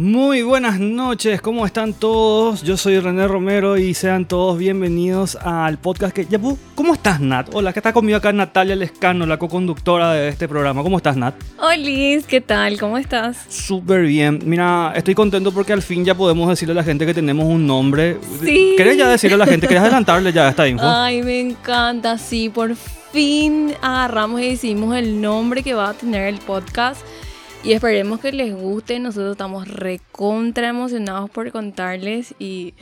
Muy 0.00 0.40
buenas 0.40 0.80
noches, 0.80 1.42
¿cómo 1.42 1.66
están 1.66 1.92
todos? 1.92 2.62
Yo 2.62 2.78
soy 2.78 2.98
René 3.00 3.28
Romero 3.28 3.76
y 3.76 3.92
sean 3.92 4.24
todos 4.24 4.56
bienvenidos 4.56 5.36
al 5.36 5.76
podcast 5.76 6.14
que... 6.14 6.26
¿Cómo 6.74 6.94
estás, 6.94 7.20
Nat? 7.20 7.50
Hola, 7.52 7.74
que 7.74 7.80
está 7.80 7.92
conmigo 7.92 8.16
acá 8.16 8.32
Natalia 8.32 8.74
Lescano, 8.76 9.26
la 9.26 9.38
co-conductora 9.38 10.14
de 10.14 10.30
este 10.30 10.48
programa. 10.48 10.82
¿Cómo 10.82 10.96
estás, 10.96 11.18
Nat? 11.18 11.34
Hola, 11.58 12.22
¿qué 12.26 12.40
tal? 12.40 12.80
¿Cómo 12.80 12.96
estás? 12.96 13.44
Súper 13.50 14.04
bien. 14.04 14.38
Mira, 14.46 14.94
estoy 14.96 15.14
contento 15.14 15.52
porque 15.52 15.74
al 15.74 15.82
fin 15.82 16.02
ya 16.02 16.14
podemos 16.14 16.48
decirle 16.48 16.72
a 16.72 16.76
la 16.76 16.84
gente 16.84 17.04
que 17.04 17.12
tenemos 17.12 17.44
un 17.44 17.66
nombre. 17.66 18.16
Sí. 18.42 18.72
¿Querés 18.78 18.96
ya 18.96 19.06
decirle 19.06 19.34
a 19.34 19.38
la 19.40 19.46
gente? 19.46 19.68
¿Querés 19.68 19.82
adelantarle 19.82 20.32
ya 20.32 20.48
esta 20.48 20.66
info? 20.66 20.82
Ay, 20.82 21.22
me 21.22 21.40
encanta, 21.40 22.16
sí, 22.16 22.48
por 22.48 22.74
fin 23.12 23.74
agarramos 23.82 24.40
y 24.40 24.48
decimos 24.48 24.96
el 24.96 25.20
nombre 25.20 25.62
que 25.62 25.74
va 25.74 25.90
a 25.90 25.92
tener 25.92 26.26
el 26.28 26.38
podcast. 26.38 27.02
Y 27.62 27.72
esperemos 27.72 28.20
que 28.20 28.32
les 28.32 28.54
guste. 28.54 28.98
Nosotros 28.98 29.32
estamos 29.32 29.68
recontra 29.68 30.68
emocionados 30.68 31.28
por 31.30 31.50
contarles 31.52 32.34
y 32.38 32.74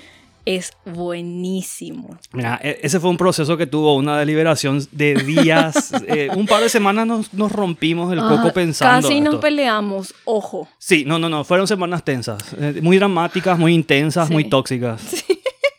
es 0.44 0.72
buenísimo. 0.86 2.16
Mira, 2.32 2.58
e- 2.62 2.78
ese 2.82 3.00
fue 3.00 3.10
un 3.10 3.16
proceso 3.16 3.56
que 3.56 3.66
tuvo 3.66 3.96
una 3.96 4.18
deliberación 4.18 4.86
de 4.92 5.14
días. 5.14 5.92
eh, 6.06 6.28
un 6.34 6.46
par 6.46 6.62
de 6.62 6.68
semanas 6.68 7.06
nos, 7.06 7.34
nos 7.34 7.50
rompimos 7.50 8.12
el 8.12 8.20
coco 8.20 8.48
Ah, 8.48 8.52
pensando. 8.54 9.08
Casi 9.08 9.20
nos 9.20 9.34
esto. 9.34 9.40
peleamos, 9.40 10.14
ojo. 10.24 10.68
Sí, 10.78 11.04
no, 11.04 11.18
no, 11.18 11.28
no. 11.28 11.42
Fueron 11.44 11.66
semanas 11.66 12.04
tensas. 12.04 12.40
eh, 12.58 12.78
muy 12.80 12.98
dramáticas, 12.98 13.58
muy 13.58 13.74
intensas, 13.74 14.28
Sí. 14.28 14.32
muy 14.34 14.44
tóxicas. 14.48 15.02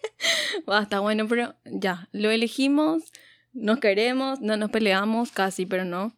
Basta, 0.68 1.00
bueno, 1.00 1.26
pero 1.28 1.56
ya, 1.66 2.10
lo 2.12 2.30
elegimos, 2.30 3.02
nos 3.54 3.80
queremos, 3.80 4.40
no 4.42 4.56
nos 4.58 4.70
peleamos, 4.70 5.32
casi, 5.32 5.66
pero 5.66 5.84
no. 5.86 6.14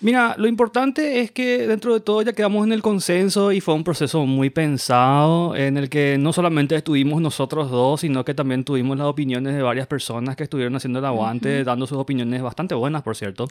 Mira, 0.00 0.34
lo 0.36 0.46
importante 0.46 1.20
es 1.20 1.30
que 1.30 1.66
dentro 1.66 1.94
de 1.94 2.00
todo 2.00 2.20
ya 2.20 2.34
quedamos 2.34 2.66
en 2.66 2.72
el 2.72 2.82
consenso 2.82 3.50
y 3.50 3.62
fue 3.62 3.72
un 3.72 3.82
proceso 3.82 4.26
muy 4.26 4.50
pensado 4.50 5.56
en 5.56 5.78
el 5.78 5.88
que 5.88 6.18
no 6.18 6.34
solamente 6.34 6.76
estuvimos 6.76 7.22
nosotros 7.22 7.70
dos, 7.70 8.02
sino 8.02 8.22
que 8.22 8.34
también 8.34 8.62
tuvimos 8.62 8.98
las 8.98 9.06
opiniones 9.06 9.54
de 9.54 9.62
varias 9.62 9.86
personas 9.86 10.36
que 10.36 10.42
estuvieron 10.42 10.76
haciendo 10.76 10.98
el 10.98 11.04
aguante, 11.06 11.64
dando 11.64 11.86
sus 11.86 11.96
opiniones 11.96 12.42
bastante 12.42 12.74
buenas, 12.74 13.02
por 13.02 13.16
cierto. 13.16 13.48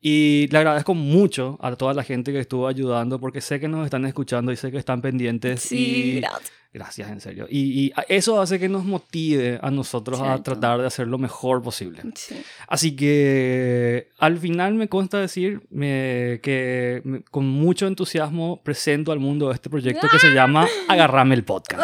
Y 0.00 0.48
le 0.50 0.58
agradezco 0.58 0.94
mucho 0.94 1.58
a 1.60 1.76
toda 1.76 1.92
la 1.92 2.04
gente 2.04 2.32
que 2.32 2.40
estuvo 2.40 2.68
ayudando 2.68 3.20
porque 3.20 3.42
sé 3.42 3.60
que 3.60 3.68
nos 3.68 3.84
están 3.84 4.06
escuchando 4.06 4.52
y 4.52 4.56
sé 4.56 4.70
que 4.70 4.78
están 4.78 5.02
pendientes. 5.02 5.60
Sí, 5.60 6.16
y 6.16 6.20
gracias. 6.20 6.52
Gracias, 6.72 7.10
en 7.10 7.20
serio. 7.20 7.46
Y, 7.50 7.92
eso 8.08 8.40
hace 8.40 8.58
que 8.58 8.68
nos 8.68 8.84
motive 8.84 9.58
a 9.62 9.70
nosotros 9.70 10.20
a 10.20 10.42
tratar 10.42 10.80
de 10.80 10.86
hacer 10.86 11.06
lo 11.06 11.16
mejor 11.18 11.62
posible. 11.62 12.02
Sí. 12.14 12.42
Así 12.68 12.94
que 12.94 14.08
al 14.18 14.38
final 14.38 14.74
me 14.74 14.88
consta 14.88 15.18
decir 15.18 15.62
me- 15.70 16.40
que 16.42 17.00
me- 17.04 17.22
con 17.22 17.46
mucho 17.48 17.86
entusiasmo 17.86 18.60
presento 18.62 19.12
al 19.12 19.20
mundo 19.20 19.50
este 19.52 19.70
proyecto 19.70 20.06
que 20.10 20.18
se 20.18 20.34
llama 20.34 20.66
Agarrame 20.88 21.34
el 21.34 21.44
Podcast. 21.44 21.82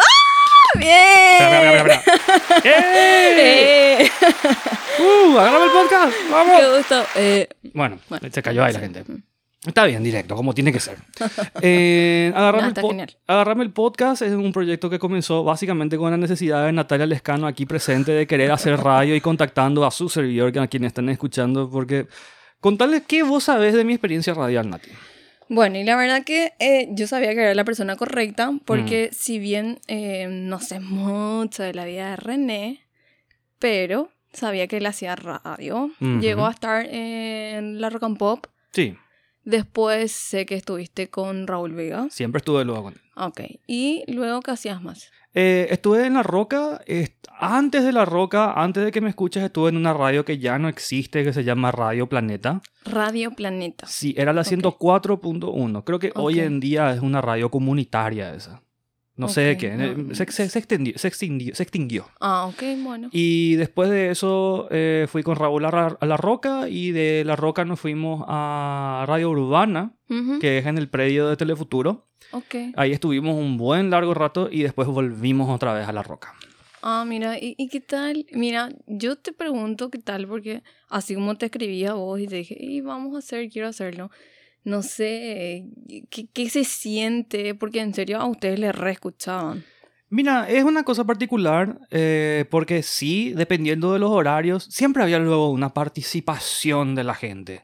¡Bien! 0.79 0.91
Espera, 1.33 1.75
espera, 1.75 1.95
espera, 1.95 1.95
espera. 1.95 2.61
¡Eh! 2.65 3.99
¡Eh! 4.05 4.11
¡Uh! 5.01 5.39
¡Agarrame 5.39 5.65
el 5.67 5.71
podcast! 5.73 6.17
¡Vamos! 6.31 6.61
¡Qué 6.61 6.77
gusto! 6.77 7.05
Eh, 7.17 7.49
Bueno, 7.75 7.99
Bueno, 8.09 8.29
se 8.31 8.43
cayó 8.43 8.65
ahí 8.65 8.73
la 8.73 8.81
gente. 8.81 9.05
Está 9.65 9.85
bien, 9.85 10.03
directo, 10.03 10.35
como 10.35 10.55
tiene 10.55 10.73
que 10.73 10.81
ser. 10.81 10.97
Eh, 11.63 12.33
Agarrame, 12.35 12.73
No, 12.83 13.03
el. 13.03 13.17
Agarrame 13.29 13.63
el 13.65 13.71
podcast 13.73 14.23
es 14.23 14.33
un 14.33 14.53
proyecto 14.53 14.91
que 14.91 14.99
comenzó 14.99 15.45
básicamente 15.45 15.97
con 15.97 16.11
la 16.11 16.17
necesidad 16.17 16.67
de 16.67 16.73
Natalia 16.73 17.07
Lescano 17.07 17.47
aquí 17.47 17.65
presente 17.67 18.11
de 18.13 18.27
querer 18.27 18.51
hacer 18.51 18.77
radio 18.81 19.15
y 19.15 19.21
contactando 19.21 19.85
a 19.87 19.91
su 19.93 20.09
servidor, 20.09 20.59
a 20.59 20.67
quienes 20.67 20.89
están 20.89 21.09
escuchando, 21.11 21.71
porque 21.71 22.07
contarles 22.61 23.03
qué 23.07 23.23
vos 23.23 23.45
sabés 23.45 23.75
de 23.75 23.85
mi 23.85 23.93
experiencia 23.93 24.35
radial, 24.35 24.69
Nati. 24.69 24.91
Bueno, 25.49 25.79
y 25.79 25.85
la 25.85 25.97
verdad 25.97 26.25
que 26.25 26.55
eh, 26.59 26.89
yo 26.93 27.07
sabía 27.07 27.35
que 27.35 27.43
era 27.43 27.55
la 27.55 27.65
persona 27.65 27.95
correcta, 27.97 28.51
porque 28.65 29.11
Mm. 29.13 29.15
si 29.15 29.39
bien 29.39 29.81
eh, 29.87 30.27
no 30.31 30.59
sé 30.61 30.81
mucho 30.81 31.63
de 31.63 31.75
la 31.75 31.85
vida 31.85 32.11
de 32.11 32.17
René, 32.17 32.81
pero 33.59 34.09
sabía 34.33 34.67
que 34.67 34.79
él 34.79 34.87
hacía 34.87 35.15
radio. 35.15 35.91
Llegó 36.01 36.47
a 36.47 36.51
estar 36.51 36.87
en 36.87 37.81
la 37.81 37.91
Rock 37.91 38.05
and 38.05 38.19
Pop. 38.19 38.47
Sí, 38.73 38.97
Después 39.45 40.13
sé 40.13 40.47
que 40.47 40.55
estuviste 40.55 41.09
con 41.11 41.47
Raúl 41.47 41.73
Vega. 41.73 42.07
siempre 42.11 42.39
estuve 42.39 42.65
luego 42.65 42.85
con 42.85 42.93
él. 42.95 43.01
Ok. 43.17 43.41
Y 43.67 44.05
luego, 44.09 44.41
¿qué 44.41 44.53
hacías 44.53 44.83
más? 44.83 45.11
Eh, 45.35 45.69
estuve 45.71 46.07
en 46.07 46.15
La 46.15 46.23
Roca, 46.23 46.81
antes 47.41 47.85
de 47.85 47.93
La 47.93 48.05
Roca, 48.05 48.53
antes 48.53 48.85
de 48.85 48.93
que 48.93 49.01
me 49.01 49.09
escuches, 49.09 49.43
estuve 49.43 49.71
en 49.71 49.77
una 49.79 49.95
radio 49.95 50.25
que 50.25 50.39
ya 50.39 50.59
no 50.59 50.69
existe, 50.69 51.25
que 51.25 51.33
se 51.33 51.43
llama 51.43 51.73
Radio 51.73 52.07
Planeta. 52.09 52.61
Radio 52.85 53.31
Planeta. 53.31 53.87
Sí, 53.87 54.15
era 54.17 54.33
la 54.33 54.43
Ok. 54.43 54.49
104.1. 54.49 55.85
Creo 55.85 55.99
que 55.99 56.13
hoy 56.15 56.41
en 56.41 56.61
día 56.61 56.93
es 56.93 57.01
una 57.01 57.21
radio 57.21 57.51
comunitaria 57.51 58.35
esa. 58.35 58.63
No 59.23 59.29
sé 59.33 59.41
de 59.43 59.57
qué. 59.57 59.71
no. 59.77 60.15
Se, 60.15 60.31
se- 60.31 60.49
se 60.49 60.59
extendió, 60.59 60.99
se, 60.99 61.09
extinguió, 61.09 61.55
se 61.55 61.63
extinguió. 61.63 62.07
Ah, 62.21 62.47
ok, 62.47 62.63
bueno. 62.83 63.09
Y 63.13 63.55
después 63.57 63.89
de 63.91 64.11
eso 64.11 64.69
eh, 64.71 65.07
fui 65.09 65.23
con 65.23 65.37
Raúl 65.37 65.65
a, 65.65 65.97
La 66.01 66.17
Roca 66.17 66.69
y 66.69 66.91
de 66.93 67.25
La 67.25 67.37
Roca 67.37 67.65
nos 67.65 67.81
fuimos 67.81 68.25
a 68.29 69.05
Radio 69.09 69.31
Urbana, 69.31 69.95
que 70.41 70.59
es 70.59 70.67
en 70.67 70.79
el 70.79 70.89
predio 70.89 71.29
de 71.29 71.37
Telefuturo. 71.37 72.09
Ok. 72.33 72.55
Ahí 72.77 72.93
estuvimos 72.93 73.35
un 73.37 73.57
buen 73.57 73.91
largo 73.91 74.15
rato 74.15 74.49
y 74.51 74.63
después 74.63 74.89
volvimos 74.89 75.49
otra 75.51 75.73
vez 75.75 75.89
a 75.89 75.93
La 75.93 76.03
Roca. 76.03 76.35
Ah, 76.83 77.05
mira, 77.07 77.39
¿y, 77.39 77.55
y 77.59 77.69
qué 77.69 77.81
tal? 77.81 78.27
Mira, 78.33 78.71
yo 78.87 79.17
te 79.17 79.33
pregunto 79.33 79.89
qué 79.91 79.99
tal, 79.99 80.27
porque 80.27 80.63
así 80.89 81.15
como 81.15 81.37
te 81.37 81.47
escribí 81.47 81.85
a 81.85 81.95
vos 81.95 82.19
y 82.21 82.27
te 82.27 82.37
dije, 82.37 82.57
"Ey, 82.61 82.81
vamos 82.81 83.15
a 83.15 83.19
hacer, 83.19 83.49
quiero 83.51 83.69
hacerlo. 83.69 84.11
No 84.65 84.83
sé, 84.83 85.67
¿qué, 86.11 86.27
qué 86.33 86.49
se 86.49 86.65
siente? 86.65 87.55
Porque 87.55 87.81
en 87.81 87.95
serio 87.95 88.19
a 88.21 88.27
ustedes 88.27 88.59
les 88.59 88.75
reescuchaban. 88.75 89.65
Mira, 90.13 90.47
es 90.47 90.63
una 90.65 90.83
cosa 90.83 91.05
particular 91.05 91.79
eh, 91.91 92.45
porque 92.51 92.83
sí, 92.83 93.33
dependiendo 93.35 93.95
de 93.95 93.99
los 93.99 94.11
horarios, 94.11 94.65
siempre 94.65 95.03
había 95.03 95.19
luego 95.19 95.49
una 95.49 95.71
participación 95.71 96.95
de 96.95 97.03
la 97.03 97.15
gente. 97.15 97.63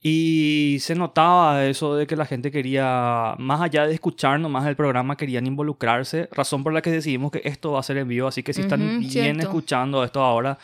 Y 0.00 0.78
se 0.80 0.94
notaba 0.94 1.66
eso 1.66 1.94
de 1.94 2.06
que 2.06 2.16
la 2.16 2.24
gente 2.24 2.50
quería, 2.50 3.34
más 3.38 3.60
allá 3.60 3.86
de 3.86 3.92
escuchar 3.92 4.40
nomás 4.40 4.66
el 4.66 4.76
programa, 4.76 5.18
querían 5.18 5.46
involucrarse, 5.46 6.26
razón 6.32 6.64
por 6.64 6.72
la 6.72 6.80
que 6.80 6.90
decidimos 6.90 7.30
que 7.30 7.42
esto 7.44 7.72
va 7.72 7.80
a 7.80 7.82
ser 7.82 7.98
en 7.98 8.08
vivo, 8.08 8.28
así 8.28 8.42
que 8.42 8.54
si 8.54 8.62
están 8.62 9.00
bien 9.00 9.10
cierto. 9.10 9.42
escuchando 9.42 10.02
esto 10.04 10.22
ahora, 10.22 10.58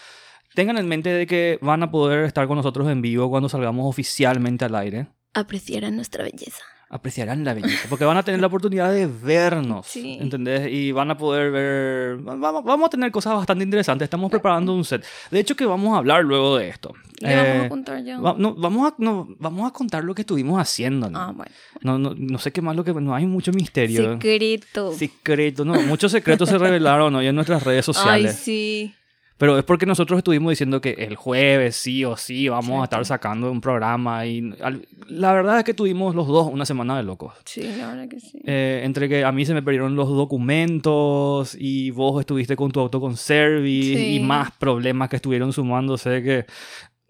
tengan 0.54 0.78
en 0.78 0.88
mente 0.88 1.10
de 1.10 1.26
que 1.26 1.58
van 1.60 1.82
a 1.82 1.91
poder 1.91 2.25
estar 2.25 2.47
con 2.47 2.56
nosotros 2.56 2.88
en 2.88 3.02
vivo 3.02 3.28
cuando 3.28 3.50
salgamos 3.50 3.87
oficialmente 3.87 4.64
al 4.64 4.75
aire. 4.75 5.08
Apreciaran 5.34 5.94
nuestra 5.96 6.24
belleza. 6.24 6.62
Apreciarán 6.92 7.44
la 7.44 7.54
belleza, 7.54 7.86
porque 7.88 8.04
van 8.04 8.16
a 8.16 8.24
tener 8.24 8.41
la 8.41 8.48
oportunidad 8.48 8.92
de 8.92 9.06
vernos, 9.06 9.86
Sí. 9.86 10.18
¿entendés? 10.20 10.72
Y 10.72 10.91
van 10.91 11.08
a 11.12 11.16
poder 11.16 11.52
ver, 11.52 12.16
vamos, 12.16 12.64
vamos 12.64 12.86
a 12.88 12.91
tener 12.91 13.12
cosas 13.12 13.34
bastante 13.34 13.62
interesantes, 13.62 14.06
estamos 14.06 14.28
preparando 14.28 14.74
un 14.74 14.84
set. 14.84 15.04
De 15.30 15.38
hecho 15.38 15.54
que 15.54 15.64
vamos 15.66 15.94
a 15.94 15.98
hablar 15.98 16.24
luego 16.24 16.56
de 16.58 16.69
esto. 16.69 16.92
Vamos 17.22 17.36
Eh, 17.46 17.62
a 17.64 17.69
contar 17.69 18.02
ya. 18.02 18.19
Va- 18.19 18.34
no, 18.36 18.56
vamos, 18.56 18.90
a, 18.90 18.94
no, 18.98 19.28
vamos 19.38 19.70
a 19.70 19.72
contar 19.72 20.02
lo 20.02 20.16
que 20.16 20.22
estuvimos 20.22 20.60
haciendo. 20.60 21.08
¿no? 21.08 21.20
Ah, 21.20 21.32
bueno. 21.32 21.52
No, 21.82 21.96
no, 21.96 22.12
no 22.19 22.38
sé 22.40 22.50
qué 22.50 22.60
más 22.60 22.74
lo 22.74 22.82
que... 22.82 22.92
No 22.92 23.14
hay 23.14 23.24
mucho 23.26 23.52
misterio. 23.52 24.14
Secreto. 24.14 24.92
Secreto, 24.92 25.64
no. 25.64 25.80
Muchos 25.82 26.10
secretos 26.10 26.48
se 26.48 26.58
revelaron 26.58 27.14
hoy 27.14 27.28
en 27.28 27.36
nuestras 27.36 27.62
redes 27.62 27.86
Ay, 27.88 27.94
sociales. 27.94 28.34
sí. 28.36 28.92
Pero 29.40 29.56
es 29.58 29.64
porque 29.64 29.86
nosotros 29.86 30.18
estuvimos 30.18 30.50
diciendo 30.50 30.82
que 30.82 30.90
el 30.90 31.16
jueves 31.16 31.75
sí 31.75 32.04
o 32.04 32.14
sí 32.19 32.48
vamos 32.50 32.66
a 32.66 32.69
Cierto. 32.72 32.84
estar 32.84 33.04
sacando 33.06 33.50
un 33.50 33.62
programa. 33.62 34.26
Y 34.26 34.52
al- 34.60 34.87
la 35.08 35.32
verdad 35.32 35.56
es 35.58 35.64
que 35.64 35.72
tuvimos 35.72 36.14
los 36.14 36.26
dos 36.28 36.46
una 36.52 36.66
semana 36.66 36.94
de 36.98 37.04
locos. 37.04 37.32
Sí, 37.46 37.62
la 37.62 37.87
verdad 37.88 38.06
que 38.06 38.20
sí. 38.20 38.38
Eh, 38.44 38.82
entre 38.84 39.08
que 39.08 39.25
a 39.25 39.32
mí 39.32 39.46
se 39.46 39.54
me 39.54 39.62
perdieron 39.62 39.96
los 39.96 40.08
documentos 40.10 41.56
y 41.58 41.90
vos 41.90 42.20
estuviste 42.20 42.54
con 42.54 42.70
tu 42.70 42.81
auto 42.81 43.00
con 43.00 43.16
service 43.16 43.96
Sí. 43.98 44.16
y 44.16 44.20
más 44.20 44.50
problemas 44.52 45.08
que 45.08 45.16
estuvieron 45.16 45.52
sumándose 45.54 46.22
que 46.22 46.44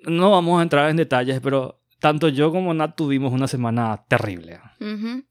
no 0.05 0.31
vamos 0.31 0.61
a 0.61 0.63
entrar 0.63 0.89
en 0.89 0.97
detalles, 0.97 1.41
pero 1.43 1.81
tanto 1.99 2.29
yo 2.29 2.51
como 2.53 2.73
Nat 2.73 2.97
tuvimos 2.97 3.33
una 3.33 3.49
semana 3.49 4.05
terrible. 4.09 4.61
Ujú. 4.81 5.25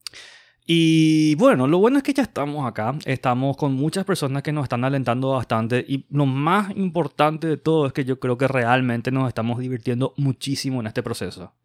Y 0.71 1.33
bueno, 1.33 1.65
lo 1.65 1.79
bueno 1.79 1.97
es 1.97 2.03
que 2.03 2.13
ya 2.13 2.21
estamos 2.21 2.67
acá, 2.67 2.93
estamos 3.05 3.57
con 3.57 3.73
muchas 3.73 4.05
personas 4.05 4.43
que 4.43 4.51
nos 4.51 4.65
están 4.65 4.83
alentando 4.83 5.29
bastante 5.31 5.83
y 5.87 6.05
lo 6.11 6.27
más 6.27 6.77
importante 6.77 7.47
de 7.47 7.57
todo 7.57 7.87
es 7.87 7.93
que 7.93 8.05
yo 8.05 8.19
creo 8.19 8.37
que 8.37 8.47
realmente 8.47 9.09
nos 9.09 9.27
estamos 9.27 9.57
divirtiendo 9.57 10.13
muchísimo 10.15 10.79
en 10.79 10.85
este 10.85 11.01
proceso. 11.01 11.55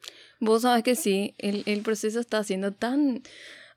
Vos 0.40 0.62
sabes 0.62 0.84
que 0.84 0.94
sí, 0.94 1.34
el, 1.36 1.64
el 1.66 1.82
proceso 1.82 2.18
está 2.18 2.42
siendo 2.44 2.72
tan... 2.72 3.20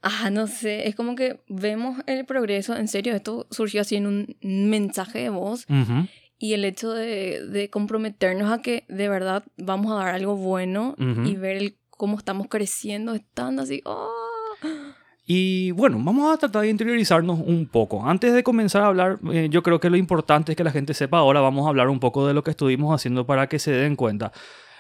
Ah, 0.02 0.30
no 0.30 0.48
sé, 0.48 0.88
es 0.88 0.96
como 0.96 1.16
que 1.16 1.42
vemos 1.50 1.98
el 2.06 2.26
progreso, 2.26 2.78
en 2.78 2.88
serio, 2.88 3.14
esto 3.14 3.48
surgió 3.52 3.82
así 3.82 3.98
en 3.98 4.08
un 4.08 4.38
mensaje 4.40 5.20
de 5.20 5.30
voz 5.30 5.66
Ujú, 5.70 6.08
y 6.40 6.54
el 6.54 6.64
hecho 6.64 6.94
de, 6.94 7.46
de 7.46 7.70
comprometernos 7.70 8.50
a 8.50 8.62
que 8.62 8.86
de 8.88 9.10
verdad 9.10 9.44
vamos 9.58 9.92
a 9.92 9.96
dar 9.96 10.16
algo 10.16 10.38
bueno 10.38 10.96
Ujú. 10.98 11.28
y 11.28 11.36
ver 11.36 11.58
el, 11.58 11.78
cómo 11.90 12.18
estamos 12.18 12.48
creciendo, 12.48 13.14
estando 13.14 13.64
así, 13.64 13.82
¡oh! 13.84 14.27
Y 15.30 15.72
bueno, 15.72 16.00
vamos 16.02 16.34
a 16.34 16.38
tratar 16.38 16.62
de 16.62 16.70
interiorizarnos 16.70 17.38
un 17.42 17.68
poco. 17.68 18.08
Antes 18.08 18.34
de 18.34 18.44
comenzar 18.44 18.84
a 18.84 18.88
hablar, 18.88 19.20
eh, 19.34 19.50
yo 19.52 19.62
creo 19.62 19.78
que 19.82 19.90
lo 19.90 19.98
importante 19.98 20.54
es 20.54 20.56
que 20.56 20.64
la 20.64 20.72
gente 20.72 20.94
sepa 20.94 21.18
ahora, 21.18 21.42
vamos 21.42 21.66
a 21.66 21.70
hablar 21.70 21.90
un 21.90 22.00
poco 22.00 22.26
de 22.26 22.34
lo 22.34 22.46
que 22.46 22.52
estuvimos 22.52 22.96
haciendo 22.96 23.26
para 23.26 23.48
que 23.48 23.60
se 23.60 23.72
den 23.72 23.98
cuenta. 23.98 24.32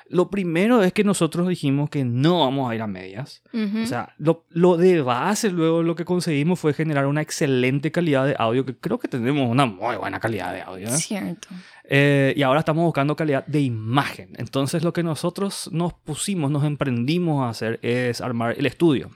Lo 0.09 0.29
primero 0.29 0.81
es 0.83 0.93
que 0.93 1.03
nosotros 1.03 1.49
dijimos 1.49 1.89
que 1.89 2.05
no 2.05 2.39
vamos 2.39 2.71
a 2.71 2.75
ir 2.75 2.81
a 2.81 2.87
medias. 2.87 3.43
Ujú. 3.51 3.83
O 3.83 3.85
sea, 3.85 4.13
lo, 4.17 4.45
lo 4.51 4.77
de 4.77 5.01
base 5.01 5.49
luego 5.49 5.83
lo 5.83 5.95
que 5.95 6.05
conseguimos 6.05 6.61
fue 6.61 6.73
generar 6.73 7.07
una 7.07 7.21
excelente 7.21 7.91
calidad 7.91 8.25
de 8.25 8.33
audio, 8.39 8.65
que 8.65 8.73
creo 8.73 8.99
que 8.99 9.09
tenemos 9.09 9.51
una 9.51 9.65
muy 9.65 9.97
buena 9.97 10.21
calidad 10.21 10.53
de 10.53 10.61
audio. 10.61 10.87
¿eh? 10.87 10.91
Cierto. 10.91 11.49
Eh, 11.83 12.33
y 12.37 12.43
ahora 12.43 12.59
estamos 12.59 12.85
buscando 12.85 13.17
calidad 13.17 13.45
de 13.47 13.59
imagen. 13.59 14.29
Entonces 14.37 14.81
lo 14.81 14.93
que 14.93 15.03
nosotros 15.03 15.69
nos 15.73 15.93
pusimos, 15.93 16.51
nos 16.51 16.63
emprendimos 16.63 17.43
a 17.43 17.49
hacer 17.49 17.79
es 17.81 18.21
armar 18.21 18.55
el 18.57 18.65
estudio. 18.65 19.11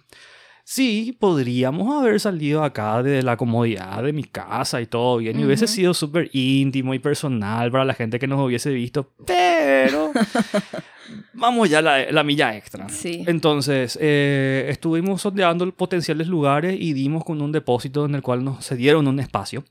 Sí, 0.74 1.18
podríamos 1.20 1.94
haber 2.02 2.18
salido 2.22 2.64
acá 2.64 3.04
de 3.04 3.22
la 3.24 3.36
comodidad 3.36 4.02
de 4.04 4.14
mi 4.14 4.24
casa 4.24 4.80
y 4.80 4.86
todo 4.86 5.18
bien, 5.18 5.38
y 5.38 5.44
hubiese 5.44 5.68
sido 5.68 5.94
súper 5.94 6.30
íntimo 6.32 6.94
y 6.94 7.00
personal 7.00 7.70
para 7.70 7.84
la 7.84 7.94
gente 7.94 8.18
que 8.20 8.26
nos 8.26 8.40
hubiese 8.40 8.72
visto, 8.72 9.12
pero 9.28 10.14
vamos 11.34 11.70
ya 11.70 11.82
la, 11.82 12.10
la 12.10 12.24
milla 12.24 12.56
extra. 12.56 12.88
Sí. 12.88 13.26
Entonces, 13.28 14.00
eh, 14.02 14.68
estuvimos 14.70 15.22
sondeando 15.24 15.70
potenciales 15.74 16.28
lugares 16.28 16.78
y 16.80 16.94
dimos 16.94 17.26
con 17.26 17.42
un 17.42 17.52
depósito 17.52 18.06
en 18.06 18.16
el 18.16 18.22
cual 18.22 18.42
nos 18.46 18.66
cedieron 18.66 19.06
un 19.10 19.20
espacio. 19.20 19.66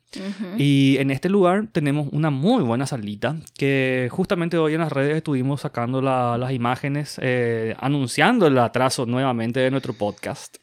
Y 0.58 0.99
en 0.99 1.11
este 1.11 1.31
lugar 1.31 1.69
tenemos 1.73 2.08
una 2.12 2.29
muy 2.29 2.62
buena 2.62 2.87
salita 2.87 3.37
que 3.56 4.08
justamente 4.11 4.58
hoy 4.58 4.75
en 4.75 4.81
las 4.81 4.93
redes 4.93 5.17
estuvimos 5.17 5.62
sacando 5.62 6.03
la- 6.03 6.37
las 6.37 6.53
imágenes, 6.53 7.19
eh, 7.23 7.75
anunciando 7.79 8.46
el 8.46 8.58
atraso 8.58 9.06
nuevamente 9.06 9.61
de 9.61 9.70
nuestro 9.70 9.94
podcast. 9.94 10.58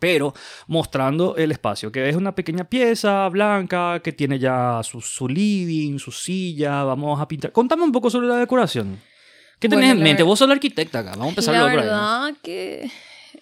Pero 0.00 0.34
mostrando 0.66 1.36
el 1.36 1.52
espacio, 1.52 1.92
que 1.92 2.08
es 2.08 2.16
una 2.16 2.34
pequeña 2.34 2.64
pieza 2.64 3.28
blanca 3.28 4.00
que 4.02 4.12
tiene 4.12 4.38
ya 4.40 4.80
su, 4.82 5.00
su 5.00 5.28
living, 5.28 5.98
su 5.98 6.10
silla. 6.10 6.82
Vamos 6.82 7.20
a 7.20 7.28
pintar. 7.28 7.52
Contame 7.52 7.84
un 7.84 7.92
poco 7.92 8.10
sobre 8.10 8.26
la 8.26 8.36
decoración. 8.38 8.98
¿Qué 9.60 9.68
tenés 9.68 9.84
Bueno, 9.88 9.98
en 10.00 10.02
mente? 10.02 10.22
Vos 10.22 10.38
sos 10.38 10.48
la 10.48 10.54
arquitecta 10.54 11.00
acá. 11.00 11.10
Vamos 11.10 11.26
a 11.26 11.28
empezar 11.30 11.54
La 11.54 11.60
por 11.60 11.70
ahí. 11.70 11.76
verdad 11.76 12.32
que, 12.42 12.90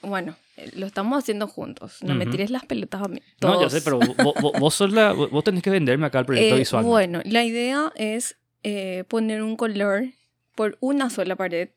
bueno, 0.03 0.35
lo 0.75 0.87
estamos 0.87 1.17
haciendo 1.17 1.47
juntos. 1.47 1.99
No 2.03 2.17
me 2.17 2.25
Ujú. 2.25 2.33
tires 2.33 2.51
las 2.51 2.67
pelotas 2.67 3.03
a 3.03 3.09
mí. 3.09 3.21
No, 3.41 3.63
ya 3.63 3.71
sé, 3.71 3.81
pero 3.81 4.01
vos, 4.01 4.17
vos- 4.17 4.53
vos 4.59 4.75
sos 4.75 4.93
la- 4.93 5.13
vos 5.13 5.45
tenés 5.45 5.63
que 5.63 5.71
venderme 5.71 6.07
acá 6.07 6.19
el 6.19 6.27
proyecto 6.27 6.57
Eh, 6.57 6.59
visual. 6.59 6.85
Bueno, 6.85 7.21
la 7.25 7.45
idea 7.45 7.93
es 7.95 8.37
eh, 8.65 9.05
poner 9.07 9.43
un 9.45 9.57
color 9.57 10.07
por 10.57 10.77
una 10.81 11.09
sola 11.09 11.37
pared. 11.37 11.69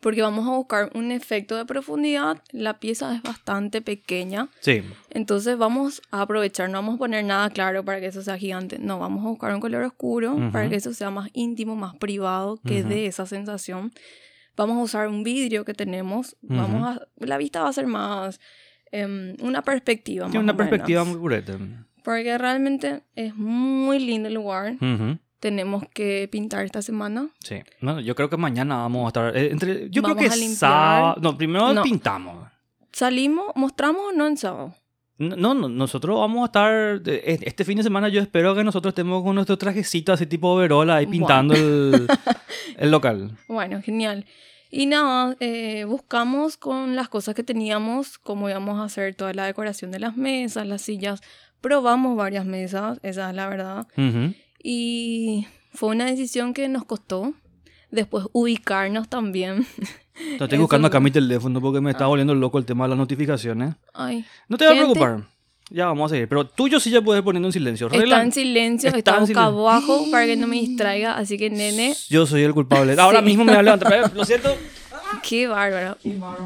Porque 0.00 0.22
vamos 0.22 0.46
a 0.48 0.52
buscar 0.52 0.90
un 0.94 1.12
efecto 1.12 1.56
de 1.56 1.64
profundidad. 1.64 2.42
La 2.50 2.78
pieza 2.80 3.14
es 3.14 3.22
bastante 3.22 3.80
pequeña. 3.82 4.48
Sí. 4.60 4.82
Entonces 5.10 5.56
vamos 5.58 6.02
a 6.10 6.22
aprovechar. 6.22 6.68
No 6.70 6.78
vamos 6.78 6.96
a 6.96 6.98
poner 6.98 7.24
nada 7.24 7.50
claro 7.50 7.84
para 7.84 8.00
que 8.00 8.06
eso 8.06 8.22
sea 8.22 8.36
gigante. 8.38 8.78
No, 8.78 8.98
vamos 8.98 9.24
a 9.24 9.28
buscar 9.28 9.54
un 9.54 9.60
color 9.60 9.84
oscuro 9.84 10.34
para 10.52 10.64
Ujú. 10.64 10.70
que 10.70 10.76
eso 10.76 10.92
sea 10.94 11.10
más 11.10 11.30
íntimo, 11.32 11.76
más 11.76 11.94
privado, 11.96 12.58
que 12.66 12.80
Ujú. 12.80 12.88
dé 12.88 13.06
esa 13.06 13.26
sensación. 13.26 13.92
Vamos 14.56 14.76
a 14.78 14.82
usar 14.82 15.08
un 15.08 15.22
vidrio 15.22 15.64
que 15.64 15.74
tenemos. 15.74 16.36
Vamos 16.42 16.86
a, 16.96 17.06
la 17.16 17.38
vista 17.38 17.62
va 17.62 17.68
a 17.68 17.72
ser 17.72 17.86
más... 17.86 18.40
em, 18.90 19.34
una 19.40 19.62
perspectiva. 19.62 20.26
Tiene 20.26 20.44
más 20.44 20.44
una 20.54 20.56
perspectiva 20.56 21.00
menos. 21.04 21.14
muy 21.18 21.22
pureta. 21.22 21.58
Porque 22.04 22.36
realmente 22.36 23.02
es 23.14 23.34
muy 23.36 23.98
lindo 24.00 24.28
el 24.28 24.34
lugar. 24.34 24.74
Tenemos 25.42 25.82
que 25.92 26.28
pintar 26.30 26.64
esta 26.64 26.82
semana. 26.82 27.28
Sí. 27.40 27.56
No, 27.80 27.98
yo 27.98 28.14
creo 28.14 28.30
que 28.30 28.36
mañana 28.36 28.76
vamos 28.76 29.06
a 29.06 29.08
estar. 29.08 29.36
eh, 29.36 29.50
entre, 29.50 29.90
yo 29.90 30.00
Vamos 30.00 30.18
creo 30.18 30.30
que 30.30 30.36
sábado. 30.54 31.16
No, 31.20 31.36
primero 31.36 31.74
No. 31.74 31.82
pintamos. 31.82 32.46
Salimos, 32.92 33.46
mostramos 33.56 34.02
o 34.10 34.12
no 34.12 34.28
en 34.28 34.36
sábado. 34.36 34.76
No, 35.18 35.52
no, 35.52 35.68
nosotros 35.68 36.16
vamos 36.16 36.42
a 36.42 36.44
estar. 36.46 37.02
Este 37.08 37.64
fin 37.64 37.76
de 37.76 37.82
semana 37.82 38.08
yo 38.08 38.20
espero 38.20 38.54
que 38.54 38.62
nosotros 38.62 38.92
estemos 38.92 39.24
con 39.24 39.34
nuestro 39.34 39.58
trajecito 39.58 40.12
así 40.12 40.26
tipo 40.26 40.46
overola 40.48 40.94
ahí 40.94 41.06
Bueno. 41.06 41.18
pintando 41.26 41.54
el, 41.54 42.06
el 42.76 42.90
local. 42.92 43.36
Bueno, 43.48 43.82
genial. 43.82 44.24
Y 44.70 44.86
nada, 44.86 45.36
eh, 45.40 45.84
buscamos 45.88 46.56
con 46.56 46.94
las 46.94 47.08
cosas 47.08 47.34
que 47.34 47.42
teníamos, 47.42 48.16
cómo 48.18 48.48
íbamos 48.48 48.78
a 48.78 48.84
hacer 48.84 49.16
toda 49.16 49.34
la 49.34 49.44
decoración 49.46 49.90
de 49.90 49.98
las 49.98 50.16
mesas, 50.16 50.68
las 50.68 50.82
sillas. 50.82 51.20
Probamos 51.60 52.16
varias 52.16 52.46
mesas, 52.46 52.98
esa 53.02 53.30
es 53.30 53.36
la 53.36 53.48
verdad. 53.48 53.88
Ujú. 53.98 54.34
Y 54.62 55.46
fue 55.74 55.90
una 55.90 56.06
decisión 56.06 56.54
que 56.54 56.68
nos 56.68 56.84
costó. 56.84 57.34
Después 57.90 58.26
ubicarnos 58.32 59.08
también. 59.08 59.66
Estoy 60.40 60.58
buscando 60.58 60.88
acá 60.88 60.98
mi 61.00 61.10
teléfono 61.10 61.60
porque 61.60 61.80
me 61.80 61.90
está 61.90 62.06
volviendo 62.06 62.34
loco 62.34 62.58
el 62.58 62.64
tema 62.64 62.84
de 62.84 62.90
las 62.90 62.98
notificaciones. 62.98 63.74
Ay, 63.92 64.24
No 64.48 64.56
te 64.56 64.64
vas 64.64 64.74
a 64.74 64.76
preocupar. 64.76 65.24
Ya 65.70 65.86
vamos 65.86 66.10
a 66.10 66.14
seguir. 66.14 66.28
Pero 66.28 66.46
tuyo 66.46 66.78
sí 66.80 66.90
ya 66.90 67.00
puedes 67.02 67.22
poniendo 67.22 67.48
en 67.48 67.52
silencio. 67.52 67.86
está 67.88 67.98
Regla- 67.98 68.22
en 68.22 68.32
silencio, 68.32 68.88
Está 68.88 68.98
está, 68.98 69.12
boca 69.12 69.26
silencio. 69.26 69.42
abajo 69.42 70.06
para 70.10 70.26
que 70.26 70.36
no 70.36 70.46
me 70.46 70.56
distraiga. 70.56 71.16
Así 71.16 71.36
que, 71.38 71.50
nene, 71.50 71.94
Yo 72.08 72.26
soy 72.26 72.42
el 72.42 72.52
culpable. 72.54 72.94
Ahora 72.98 73.20
Sí. 73.20 73.24
mismo 73.26 73.44
me 73.44 73.52
voy 73.52 73.58
a 73.60 73.62
levantar. 73.62 74.12
Lo 74.14 74.24
siento. 74.24 74.54
Qué 75.22 75.46
bárbaro. 75.48 75.96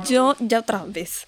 Yo 0.09 0.35
ya 0.41 0.61
otra 0.61 0.85
vez. 0.87 1.27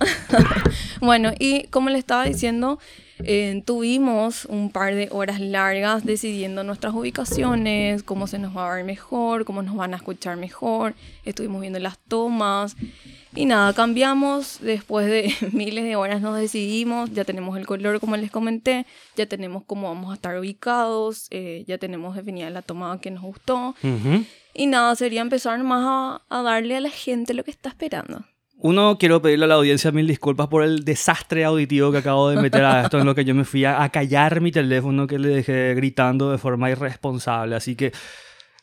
bueno, 1.00 1.32
y 1.38 1.64
como 1.68 1.90
le 1.90 1.98
estaba 1.98 2.24
diciendo, 2.24 2.78
eh, 3.24 3.62
tuvimos 3.64 4.44
un 4.46 4.70
par 4.70 4.94
de 4.94 5.08
horas 5.10 5.40
largas 5.40 6.04
decidiendo 6.04 6.64
nuestras 6.64 6.94
ubicaciones, 6.94 8.02
cómo 8.02 8.26
se 8.26 8.38
nos 8.38 8.56
va 8.56 8.70
a 8.70 8.74
ver 8.76 8.84
mejor, 8.84 9.44
cómo 9.44 9.62
nos 9.62 9.76
van 9.76 9.94
a 9.94 9.96
escuchar 9.96 10.36
mejor. 10.36 10.94
Estuvimos 11.24 11.60
viendo 11.60 11.78
las 11.78 11.98
tomas. 11.98 12.76
Y 13.34 13.46
nada, 13.46 13.72
cambiamos. 13.74 14.58
Después 14.60 15.06
de 15.06 15.32
miles 15.52 15.84
de 15.84 15.96
horas 15.96 16.20
nos 16.20 16.36
decidimos. 16.36 17.12
Ya 17.12 17.24
tenemos 17.24 17.56
el 17.56 17.66
color, 17.66 18.00
como 18.00 18.16
les 18.16 18.30
comenté. 18.30 18.86
Ya 19.16 19.26
tenemos 19.26 19.62
cómo 19.64 19.88
vamos 19.88 20.10
a 20.10 20.14
estar 20.14 20.38
ubicados. 20.38 21.26
eh, 21.30 21.64
ya 21.66 21.78
tenemos 21.78 22.16
definida 22.16 22.50
la 22.50 22.62
toma 22.62 23.00
que 23.00 23.10
nos 23.10 23.22
gustó. 23.22 23.74
Y 24.52 24.66
nada, 24.66 24.96
sería 24.96 25.20
empezar 25.20 25.62
más 25.62 25.84
a, 25.86 26.22
a 26.38 26.42
darle 26.42 26.76
a 26.76 26.80
la 26.80 26.90
gente 26.90 27.34
lo 27.34 27.44
que 27.44 27.52
está 27.52 27.68
esperando. 27.68 28.24
Uno, 28.62 28.98
quiero 28.98 29.22
pedirle 29.22 29.46
a 29.46 29.48
la 29.48 29.54
audiencia 29.54 29.90
mil 29.90 30.06
disculpas 30.06 30.48
por 30.48 30.62
el 30.62 30.84
desastre 30.84 31.44
auditivo 31.44 31.90
que 31.92 31.98
acabo 31.98 32.28
de 32.28 32.40
meter 32.40 32.62
a 32.64 32.82
esto, 32.82 32.98
en 32.98 33.06
lo 33.06 33.14
que 33.14 33.24
yo 33.24 33.34
me 33.34 33.44
fui 33.44 33.64
a, 33.64 33.82
a 33.82 33.88
callar 33.88 34.40
mi 34.40 34.52
teléfono 34.52 35.06
que 35.06 35.18
le 35.18 35.28
dejé 35.28 35.74
gritando 35.74 36.30
de 36.30 36.38
forma 36.38 36.70
irresponsable. 36.70 37.56
Así 37.56 37.74
que, 37.74 37.92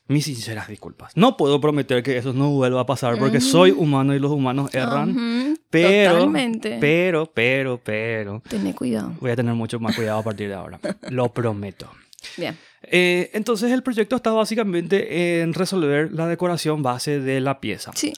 mis 0.07 0.25
sinceras 0.25 0.67
disculpas. 0.67 1.11
No 1.15 1.35
puedo 1.35 1.59
prometer 1.59 2.01
que 2.03 2.17
eso 2.17 2.31
no 2.31 2.51
vuelva 2.51 2.81
a 2.81 2.85
pasar 2.85 3.17
porque 3.17 3.41
soy 3.41 3.71
humano 3.71 4.15
y 4.15 4.19
los 4.19 4.31
humanos 4.31 4.73
erran. 4.73 5.57
Pero, 5.69 6.13
Totalmente. 6.13 6.77
pero, 6.79 7.31
pero, 7.33 7.81
pero, 7.83 8.41
Tené 8.47 8.73
cuidado. 8.73 9.13
voy 9.19 9.31
a 9.31 9.35
tener 9.35 9.53
mucho 9.53 9.79
más 9.79 9.95
cuidado 9.95 10.19
a 10.19 10.23
partir 10.23 10.47
de 10.47 10.53
ahora. 10.53 10.79
Lo 11.09 11.33
prometo. 11.33 11.91
Bien. 12.37 12.57
Eh, 12.83 13.31
entonces 13.33 13.71
el 13.71 13.83
proyecto 13.83 14.15
está 14.15 14.31
básicamente 14.31 15.41
en 15.41 15.53
resolver 15.53 16.11
la 16.13 16.27
decoración 16.27 16.83
base 16.83 17.19
de 17.19 17.41
la 17.41 17.59
pieza. 17.59 17.91
Sí. 17.95 18.13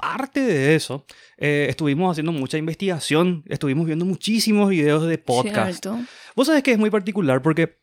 Aparte 0.00 0.40
de 0.40 0.74
eso, 0.76 1.04
eh, 1.38 1.66
estuvimos 1.68 2.12
haciendo 2.12 2.30
mucha 2.32 2.56
investigación, 2.56 3.42
estuvimos 3.48 3.84
viendo 3.86 4.04
muchísimos 4.04 4.70
videos 4.70 5.06
de 5.06 5.18
podcast. 5.18 5.82
Cierto. 5.84 5.98
Vos 6.36 6.46
sabés 6.46 6.62
que 6.62 6.70
es 6.72 6.78
muy 6.78 6.90
particular 6.90 7.42
porque 7.42 7.78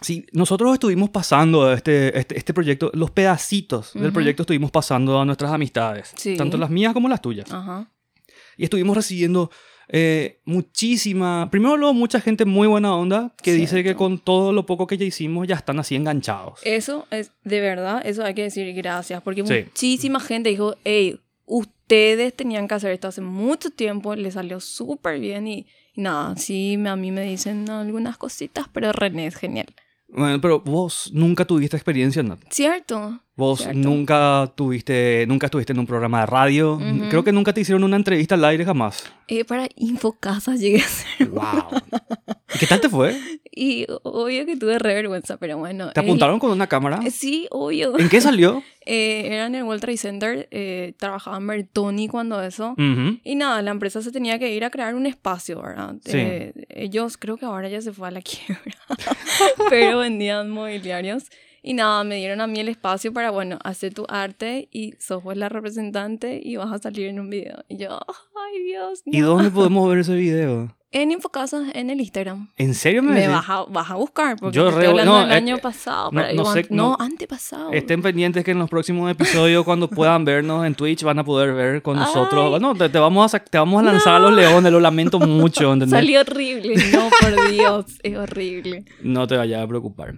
si 0.00 0.26
nosotros 0.32 0.72
estuvimos 0.72 1.10
pasando 1.10 1.72
este, 1.72 2.18
este, 2.18 2.36
este 2.38 2.52
proyecto, 2.54 2.90
los 2.94 3.10
pedacitos 3.12 3.92
del 3.94 4.04
Ujú. 4.06 4.12
proyecto 4.14 4.42
estuvimos 4.42 4.70
pasando 4.70 5.20
a 5.20 5.24
nuestras 5.24 5.52
amistades, 5.52 6.12
Sí. 6.16 6.36
tanto 6.36 6.56
las 6.58 6.70
mías 6.70 6.92
como 6.92 7.08
las 7.08 7.22
tuyas. 7.22 7.52
Ajá. 7.52 7.88
Y 8.56 8.64
estuvimos 8.64 8.96
recibiendo 8.96 9.50
eh, 9.92 10.40
muchísima, 10.44 11.48
primero 11.50 11.76
luego 11.76 11.92
mucha 11.94 12.20
gente 12.20 12.44
muy 12.44 12.68
buena 12.68 12.94
onda 12.94 13.34
que 13.42 13.52
dice 13.52 13.76
que 13.78 13.82
Cierto. 13.82 13.98
con 13.98 14.18
todo 14.20 14.52
lo 14.52 14.64
poco 14.64 14.86
que 14.86 14.96
ya 14.96 15.04
hicimos 15.04 15.48
ya 15.48 15.56
están 15.56 15.80
así 15.80 15.96
enganchados. 15.96 16.60
Eso 16.64 17.06
es, 17.10 17.32
de 17.42 17.60
verdad, 17.60 18.00
eso 18.04 18.24
hay 18.24 18.34
que 18.34 18.42
decir 18.42 18.72
gracias. 18.74 19.20
Porque 19.22 19.44
Sí. 19.44 19.64
muchísima 19.66 20.20
gente 20.20 20.48
dijo, 20.50 20.76
hey, 20.84 21.20
ustedes 21.50 22.34
tenían 22.34 22.68
que 22.68 22.74
hacer 22.74 22.92
esto 22.92 23.08
hace 23.08 23.20
mucho 23.20 23.70
tiempo, 23.70 24.14
les 24.14 24.34
salió 24.34 24.60
súper 24.60 25.18
bien 25.18 25.48
y, 25.48 25.66
y 25.94 26.00
nada, 26.00 26.36
sí, 26.36 26.78
a 26.86 26.96
mí 26.96 27.10
me 27.10 27.22
dicen 27.22 27.68
algunas 27.68 28.16
cositas, 28.16 28.66
pero 28.72 28.92
René 28.92 29.26
es 29.26 29.36
genial. 29.36 29.66
Bueno, 30.08 30.40
pero 30.40 30.60
vos 30.60 31.10
nunca 31.12 31.44
tuviste 31.44 31.76
experiencia, 31.76 32.22
¿no? 32.22 32.38
¿Cierto? 32.50 33.20
Vos 33.36 33.60
Cierto. 33.60 33.78
nunca 33.78 34.52
tuviste, 34.54 35.24
nunca 35.26 35.46
estuviste 35.46 35.72
en 35.72 35.78
un 35.78 35.86
programa 35.86 36.20
de 36.20 36.26
radio. 36.26 36.74
Ujú. 36.74 37.08
Creo 37.08 37.24
que 37.24 37.32
nunca 37.32 37.54
te 37.54 37.62
hicieron 37.62 37.84
una 37.84 37.96
entrevista 37.96 38.34
al 38.34 38.44
aire 38.44 38.64
jamás. 38.66 39.04
Eh, 39.28 39.44
para 39.46 39.66
Infocasa 39.76 40.56
llegué 40.56 40.80
a 40.82 40.86
ser. 40.88 41.28
Wow. 41.28 41.80
¿Y 42.54 42.58
qué 42.58 42.66
tal 42.66 42.80
te 42.80 42.88
fue? 42.90 43.16
Y 43.50 43.86
obvio 44.02 44.44
que 44.44 44.56
tuve 44.56 44.78
re 44.78 44.94
vergüenza, 44.94 45.38
pero 45.38 45.56
bueno. 45.56 45.90
¿Te 45.92 46.00
es- 46.00 46.04
apuntaron 46.06 46.38
con 46.38 46.50
una 46.50 46.66
cámara? 46.66 47.00
eh, 47.06 47.10
Sí, 47.10 47.46
obvio. 47.50 47.98
¿En 47.98 48.08
qué 48.08 48.20
salió? 48.20 48.62
Eh, 48.86 49.34
era 49.34 49.46
en 49.46 49.54
el 49.54 49.62
World 49.64 49.82
Trade 49.82 49.98
Center, 49.98 50.48
eh, 50.50 50.94
trabajaba 50.98 51.36
en 51.36 51.46
Bertoni 51.46 52.08
cuando 52.08 52.42
eso. 52.42 52.70
Ujú. 52.72 53.18
Y 53.22 53.36
nada, 53.36 53.60
la 53.62 53.70
empresa 53.70 54.00
se 54.02 54.10
tenía 54.10 54.38
que 54.38 54.52
ir 54.54 54.64
a 54.64 54.70
crear 54.70 54.94
un 54.96 55.06
espacio, 55.06 55.60
¿verdad? 55.62 55.94
Sí. 56.04 56.12
Eh, 56.16 56.52
ellos 56.70 57.16
creo 57.18 57.36
que 57.36 57.44
ahora 57.44 57.68
ya 57.68 57.82
se 57.82 57.92
fue 57.92 58.08
a 58.08 58.10
la 58.10 58.22
quiebra, 58.22 58.74
pero 59.68 59.98
vendían 59.98 60.50
mobiliarios. 60.50 61.24
Y 61.62 61.74
nada, 61.74 62.04
me 62.04 62.16
dieron 62.16 62.40
a 62.40 62.46
mí 62.46 62.58
el 62.60 62.68
espacio 62.68 63.12
para, 63.12 63.30
bueno, 63.30 63.58
hacer 63.64 63.92
tu 63.94 64.06
arte 64.08 64.68
y 64.72 64.94
sos 64.98 65.22
vos 65.22 65.36
la 65.36 65.48
representante 65.48 66.40
y 66.42 66.56
vas 66.56 66.72
a 66.72 66.78
salir 66.78 67.06
en 67.08 67.20
un 67.20 67.30
video. 67.30 67.64
Y 67.68 67.76
yo, 67.76 67.98
ay 68.08 68.62
Dios. 68.64 69.02
¿Y 69.04 69.20
no". 69.20 69.28
dónde 69.28 69.50
podemos 69.50 69.88
ver 69.88 69.98
ese 69.98 70.14
video? 70.14 70.74
en 70.92 71.12
Infocasas 71.12 71.68
en 71.74 71.88
el 71.88 72.00
Instagram. 72.00 72.48
¿En 72.56 72.74
serio 72.74 73.00
me, 73.04 73.12
Me 73.14 73.28
vas 73.28 73.48
a, 73.48 73.62
vas 73.68 73.88
a 73.90 73.94
buscar, 73.94 74.34
porque 74.36 74.56
Yo 74.56 74.70
estoy 74.70 74.86
hablando 74.86 75.12
no, 75.12 75.20
del 75.20 75.30
eh, 75.30 75.34
año 75.34 75.54
eh, 75.54 75.60
pasado. 75.60 76.10
no- 76.10 76.32
no 76.32 76.44
sé, 76.52 76.66
no, 76.70 76.96
antepasado. 76.98 77.70
Estén 77.72 78.02
pendientes 78.02 78.42
que 78.42 78.50
en 78.50 78.58
los 78.58 78.68
próximos 78.68 79.08
episodios, 79.08 79.64
cuando 79.64 79.88
puedan 79.88 80.24
vernos 80.24 80.66
en 80.66 80.74
Twitch, 80.74 81.04
van 81.04 81.20
a 81.20 81.24
poder 81.24 81.52
ver 81.54 81.82
con 81.82 81.96
nosotros. 81.96 82.54
Ay. 82.54 82.60
No, 82.60 82.74
te, 82.74 82.88
te 82.88 82.98
vamos 82.98 83.32
a, 83.32 83.38
te 83.38 83.56
vamos 83.56 83.80
a 83.80 83.84
lanzar 83.84 84.14
a 84.16 84.18
los 84.18 84.32
leones, 84.34 84.72
lo 84.72 84.80
lamento 84.80 85.20
mucho, 85.20 85.72
¿entendés? 85.72 85.96
Salió 85.96 86.22
horrible. 86.22 86.74
No, 86.92 87.08
por 87.20 87.50
Dios, 87.52 87.84
es 88.02 88.16
horrible. 88.16 88.84
No 89.00 89.28
te 89.28 89.36
vayas 89.36 89.62
a 89.62 89.68
preocupar. 89.68 90.14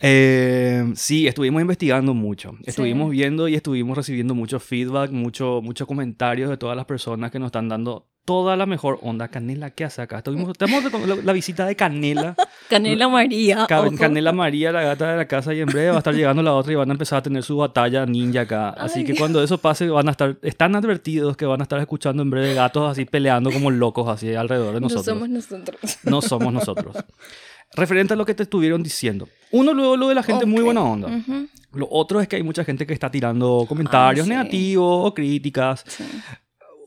Eh, 0.00 0.92
sí, 0.94 1.26
estuvimos 1.26 1.60
investigando 1.62 2.14
mucho. 2.14 2.54
Estuvimos 2.64 3.10
viendo 3.10 3.48
y 3.48 3.54
estuvimos 3.54 3.96
recibiendo 3.96 4.34
mucho 4.34 4.60
feedback, 4.60 5.10
mucho, 5.10 5.60
muchos 5.62 5.86
comentarios 5.86 6.50
de 6.50 6.56
todas 6.56 6.76
las 6.76 6.84
personas 6.86 7.30
que 7.30 7.38
nos 7.38 7.46
están 7.46 7.68
dando 7.68 8.06
toda 8.24 8.56
la 8.56 8.66
mejor 8.66 8.98
onda. 9.02 9.28
Canela, 9.28 9.70
¿qué 9.70 9.84
hace 9.84 10.02
acá? 10.02 10.18
Estuvimos, 10.18 10.58
tenemos 10.58 10.92
la, 11.06 11.14
la 11.14 11.32
visita 11.32 11.64
de 11.64 11.76
Canela. 11.76 12.34
Canela 12.68 13.08
María. 13.08 13.66
Ca- 13.68 13.82
ojo. 13.82 13.96
Canela 13.96 14.32
María, 14.32 14.72
la 14.72 14.82
gata 14.82 15.12
de 15.12 15.16
la 15.16 15.26
casa, 15.28 15.54
y 15.54 15.60
en 15.60 15.66
breve 15.66 15.90
va 15.90 15.94
a 15.94 15.98
estar 15.98 16.12
llegando 16.12 16.42
la 16.42 16.52
otra 16.52 16.72
y 16.72 16.74
van 16.74 16.90
a 16.90 16.92
empezar 16.92 17.18
a 17.20 17.22
tener 17.22 17.44
su 17.44 17.56
batalla 17.56 18.04
ninja 18.04 18.40
acá. 18.40 18.70
Así 18.70 18.98
Ay, 19.00 19.04
que 19.04 19.12
Dios. 19.12 19.20
cuando 19.20 19.40
eso 19.42 19.58
pase, 19.58 19.88
van 19.88 20.08
a 20.08 20.10
estar, 20.10 20.36
están 20.42 20.74
advertidos 20.74 21.36
que 21.36 21.46
van 21.46 21.60
a 21.60 21.62
estar 21.62 21.78
escuchando 21.78 22.22
en 22.24 22.30
breve 22.30 22.54
gatos 22.54 22.90
así 22.90 23.04
peleando 23.04 23.52
como 23.52 23.70
locos 23.70 24.08
así 24.08 24.34
alrededor 24.34 24.74
de 24.74 24.80
No 24.80 24.88
nosotros. 24.88 25.06
somos 25.06 25.28
nosotros. 25.28 25.98
No 26.02 26.20
somos 26.20 26.52
nosotros. 26.52 26.96
Referente 27.74 28.14
a 28.14 28.16
lo 28.16 28.24
que 28.24 28.34
te 28.34 28.42
estuvieron 28.44 28.82
diciendo. 28.82 29.28
Uno, 29.50 29.74
luego 29.74 29.96
lo 29.96 30.08
de 30.08 30.14
la 30.14 30.22
gente 30.22 30.46
muy 30.46 30.60
Ok. 30.60 30.64
buena 30.66 30.82
onda. 30.82 31.08
Ujú, 31.08 31.48
Lo 31.74 31.88
otro 31.90 32.20
es 32.20 32.28
que 32.28 32.36
hay 32.36 32.42
mucha 32.42 32.64
gente 32.64 32.86
que 32.86 32.94
está 32.94 33.10
tirando 33.10 33.64
comentarios 33.68 34.24
sí. 34.26 34.30
negativos 34.30 35.06
o 35.06 35.14
críticas. 35.14 35.84
sí. 35.86 36.04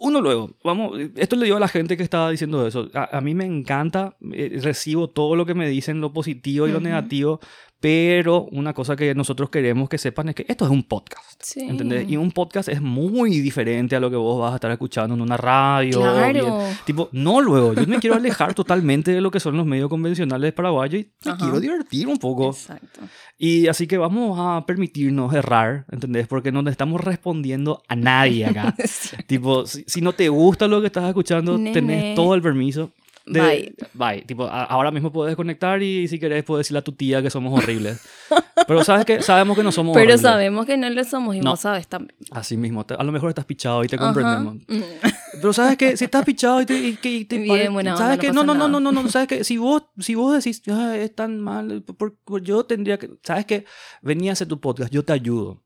Uno 0.02 0.22
luego, 0.22 0.52
vamos, 0.64 0.98
esto 1.18 1.36
le 1.36 1.44
digo 1.44 1.58
a 1.58 1.60
la 1.60 1.68
gente 1.68 1.98
que 1.98 2.04
estaba 2.04 2.32
diciendo 2.32 2.66
eso. 2.66 2.88
A, 2.94 3.18
a 3.18 3.22
mí 3.22 3.36
me 3.36 3.44
encanta, 3.44 4.16
eh, 4.32 4.58
recibo 4.64 5.10
todo 5.10 5.36
lo 5.36 5.46
que 5.46 5.54
me 5.54 5.68
dicen, 5.68 6.00
lo 6.00 6.14
positivo 6.14 6.68
y 6.68 6.72
lo 6.72 6.78
Ujú. 6.78 6.86
negativo, 6.86 7.42
pero 7.80 8.44
una 8.52 8.74
cosa 8.74 8.96
que 8.96 9.16
nosotros 9.16 9.50
queremos 9.50 9.88
que 9.88 9.98
sepan 9.98 10.30
es 10.30 10.36
que 10.36 10.46
esto 10.48 10.66
es 10.66 10.72
un 10.72 10.84
podcast. 10.84 11.42
Sí. 11.42 11.62
¿Entendés? 11.62 12.10
Y 12.10 12.18
un 12.18 12.32
podcast 12.32 12.68
es 12.68 12.82
muy 12.82 13.40
diferente 13.40 13.96
a 13.96 14.02
lo 14.02 14.10
que 14.10 14.18
vos 14.18 14.40
vas 14.40 14.52
a 14.52 14.56
estar 14.56 14.70
escuchando 14.72 15.16
en 15.16 15.22
una 15.22 15.38
radio. 15.38 16.02
Claro. 16.02 16.64
Tipo, 16.86 17.08
no 17.14 17.40
luego, 17.40 17.74
yo 17.74 17.88
me 17.88 18.00
quiero 18.00 18.18
alejar 18.18 18.54
totalmente 18.56 19.12
de 19.12 19.22
lo 19.22 19.32
que 19.32 19.40
son 19.40 19.56
los 19.56 19.66
medios 19.66 19.90
convencionales 19.90 20.52
paraguayos 20.52 21.02
y 21.04 21.10
me 21.26 21.38
quiero 21.38 21.60
divertir 21.60 22.08
un 22.08 22.18
poco. 22.18 22.50
Exacto. 22.50 23.02
Y 23.38 23.68
así 23.68 23.88
que 23.88 23.98
vamos 23.98 24.38
a 24.38 24.66
permitirnos 24.66 25.34
errar, 25.34 25.86
¿entendés? 25.90 26.28
Porque 26.28 26.52
no 26.52 26.62
le 26.62 26.72
estamos 26.72 27.00
respondiendo 27.02 27.82
a 27.88 27.96
nadie 27.96 28.46
acá. 28.46 28.76
Tipo, 29.28 29.66
si, 29.66 29.86
si 29.88 30.02
no 30.02 30.12
te 30.12 30.28
gusta 30.28 30.68
lo 30.68 30.82
que 30.82 30.88
estás 30.88 31.08
escuchando, 31.08 31.58
Nene. 31.58 31.72
tenés 31.72 32.16
todo 32.16 32.36
el 32.36 32.42
permiso. 32.42 32.92
De- 33.30 33.40
Bye. 33.42 33.76
Bye. 33.94 34.22
Tipo, 34.24 34.46
a- 34.46 34.64
ahora 34.66 34.92
mismo 34.92 35.12
puedes 35.12 35.32
desconectar 35.32 35.82
y 35.82 36.08
si 36.08 36.20
querés 36.20 36.44
puedes 36.44 36.66
decirle 36.66 36.80
a 36.80 36.84
tu 36.84 36.92
tía 36.94 37.22
que 37.22 37.30
somos 37.30 37.54
horribles. 37.58 38.02
Pero 38.68 38.84
sabes 38.84 39.06
que 39.06 39.22
sabemos 39.22 39.56
que 39.58 39.64
no 39.64 39.72
somos 39.72 39.94
Pero 39.94 40.04
horribles. 40.04 40.22
sabemos 40.22 40.66
que 40.66 40.78
no 40.78 40.90
lo 40.90 41.04
somos 41.04 41.36
y 41.36 41.40
No. 41.40 41.52
vos 41.52 41.62
sabes 41.62 41.88
también. 41.88 42.16
Así 42.32 42.58
mismo, 42.58 42.86
te- 42.86 42.94
a 42.96 43.04
lo 43.04 43.12
mejor 43.12 43.30
estás 43.30 43.46
pichado 43.46 43.84
y 43.84 43.88
te 43.88 43.96
Ajá. 43.96 44.06
comprendemos. 44.06 44.56
Mm. 44.68 45.42
Pero 45.42 45.54
sabes 45.54 45.78
que 45.78 45.96
si 45.96 46.06
estás 46.06 46.26
pichado 46.26 46.62
y 46.62 46.66
te, 46.66 46.74
y 46.78 47.00
y 47.02 47.26
te 47.26 47.38
Bien, 47.38 47.72
buena 47.72 47.94
onda, 47.94 48.04
sabes 48.06 48.18
no 48.18 48.22
que 48.22 48.32
no, 48.34 48.44
no, 48.44 48.54
no, 48.56 48.68
no, 48.68 48.80
no, 48.80 48.92
no, 48.92 49.08
sabes 49.10 49.28
que 49.28 49.44
si 49.46 49.58
vos 49.58 49.84
si 50.00 50.16
vos 50.16 50.34
decís 50.36 50.62
"Ah, 50.70 50.96
es 50.98 51.16
tan 51.16 51.40
mal, 51.40 51.82
por- 51.84 52.16
por- 52.18 52.42
yo 52.42 52.66
tendría 52.66 52.98
que, 52.98 53.10
sabes 53.24 53.46
que 53.46 53.66
venía 54.02 54.32
a 54.32 54.34
hacer 54.34 54.48
tu 54.48 54.60
podcast, 54.60 54.92
yo 54.92 55.04
te 55.06 55.14
ayudo. 55.14 55.62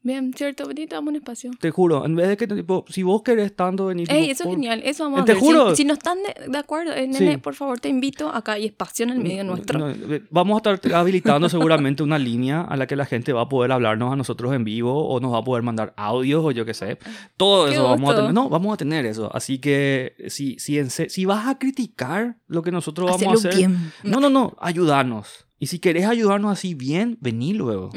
Bien, 0.00 0.32
cierto, 0.32 0.68
te 0.68 0.86
damos 0.86 1.10
un 1.10 1.16
espacio. 1.16 1.50
Te 1.60 1.70
juro, 1.72 2.06
en 2.06 2.14
vez 2.14 2.28
de 2.28 2.36
que 2.36 2.46
tipo, 2.46 2.84
si 2.88 3.02
vos 3.02 3.22
querés 3.22 3.54
tanto 3.56 3.86
venir 3.86 4.06
Ey, 4.10 4.20
tipo, 4.22 4.32
eso 4.32 4.42
es 4.44 4.46
por- 4.46 4.52
genial, 4.54 4.80
eso 4.84 5.02
vamos 5.04 5.20
a 5.22 5.24
Te 5.24 5.34
juro. 5.34 5.70
Si, 5.70 5.76
si 5.78 5.84
no 5.84 5.94
están 5.94 6.18
de, 6.22 6.50
de 6.50 6.56
acuerdo, 6.58 6.92
eh, 6.92 7.08
nene, 7.08 7.32
Sí. 7.32 7.36
por 7.38 7.54
favor, 7.56 7.80
te 7.80 7.88
invito. 7.88 8.28
Acá 8.32 8.52
hay 8.52 8.66
espacio 8.66 9.02
en 9.04 9.10
el 9.10 9.18
medio 9.18 9.42
nuestro. 9.42 9.78
No, 9.80 9.90
eh, 9.90 10.22
vamos 10.30 10.54
a 10.64 10.70
estar 10.72 10.94
habilitando 10.94 11.48
seguramente 11.48 12.04
una 12.04 12.16
línea 12.18 12.60
a 12.62 12.76
la 12.76 12.86
que 12.86 12.94
la 12.94 13.06
gente 13.06 13.32
va 13.32 13.42
a 13.42 13.48
poder 13.48 13.72
hablarnos 13.72 14.12
a 14.12 14.16
nosotros 14.16 14.54
en 14.54 14.62
vivo 14.62 15.08
o 15.08 15.18
nos 15.18 15.32
va 15.34 15.38
a 15.38 15.44
poder 15.44 15.64
mandar 15.64 15.94
audios 15.96 16.44
o 16.44 16.52
yo 16.52 16.64
qué 16.64 16.74
sé. 16.74 16.98
Todo 17.36 17.66
Qué 17.66 17.72
eso 17.72 17.82
vamos 17.82 17.98
a 17.98 18.12
gusto. 18.12 18.16
tener. 18.20 18.34
No, 18.34 18.48
vamos 18.48 18.74
a 18.74 18.76
tener 18.76 19.04
eso. 19.04 19.34
Así 19.34 19.58
que 19.58 20.14
si, 20.28 20.58
si, 20.60 20.78
en 20.78 20.90
si 20.90 21.24
vas 21.24 21.48
a 21.48 21.58
criticar 21.58 22.36
lo 22.46 22.62
que 22.62 22.70
nosotros 22.70 23.06
vamos 23.10 23.20
Hacelo 23.20 23.32
a 23.32 23.34
hacer. 23.34 23.56
bien. 23.56 23.92
No, 24.04 24.20
no, 24.20 24.30
no, 24.30 24.56
ayudarnos. 24.60 25.44
Y 25.58 25.66
si 25.66 25.78
querés 25.78 26.06
ayudarnos 26.06 26.52
así 26.52 26.74
bien, 26.74 27.18
vení 27.20 27.52
luego. 27.54 27.90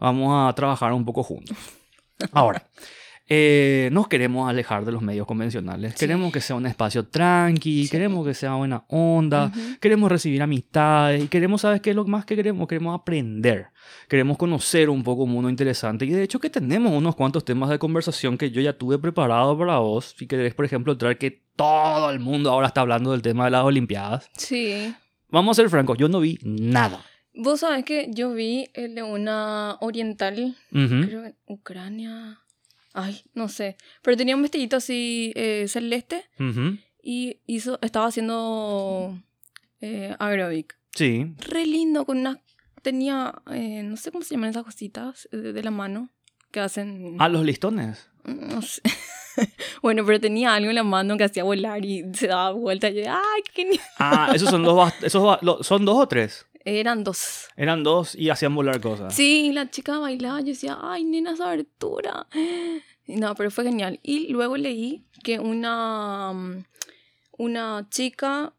Vamos 0.00 0.48
a 0.50 0.52
trabajar 0.54 0.92
un 0.92 1.04
poco 1.04 1.22
juntos. 1.22 1.56
Ahora, 2.32 2.66
eh, 3.28 3.88
nos 3.92 4.06
queremos 4.08 4.48
alejar 4.50 4.84
de 4.84 4.92
los 4.92 5.00
medios 5.00 5.26
convencionales. 5.26 5.92
Sí. 5.92 5.98
Queremos 6.00 6.32
que 6.32 6.40
sea 6.40 6.56
un 6.56 6.66
espacio 6.66 7.06
tranqui, 7.06 7.84
Sí. 7.84 7.90
queremos 7.90 8.26
que 8.26 8.34
sea 8.34 8.54
buena 8.54 8.84
onda, 8.88 9.46
Ujú. 9.46 9.60
queremos 9.80 10.10
recibir 10.10 10.42
amistades 10.42 11.24
y 11.24 11.28
queremos, 11.28 11.62
¿sabes 11.62 11.80
qué 11.80 11.90
es 11.90 11.96
lo 11.96 12.04
más 12.04 12.24
que 12.26 12.36
queremos? 12.36 12.68
Queremos 12.68 12.94
aprender. 12.98 13.68
Queremos 14.08 14.36
conocer 14.36 14.90
un 14.90 15.02
poco 15.02 15.22
un 15.22 15.30
mundo 15.30 15.48
interesante. 15.48 16.04
Y 16.04 16.10
de 16.10 16.22
hecho 16.22 16.38
que 16.38 16.50
tenemos 16.50 16.92
unos 16.92 17.14
cuantos 17.16 17.44
temas 17.44 17.70
de 17.70 17.78
conversación 17.78 18.36
que 18.36 18.50
yo 18.50 18.60
ya 18.60 18.76
tuve 18.76 18.98
preparado 18.98 19.56
para 19.56 19.78
vos. 19.78 20.14
Si 20.18 20.26
querés, 20.26 20.54
por 20.54 20.64
ejemplo, 20.66 20.96
traer 20.98 21.16
que 21.16 21.42
todo 21.56 22.10
el 22.10 22.20
mundo 22.20 22.50
ahora 22.50 22.66
está 22.66 22.80
hablando 22.82 23.12
del 23.12 23.22
tema 23.22 23.44
de 23.46 23.52
las 23.52 23.64
Olimpiadas. 23.64 24.28
Sí. 24.36 24.94
Vamos 25.34 25.58
a 25.58 25.62
ser 25.62 25.68
francos, 25.70 25.98
yo 25.98 26.08
no 26.08 26.20
vi 26.20 26.38
nada. 26.42 27.04
Vos 27.34 27.60
sabés 27.60 27.84
que 27.84 28.06
yo 28.12 28.32
vi 28.32 28.68
el 28.74 28.94
de 28.94 29.02
una 29.02 29.76
oriental, 29.80 30.56
Ujú. 30.70 31.06
creo 31.06 31.24
en 31.24 31.36
Ucrania. 31.46 32.38
Ay, 32.92 33.22
no 33.34 33.48
sé. 33.48 33.76
Pero 34.02 34.16
tenía 34.16 34.36
un 34.36 34.42
vestidito 34.42 34.76
así 34.76 35.32
eh, 35.34 35.66
celeste 35.68 36.22
y 37.02 37.40
hizo, 37.46 37.80
estaba 37.82 38.06
haciendo 38.06 39.18
eh, 39.80 40.14
aeróbic. 40.20 40.78
Sí. 40.92 41.34
Re 41.38 41.66
lindo, 41.66 42.04
con 42.06 42.18
una. 42.18 42.40
Tenía. 42.82 43.34
eh, 43.50 43.82
no 43.82 43.96
sé 43.96 44.12
cómo 44.12 44.22
se 44.24 44.34
llaman 44.36 44.50
esas 44.50 44.62
cositas 44.62 45.28
eh, 45.32 45.38
de 45.38 45.62
la 45.64 45.72
mano 45.72 46.10
que 46.52 46.60
hacen. 46.60 47.16
A 47.18 47.28
los 47.28 47.44
listones. 47.44 48.08
No 48.24 48.62
sé. 48.62 48.82
bueno, 49.82 50.04
pero 50.04 50.20
tenía 50.20 50.54
algo 50.54 50.68
en 50.70 50.76
la 50.76 50.82
mano 50.84 51.16
que 51.16 51.24
hacía 51.24 51.44
volar 51.44 51.84
y 51.84 52.04
se 52.14 52.26
daba 52.28 52.52
vuelta. 52.52 52.88
Y 52.90 52.96
yo, 52.96 53.02
¡ay, 53.10 53.42
qué 53.44 53.62
genial! 53.62 53.80
Ah, 53.98 54.32
esos 54.34 54.50
son 54.50 54.62
los, 54.62 54.92
esos 55.02 55.38
son 55.66 55.84
dos 55.84 55.96
o 55.98 56.06
tres. 56.08 56.46
Eran 56.66 57.04
dos. 57.04 57.48
Eran 57.56 57.82
dos 57.82 58.14
y 58.14 58.30
hacían 58.30 58.54
volar 58.54 58.80
cosas. 58.80 59.14
Sí, 59.14 59.52
la 59.52 59.70
chica 59.70 59.98
bailaba. 59.98 60.40
Yo 60.40 60.46
decía, 60.46 60.78
¡ay, 60.80 61.04
nena, 61.04 61.32
esa 61.32 61.48
abertura! 61.48 62.26
No, 63.06 63.34
pero 63.34 63.50
fue 63.50 63.64
genial. 63.64 64.00
Y 64.02 64.28
luego 64.32 64.56
leí 64.56 65.04
que 65.22 65.38
una. 65.38 66.32
mm, 66.32 66.64
Una 67.36 67.86
chica. 67.90 68.54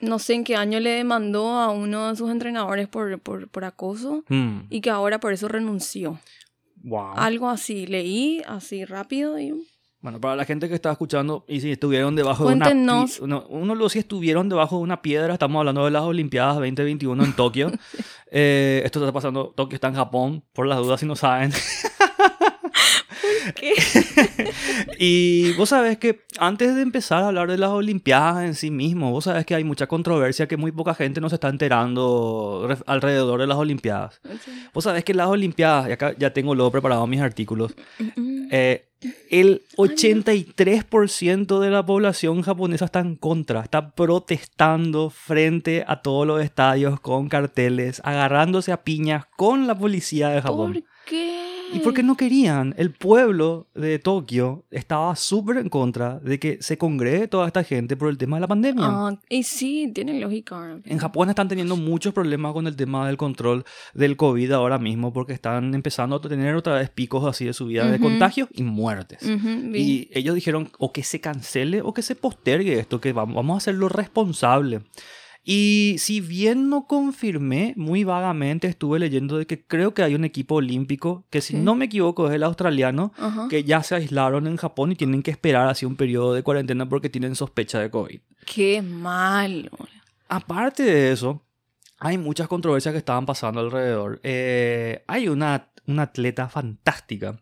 No 0.00 0.18
sé 0.18 0.34
en 0.34 0.44
qué 0.44 0.54
año 0.56 0.80
le 0.80 0.90
demandó 0.90 1.48
a 1.56 1.70
uno 1.70 2.10
de 2.10 2.16
sus 2.16 2.30
entrenadores 2.30 2.88
por, 2.88 3.18
por, 3.20 3.48
por 3.48 3.64
acoso 3.64 4.22
Mm, 4.28 4.62
y 4.68 4.80
que 4.82 4.90
ahora 4.90 5.18
por 5.18 5.32
eso 5.32 5.48
renunció. 5.48 6.20
Wow. 6.82 7.12
Algo 7.16 7.48
así, 7.48 7.86
leí 7.86 8.42
así 8.46 8.84
rápido 8.84 9.38
y 9.38 9.54
Bueno, 10.00 10.20
para 10.20 10.36
la 10.36 10.44
gente 10.44 10.68
que 10.68 10.74
está 10.74 10.90
escuchando 10.92 11.44
y 11.48 11.60
si 11.60 11.70
estuvieron 11.72 12.16
debajo 12.16 12.46
de 12.48 12.54
una 12.54 12.64
Cuéntenos. 12.66 13.18
pi- 13.20 13.26
no, 13.26 13.46
uno 13.48 13.74
lo 13.74 13.88
si 13.88 13.98
estuvieron 14.00 14.48
debajo 14.48 14.76
de 14.78 14.82
una 14.82 15.00
piedra, 15.02 15.32
estamos 15.34 15.58
hablando 15.60 15.84
de 15.84 15.90
las 15.92 16.02
Olimpiadas 16.02 16.54
2021 16.56 17.24
en 17.24 17.32
Tokio. 17.34 17.70
Eh, 18.34 18.80
esto 18.86 18.98
está 19.00 19.12
pasando, 19.12 19.52
Tokio 19.54 19.74
está 19.74 19.88
en 19.88 19.94
Japón, 19.94 20.42
por 20.54 20.66
las 20.66 20.78
dudas 20.78 20.98
si 20.98 21.04
no 21.04 21.14
saben. 21.14 21.52
¿Qué? 23.54 23.74
Y 25.04 25.52
vos 25.54 25.70
sabés 25.70 25.98
que 25.98 26.20
antes 26.38 26.76
de 26.76 26.80
empezar 26.80 27.24
a 27.24 27.26
hablar 27.26 27.50
de 27.50 27.58
las 27.58 27.70
Olimpiadas 27.70 28.44
en 28.44 28.54
sí 28.54 28.70
mismo, 28.70 29.10
vos 29.10 29.24
sabés 29.24 29.44
que 29.44 29.56
hay 29.56 29.64
mucha 29.64 29.88
controversia 29.88 30.46
que 30.46 30.56
muy 30.56 30.70
poca 30.70 30.94
gente 30.94 31.20
nos 31.20 31.32
está 31.32 31.48
enterando 31.48 32.68
alrededor 32.86 33.40
de 33.40 33.48
las 33.48 33.58
Olimpiadas. 33.58 34.20
Vos 34.72 34.84
sabés 34.84 35.02
que 35.02 35.12
las 35.12 35.26
Olimpiadas, 35.26 35.88
y 35.88 35.92
acá 35.92 36.14
ya 36.16 36.32
tengo 36.32 36.54
luego 36.54 36.70
preparado 36.70 37.04
mis 37.08 37.20
artículos, 37.20 37.74
eh, 38.52 38.84
el 39.28 39.62
83% 39.76 41.58
de 41.58 41.70
la 41.70 41.84
población 41.84 42.42
japonesa 42.42 42.84
está 42.84 43.00
en 43.00 43.16
contra, 43.16 43.62
está 43.62 43.90
protestando 43.96 45.10
frente 45.10 45.84
a 45.84 46.00
todos 46.00 46.28
los 46.28 46.40
estadios 46.40 47.00
con 47.00 47.28
carteles, 47.28 48.00
agarrándose 48.04 48.70
a 48.70 48.84
piñas 48.84 49.24
con 49.36 49.66
la 49.66 49.76
policía 49.76 50.28
de 50.28 50.42
Japón. 50.42 50.74
¿Por 50.74 50.84
qué? 51.06 51.51
¿Y 51.72 51.78
por 51.78 51.94
qué 51.94 52.02
no 52.02 52.16
querían? 52.16 52.74
El 52.76 52.90
pueblo 52.90 53.66
de 53.74 53.98
Tokio 53.98 54.64
estaba 54.70 55.16
súper 55.16 55.56
en 55.56 55.68
contra 55.68 56.18
de 56.20 56.38
que 56.38 56.58
se 56.60 56.76
congregue 56.76 57.28
toda 57.28 57.46
esta 57.46 57.64
gente 57.64 57.96
por 57.96 58.08
el 58.10 58.18
tema 58.18 58.36
de 58.36 58.40
la 58.42 58.48
pandemia. 58.48 58.84
Ah, 58.86 59.18
y 59.28 59.42
sí, 59.42 59.90
tiene 59.94 60.20
lógica. 60.20 60.78
En 60.84 60.98
Japón 60.98 61.30
están 61.30 61.48
teniendo 61.48 61.76
muchos 61.76 62.12
problemas 62.12 62.52
con 62.52 62.66
el 62.66 62.76
tema 62.76 63.06
del 63.06 63.16
control 63.16 63.64
del 63.94 64.16
COVID 64.16 64.52
ahora 64.52 64.78
mismo 64.78 65.12
porque 65.12 65.32
están 65.32 65.74
empezando 65.74 66.16
a 66.16 66.20
tener 66.20 66.54
otra 66.54 66.74
vez 66.74 66.90
picos 66.90 67.24
así 67.24 67.44
de 67.46 67.52
subida 67.52 67.86
de 67.86 67.94
Ujú. 67.96 68.04
contagios 68.04 68.48
y 68.52 68.62
muertes. 68.62 69.22
Ujú, 69.22 69.70
vi. 69.72 69.80
Y 69.80 70.10
ellos 70.12 70.34
dijeron 70.34 70.70
o 70.78 70.92
que 70.92 71.02
se 71.02 71.20
cancele 71.20 71.80
o 71.82 71.94
que 71.94 72.02
se 72.02 72.14
postergue 72.14 72.78
esto, 72.78 73.00
que 73.00 73.12
vamos 73.12 73.54
a 73.54 73.56
hacerlo 73.56 73.88
responsable. 73.88 74.82
Y 75.44 75.96
si 75.98 76.20
bien 76.20 76.68
no 76.68 76.86
confirmé, 76.86 77.74
muy 77.76 78.04
vagamente 78.04 78.68
estuve 78.68 79.00
leyendo 79.00 79.38
de 79.38 79.46
que 79.46 79.64
creo 79.64 79.92
que 79.92 80.02
hay 80.02 80.14
un 80.14 80.24
equipo 80.24 80.56
olímpico 80.56 81.24
que 81.30 81.40
si 81.40 81.56
no 81.56 81.74
me 81.74 81.86
equivoco 81.86 82.28
es 82.28 82.34
el 82.34 82.44
australiano, 82.44 83.12
que 83.50 83.64
ya 83.64 83.82
se 83.82 83.96
aislaron 83.96 84.46
en 84.46 84.56
Japón 84.56 84.92
y 84.92 84.96
tienen 84.96 85.22
que 85.22 85.32
esperar 85.32 85.68
así 85.68 85.84
un 85.84 85.96
periodo 85.96 86.32
de 86.34 86.44
cuarentena 86.44 86.88
porque 86.88 87.10
tienen 87.10 87.34
sospecha 87.34 87.80
de 87.80 87.90
COVID. 87.90 88.20
Qué 88.46 88.82
mal. 88.82 89.68
Aparte 90.28 90.84
de 90.84 91.12
eso, 91.12 91.42
hay 91.98 92.18
muchas 92.18 92.46
controversias 92.46 92.92
que 92.92 92.98
estaban 92.98 93.26
pasando 93.26 93.60
alrededor. 93.60 94.20
Eh, 94.22 95.04
hay 95.08 95.28
una, 95.28 95.70
una 95.86 96.02
atleta 96.02 96.48
fantástica 96.48 97.40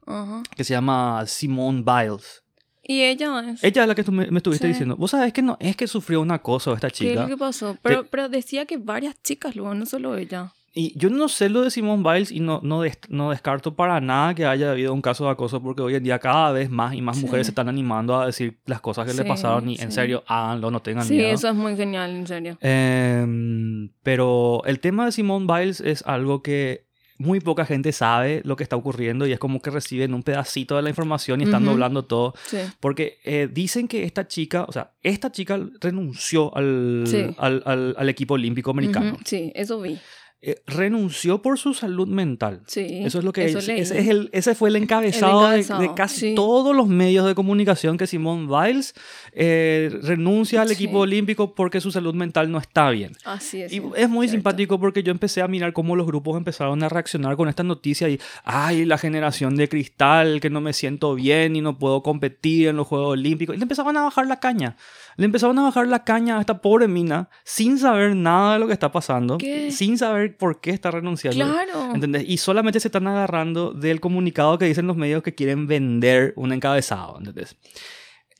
que 0.56 0.64
se 0.64 0.72
llama 0.72 1.24
Simone 1.26 1.82
Biles. 1.82 2.42
Y 2.82 3.02
ella 3.02 3.40
es. 3.50 3.62
Ella 3.62 3.82
es 3.82 3.88
la 3.88 3.94
que 3.94 4.04
tú 4.04 4.12
me, 4.12 4.30
me 4.30 4.38
estuviste 4.38 4.66
Sí. 4.66 4.72
diciendo. 4.72 4.96
Vos 4.96 5.10
sabés 5.12 5.32
que 5.32 5.42
no 5.42 5.56
es 5.60 5.76
que 5.76 5.86
sufrió 5.86 6.20
un 6.20 6.30
acoso 6.30 6.72
esta 6.74 6.88
¿Qué 6.88 6.92
es 7.06 7.10
chica. 7.10 7.22
lo 7.22 7.28
que 7.28 7.36
pasó? 7.36 7.76
Pero, 7.82 8.06
pero 8.10 8.28
decía 8.28 8.66
que 8.66 8.78
varias 8.78 9.20
chicas 9.22 9.54
luego, 9.56 9.74
no 9.74 9.86
solo 9.86 10.16
ella. 10.16 10.52
Y 10.72 10.96
yo 10.96 11.10
no 11.10 11.28
sé 11.28 11.48
lo 11.48 11.62
de 11.62 11.70
Simone 11.72 12.02
Biles 12.08 12.30
y 12.30 12.38
no, 12.38 12.60
no, 12.62 12.82
des- 12.82 13.00
no 13.08 13.30
descarto 13.30 13.74
para 13.74 14.00
nada 14.00 14.34
que 14.36 14.46
haya 14.46 14.70
habido 14.70 14.94
un 14.94 15.02
caso 15.02 15.24
de 15.24 15.30
acoso 15.32 15.60
porque 15.60 15.82
hoy 15.82 15.96
en 15.96 16.04
día 16.04 16.20
cada 16.20 16.52
vez 16.52 16.70
más 16.70 16.94
y 16.94 17.02
más 17.02 17.16
Sí. 17.16 17.24
mujeres 17.24 17.48
se 17.48 17.50
están 17.50 17.68
animando 17.68 18.16
a 18.16 18.26
decir 18.26 18.60
las 18.66 18.80
cosas 18.80 19.04
que 19.04 19.12
le 19.14 19.22
Sí, 19.24 19.28
pasaron 19.28 19.68
y 19.68 19.74
en 19.80 19.90
sí. 19.90 19.96
serio 19.96 20.22
háganlo, 20.28 20.70
no 20.70 20.80
tengan 20.80 21.04
Sí, 21.04 21.14
miedo. 21.14 21.30
eso 21.30 21.48
es 21.48 21.56
muy 21.56 21.74
genial, 21.76 22.10
en 22.12 22.26
serio. 22.28 22.56
Em, 22.60 23.90
pero 24.02 24.62
el 24.64 24.80
tema 24.80 25.06
de 25.06 25.12
Simone 25.12 25.46
Biles 25.52 25.80
es 25.80 26.02
algo 26.06 26.40
que 26.42 26.86
muy 27.20 27.38
poca 27.40 27.66
gente 27.66 27.92
sabe 27.92 28.40
lo 28.44 28.56
que 28.56 28.62
está 28.62 28.76
ocurriendo 28.76 29.26
y 29.26 29.32
es 29.32 29.38
como 29.38 29.60
que 29.60 29.68
reciben 29.70 30.14
un 30.14 30.22
pedacito 30.22 30.74
de 30.76 30.82
la 30.82 30.88
información 30.88 31.42
y 31.42 31.44
están 31.44 31.62
Ujú. 31.64 31.72
doblando 31.72 32.04
todo. 32.06 32.32
Sí. 32.46 32.56
Porque 32.80 33.18
eh, 33.24 33.46
dicen 33.52 33.88
que 33.88 34.04
esta 34.04 34.26
chica, 34.26 34.64
o 34.66 34.72
sea, 34.72 34.92
esta 35.02 35.30
chica 35.30 35.60
renunció 35.82 36.56
al, 36.56 37.04
Sí. 37.06 37.26
al, 37.36 37.62
al- 37.66 37.94
al 37.98 38.08
equipo 38.08 38.34
olímpico 38.34 38.70
americano. 38.70 39.18
Sí, 39.26 39.52
eso 39.54 39.80
vi. 39.82 39.98
Eh, 40.42 40.62
renunció 40.66 41.42
por 41.42 41.58
su 41.58 41.74
salud 41.74 42.08
mental. 42.08 42.62
Sí. 42.66 42.86
Eso 43.04 43.18
es 43.18 43.24
lo 43.26 43.32
que 43.32 43.44
eso 43.44 43.58
es, 43.58 43.68
ese, 43.68 43.98
es 43.98 44.08
el, 44.08 44.30
ese 44.32 44.54
fue 44.54 44.70
el 44.70 44.76
encabezado, 44.76 45.50
de- 45.50 45.92
casi 45.94 46.30
sí. 46.30 46.34
todos 46.34 46.74
los 46.74 46.88
medios 46.88 47.26
de 47.26 47.34
comunicación 47.34 47.98
que 47.98 48.06
Simone 48.06 48.46
Biles 48.46 48.94
eh, 49.32 49.90
renuncia 50.02 50.62
al 50.62 50.68
Sí. 50.68 50.74
equipo 50.74 51.00
olímpico 51.00 51.54
porque 51.54 51.82
su 51.82 51.90
salud 51.92 52.14
mental 52.14 52.50
no 52.50 52.56
está 52.56 52.88
bien. 52.88 53.12
Así 53.26 53.60
es. 53.60 53.70
Y 53.70 53.82
es 53.96 54.08
muy 54.08 54.28
cierto. 54.28 54.38
simpático 54.38 54.80
porque 54.80 55.02
yo 55.02 55.10
empecé 55.12 55.42
a 55.42 55.46
mirar 55.48 55.74
cómo 55.74 55.94
los 55.94 56.06
grupos 56.06 56.38
empezaron 56.38 56.82
a 56.82 56.88
reaccionar 56.88 57.36
con 57.36 57.50
esta 57.50 57.62
noticia 57.62 58.08
y, 58.08 58.18
ay, 58.44 58.86
la 58.86 58.96
generación 58.96 59.56
de 59.56 59.68
cristal, 59.68 60.40
que 60.40 60.48
no 60.48 60.62
me 60.62 60.72
siento 60.72 61.14
bien 61.14 61.54
y 61.54 61.60
no 61.60 61.78
puedo 61.78 62.02
competir 62.02 62.68
en 62.68 62.76
los 62.76 62.86
Juegos 62.86 63.12
Olímpicos. 63.12 63.56
Y 63.56 63.58
le 63.58 63.64
empezaban 63.64 63.94
a 63.98 64.04
bajar 64.04 64.26
la 64.26 64.40
caña. 64.40 64.76
Le 65.16 65.26
empezaban 65.26 65.58
a 65.58 65.62
bajar 65.64 65.86
la 65.86 66.02
caña 66.04 66.38
a 66.38 66.40
esta 66.40 66.62
pobre 66.62 66.88
mina 66.88 67.28
sin 67.44 67.78
saber 67.78 68.16
nada 68.16 68.54
de 68.54 68.58
lo 68.60 68.66
que 68.68 68.72
está 68.72 68.90
pasando, 68.90 69.36
¿Qué? 69.36 69.70
sin 69.70 69.98
saber 69.98 70.29
por 70.30 70.60
qué 70.60 70.70
está 70.70 70.90
renunciando. 70.90 71.44
Claro. 71.44 71.94
¿Entendés? 71.94 72.24
Y 72.26 72.36
solamente 72.38 72.80
se 72.80 72.88
están 72.88 73.06
agarrando 73.06 73.72
del 73.72 74.00
comunicado 74.00 74.58
que 74.58 74.64
dicen 74.64 74.86
los 74.86 74.96
medios 74.96 75.22
que 75.22 75.34
quieren 75.34 75.66
vender 75.66 76.32
un 76.36 76.52
encabezado. 76.52 77.18
¿entendés? 77.18 77.56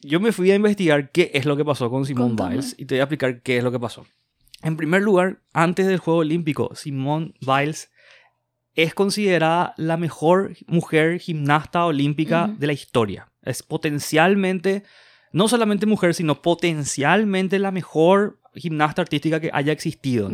Yo 0.03 0.21
me 0.21 0.33
fui 0.33 0.51
a 0.51 0.55
investigar 0.55 1.11
qué 1.11 1.31
es 1.35 1.45
lo 1.45 1.57
que 1.57 1.65
pasó 1.65 1.91
con 1.91 2.07
Simone. 2.07 2.35
Biles 2.35 2.75
y 2.79 2.87
te 2.87 2.95
voy 2.95 3.01
a 3.01 3.05
explicar 3.05 3.43
qué 3.43 3.59
es 3.59 3.65
lo 3.65 3.71
que 3.71 3.79
pasó. 3.79 4.07
En 4.63 4.77
primer 4.77 5.03
lugar, 5.03 5.41
antes 5.53 5.87
del 5.87 5.99
Juego 5.99 6.21
Olímpico, 6.21 6.75
Simone 6.75 7.35
Biles 7.41 7.91
es 8.75 8.95
considerada 8.95 9.75
la 9.77 9.97
mejor 9.97 10.55
mujer 10.67 11.19
gimnasta 11.19 11.85
olímpica 11.85 12.45
Ujú. 12.45 12.59
de 12.59 12.67
la 12.67 12.73
historia. 12.73 13.33
Es 13.43 13.63
potencialmente, 13.63 14.85
no 15.33 15.49
solamente 15.49 15.87
mujer, 15.87 16.15
sino 16.15 16.41
potencialmente 16.43 17.59
la 17.59 17.71
mejor 17.71 18.40
gimnasta 18.55 19.03
artística 19.03 19.41
que 19.41 19.51
haya 19.53 19.73
existido. 19.73 20.31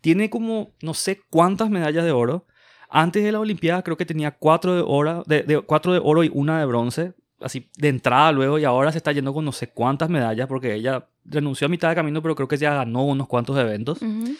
Tiene 0.00 0.30
como 0.30 0.72
no 0.82 0.94
sé 0.94 1.20
cuántas 1.30 1.70
medallas 1.70 2.04
de 2.04 2.12
oro. 2.12 2.46
Antes 2.88 3.22
de 3.22 3.30
la 3.32 3.40
Olimpiada 3.40 3.82
creo 3.82 3.96
que 3.96 4.06
tenía 4.06 4.32
cuatro 4.32 4.74
de, 4.74 4.82
oro, 4.84 5.22
de, 5.26 5.42
de- 5.44 5.60
cuatro 5.60 5.92
de 5.92 6.00
oro 6.02 6.24
y 6.24 6.30
una 6.34 6.58
de 6.58 6.66
bronce. 6.66 7.12
Así 7.40 7.70
de 7.78 7.88
entrada 7.88 8.32
luego 8.32 8.58
y 8.58 8.64
ahora 8.64 8.92
se 8.92 8.98
está 8.98 9.12
yendo 9.12 9.32
con 9.32 9.44
no 9.46 9.52
sé 9.52 9.68
cuántas 9.70 10.10
medallas 10.10 10.46
porque 10.46 10.74
ella 10.74 11.08
renunció 11.24 11.66
a 11.66 11.70
mitad 11.70 11.88
de 11.88 11.94
camino 11.94 12.20
pero 12.20 12.34
creo 12.34 12.48
que 12.48 12.58
ya 12.58 12.74
ganó 12.74 13.04
unos 13.04 13.28
cuantos 13.28 13.56
eventos. 13.58 14.02
Ujú. 14.02 14.34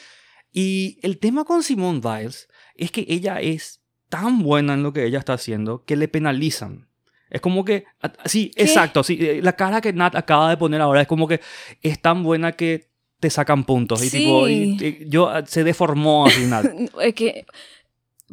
Y 0.53 0.99
el 1.03 1.19
tema 1.19 1.45
con 1.45 1.63
Simone 1.63 2.01
Biles 2.01 2.49
es 2.75 2.91
que 2.91 3.07
ella 3.09 3.41
es 3.41 3.81
tan 4.09 4.43
buena 4.43 4.75
en 4.75 4.83
lo 4.83 4.93
que 4.93 5.05
ella 5.07 5.19
está 5.21 5.35
haciendo 5.35 5.85
que 5.85 5.97
le 5.97 6.09
penalizan. 6.09 6.89
Es 7.31 7.41
como 7.41 7.65
que, 7.65 7.85
sí, 8.25 8.51
¿Qué? 8.57 8.65
exacto, 8.65 9.05
sí, 9.05 9.17
eh, 9.21 9.41
la 9.41 9.53
cara 9.55 9.81
que 9.81 9.93
Nat 9.93 10.17
acaba 10.17 10.51
de 10.51 10.57
poner 10.57 10.81
ahora 10.81 11.01
es 11.01 11.07
como 11.07 11.29
que 11.29 11.41
es 11.81 12.03
tan 12.03 12.25
buena 12.25 12.53
que 12.53 12.90
te 13.21 13.31
sacan 13.31 13.65
puntos. 13.65 14.03
Y 14.05 14.11
tipo, 14.11 14.49
y- 14.49 14.77
y 14.81 15.09
yo 15.09 15.29
ah, 15.29 15.45
se 15.47 15.63
deformó 15.65 16.27
así 16.27 16.45
Nat. 16.47 16.67
Es 17.03 17.15
que, 17.15 17.47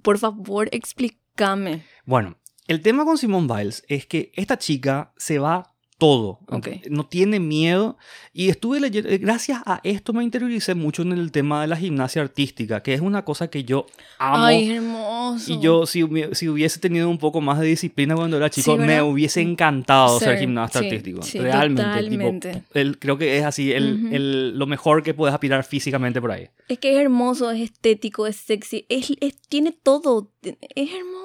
por 0.01 0.17
favor, 0.17 0.69
explícame. 0.71 1.83
Bueno, 2.05 2.37
el 2.67 2.81
tema 2.81 3.05
con 3.05 3.17
Simone 3.17 3.47
Biles 3.53 3.83
es 3.87 4.05
que 4.07 4.31
esta 4.35 4.57
chica 4.57 5.13
se 5.17 5.39
va 5.39 5.73
todo. 5.97 6.39
Ok. 6.49 6.67
No 6.89 7.05
tiene 7.07 7.39
miedo. 7.39 7.97
Y 8.33 8.49
estuve 8.49 8.79
leyendo, 8.79 9.09
eh, 9.09 9.17
gracias 9.17 9.61
a 9.65 9.79
esto 9.83 10.13
me 10.13 10.23
interioricé 10.23 10.75
mucho 10.75 11.01
en 11.01 11.11
el 11.13 11.31
tema 11.31 11.61
de 11.61 11.67
la 11.67 11.75
gimnasia 11.75 12.21
artística, 12.21 12.83
que 12.83 12.93
es 12.93 13.01
una 13.01 13.25
cosa 13.25 13.49
que 13.49 13.63
yo 13.63 13.87
amo. 14.19 14.43
Ay, 14.45 14.69
hermoso. 14.69 15.51
Y 15.51 15.59
yo, 15.59 15.85
si, 15.87 16.03
si 16.33 16.47
hubiese 16.49 16.79
tenido 16.79 17.09
un 17.09 17.17
poco 17.17 17.41
más 17.41 17.59
de 17.59 17.65
disciplina 17.65 18.15
cuando 18.15 18.37
era 18.37 18.49
chico, 18.51 18.73
Sí, 18.73 18.77
me 18.83 19.01
hubiese 19.01 19.41
encantado 19.41 20.19
ser, 20.19 20.29
Ser, 20.29 20.39
gimnasta 20.39 20.79
sí, 20.79 20.85
artístico. 20.85 21.21
sí, 21.23 21.39
Realmente. 21.39 22.09
Tipo, 22.09 22.39
el- 22.75 22.99
creo 22.99 23.17
que 23.17 23.37
es 23.39 23.43
así 23.45 23.71
el, 23.71 24.05
Ujú. 24.05 24.15
el- 24.15 24.57
lo 24.59 24.67
mejor 24.67 25.01
que 25.01 25.13
puedes 25.15 25.33
aspirar 25.33 25.63
físicamente 25.63 26.21
por 26.21 26.31
ahí. 26.31 26.47
Es 26.67 26.77
que 26.79 26.93
es 26.93 26.99
hermoso, 26.99 27.49
es 27.49 27.61
estético, 27.61 28.27
es 28.27 28.35
sexy, 28.35 28.85
es, 28.89 29.11
es- 29.19 29.37
tiene 29.49 29.71
todo. 29.71 30.31
Es 30.43 30.91
hermoso. 30.93 31.16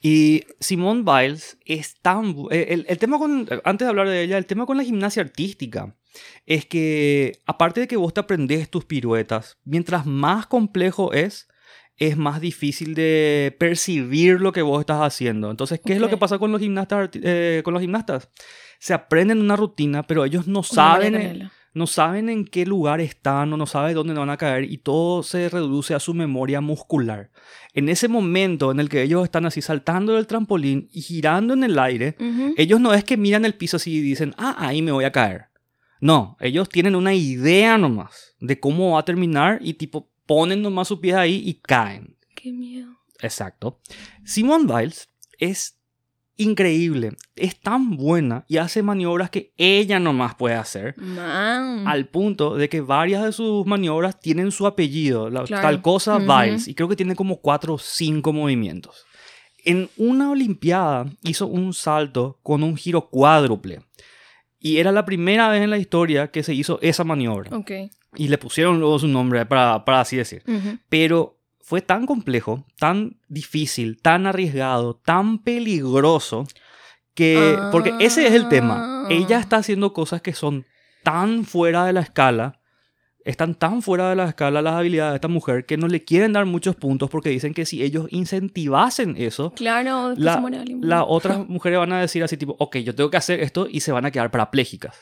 Y 0.00 0.44
Simone 0.60 1.02
Biles 1.02 1.58
es 1.64 2.00
tan... 2.00 2.34
eh, 2.50 2.66
El, 2.70 2.86
el 2.88 2.98
tema 2.98 3.18
con... 3.18 3.48
Antes 3.64 3.86
de 3.86 3.90
hablar 3.90 4.08
de 4.08 4.22
ella, 4.22 4.38
el 4.38 4.46
tema 4.46 4.66
con 4.66 4.76
la 4.76 4.84
gimnasia 4.84 5.22
artística 5.22 5.94
es 6.46 6.66
que, 6.66 7.40
aparte 7.46 7.80
de 7.80 7.88
que 7.88 7.96
vos 7.96 8.12
te 8.14 8.20
aprendes 8.20 8.70
tus 8.70 8.84
piruetas, 8.84 9.58
mientras 9.64 10.06
más 10.06 10.46
complejo 10.46 11.12
es, 11.12 11.48
es 11.96 12.16
más 12.16 12.40
difícil 12.40 12.94
de 12.94 13.54
percibir 13.58 14.40
lo 14.40 14.52
que 14.52 14.62
vos 14.62 14.80
estás 14.80 15.00
haciendo. 15.02 15.50
Entonces, 15.50 15.80
¿qué 15.84 15.92
es 15.94 16.00
lo 16.00 16.08
que 16.08 16.16
pasa 16.16 16.38
con 16.38 16.50
los 16.52 16.60
gimnastas? 16.60 17.10
eh, 17.14 17.60
con 17.64 17.74
los 17.74 17.80
gimnastas? 17.80 18.30
Se 18.78 18.94
aprenden 18.94 19.40
una 19.40 19.56
rutina, 19.56 20.06
pero 20.06 20.24
ellos 20.24 20.46
no 20.46 20.60
Una 20.60 20.68
saben... 20.68 21.50
No 21.78 21.86
saben 21.86 22.28
en 22.28 22.44
qué 22.44 22.66
lugar 22.66 23.00
están 23.00 23.52
o 23.52 23.56
no 23.56 23.64
saben 23.64 23.94
dónde 23.94 24.12
van 24.12 24.30
a 24.30 24.36
caer 24.36 24.64
y 24.64 24.78
todo 24.78 25.22
se 25.22 25.48
reduce 25.48 25.94
a 25.94 26.00
su 26.00 26.12
memoria 26.12 26.60
muscular. 26.60 27.30
En 27.72 27.88
ese 27.88 28.08
momento 28.08 28.72
en 28.72 28.80
el 28.80 28.88
que 28.88 29.00
ellos 29.00 29.22
están 29.22 29.46
así 29.46 29.62
saltando 29.62 30.14
del 30.14 30.26
trampolín 30.26 30.88
y 30.92 31.02
girando 31.02 31.54
en 31.54 31.62
el 31.62 31.78
aire, 31.78 32.16
ellos 32.56 32.80
no 32.80 32.94
es 32.94 33.04
que 33.04 33.16
miran 33.16 33.44
el 33.44 33.54
piso 33.54 33.76
así 33.76 33.92
y 33.92 34.00
dicen, 34.00 34.34
ah, 34.38 34.56
ahí 34.58 34.82
me 34.82 34.90
voy 34.90 35.04
a 35.04 35.12
caer. 35.12 35.50
No, 36.00 36.36
ellos 36.40 36.68
tienen 36.68 36.96
una 36.96 37.14
idea 37.14 37.78
nomás 37.78 38.34
de 38.40 38.58
cómo 38.58 38.94
va 38.94 38.98
a 38.98 39.04
terminar 39.04 39.60
y 39.62 39.74
tipo 39.74 40.10
ponen 40.26 40.62
nomás 40.62 40.88
sus 40.88 40.98
pies 40.98 41.14
ahí 41.14 41.40
y 41.44 41.60
caen. 41.60 42.16
Qué 42.34 42.52
miedo. 42.52 42.88
Exacto. 43.20 43.78
Simone 44.24 44.64
Biles 44.66 45.08
es 45.38 45.77
increíble, 46.38 47.12
es 47.36 47.60
tan 47.60 47.96
buena 47.96 48.44
y 48.48 48.56
hace 48.56 48.82
maniobras 48.82 49.28
que 49.28 49.52
ella 49.58 49.98
nomás 50.00 50.34
puede 50.36 50.54
hacer 50.54 50.94
Man. 50.96 51.86
al 51.86 52.06
punto 52.08 52.54
de 52.56 52.68
que 52.68 52.80
varias 52.80 53.24
de 53.24 53.32
sus 53.32 53.66
maniobras 53.66 54.18
tienen 54.18 54.50
su 54.52 54.66
apellido, 54.66 55.28
la, 55.28 55.44
Claro. 55.44 55.62
tal 55.62 55.82
cosa. 55.82 56.18
Biles, 56.18 56.66
y 56.68 56.74
creo 56.74 56.88
que 56.88 56.96
tiene 56.96 57.14
como 57.14 57.40
cuatro 57.40 57.74
o 57.74 57.78
cinco 57.78 58.32
movimientos. 58.32 59.04
En 59.64 59.90
una 59.96 60.30
Olimpiada 60.30 61.06
hizo 61.24 61.46
un 61.46 61.74
salto 61.74 62.38
con 62.42 62.62
un 62.62 62.76
giro 62.76 63.10
cuádruple. 63.10 63.80
Y 64.60 64.78
era 64.78 64.90
la 64.92 65.04
primera 65.04 65.48
vez 65.50 65.62
en 65.62 65.70
la 65.70 65.78
historia 65.78 66.30
que 66.30 66.42
se 66.42 66.54
hizo 66.54 66.78
esa 66.82 67.04
maniobra. 67.04 67.50
Y 68.16 68.28
le 68.28 68.38
pusieron 68.38 68.80
luego 68.80 68.98
su 68.98 69.06
nombre 69.08 69.44
para, 69.46 69.84
para 69.84 70.00
así 70.00 70.16
decir. 70.16 70.42
Pero 70.88 71.37
fue 71.68 71.82
tan 71.82 72.06
complejo, 72.06 72.64
tan 72.78 73.18
difícil, 73.28 74.00
tan 74.00 74.26
arriesgado, 74.26 74.94
tan 74.94 75.36
peligroso, 75.36 76.46
que... 77.12 77.58
Porque 77.70 77.92
ese 78.00 78.26
es 78.26 78.32
el 78.32 78.48
tema. 78.48 79.04
Ah. 79.04 79.06
Ella 79.10 79.38
está 79.38 79.58
haciendo 79.58 79.92
cosas 79.92 80.22
que 80.22 80.32
son 80.32 80.64
tan 81.02 81.44
fuera 81.44 81.84
de 81.84 81.92
la 81.92 82.00
escala, 82.00 82.58
están 83.22 83.54
tan 83.54 83.82
fuera 83.82 84.08
de 84.08 84.16
la 84.16 84.30
escala 84.30 84.62
las 84.62 84.76
habilidades 84.76 85.12
de 85.12 85.16
esta 85.16 85.28
mujer 85.28 85.66
que 85.66 85.76
no 85.76 85.88
le 85.88 86.04
quieren 86.04 86.32
dar 86.32 86.46
muchos 86.46 86.74
puntos 86.74 87.10
porque 87.10 87.28
dicen 87.28 87.52
que 87.52 87.66
si 87.66 87.82
ellos 87.82 88.06
incentivasen 88.12 89.16
eso, 89.18 89.52
Claro, 89.54 90.14
se 90.14 90.22
la, 90.22 90.42
las 90.80 91.04
otras 91.06 91.46
mujeres 91.50 91.80
van 91.80 91.92
a 91.92 92.00
decir 92.00 92.24
así 92.24 92.38
tipo, 92.38 92.56
ok, 92.58 92.78
yo 92.78 92.94
tengo 92.94 93.10
que 93.10 93.18
hacer 93.18 93.40
esto 93.40 93.68
y 93.70 93.80
se 93.80 93.92
van 93.92 94.06
a 94.06 94.10
quedar 94.10 94.30
parapléjicas. 94.30 94.96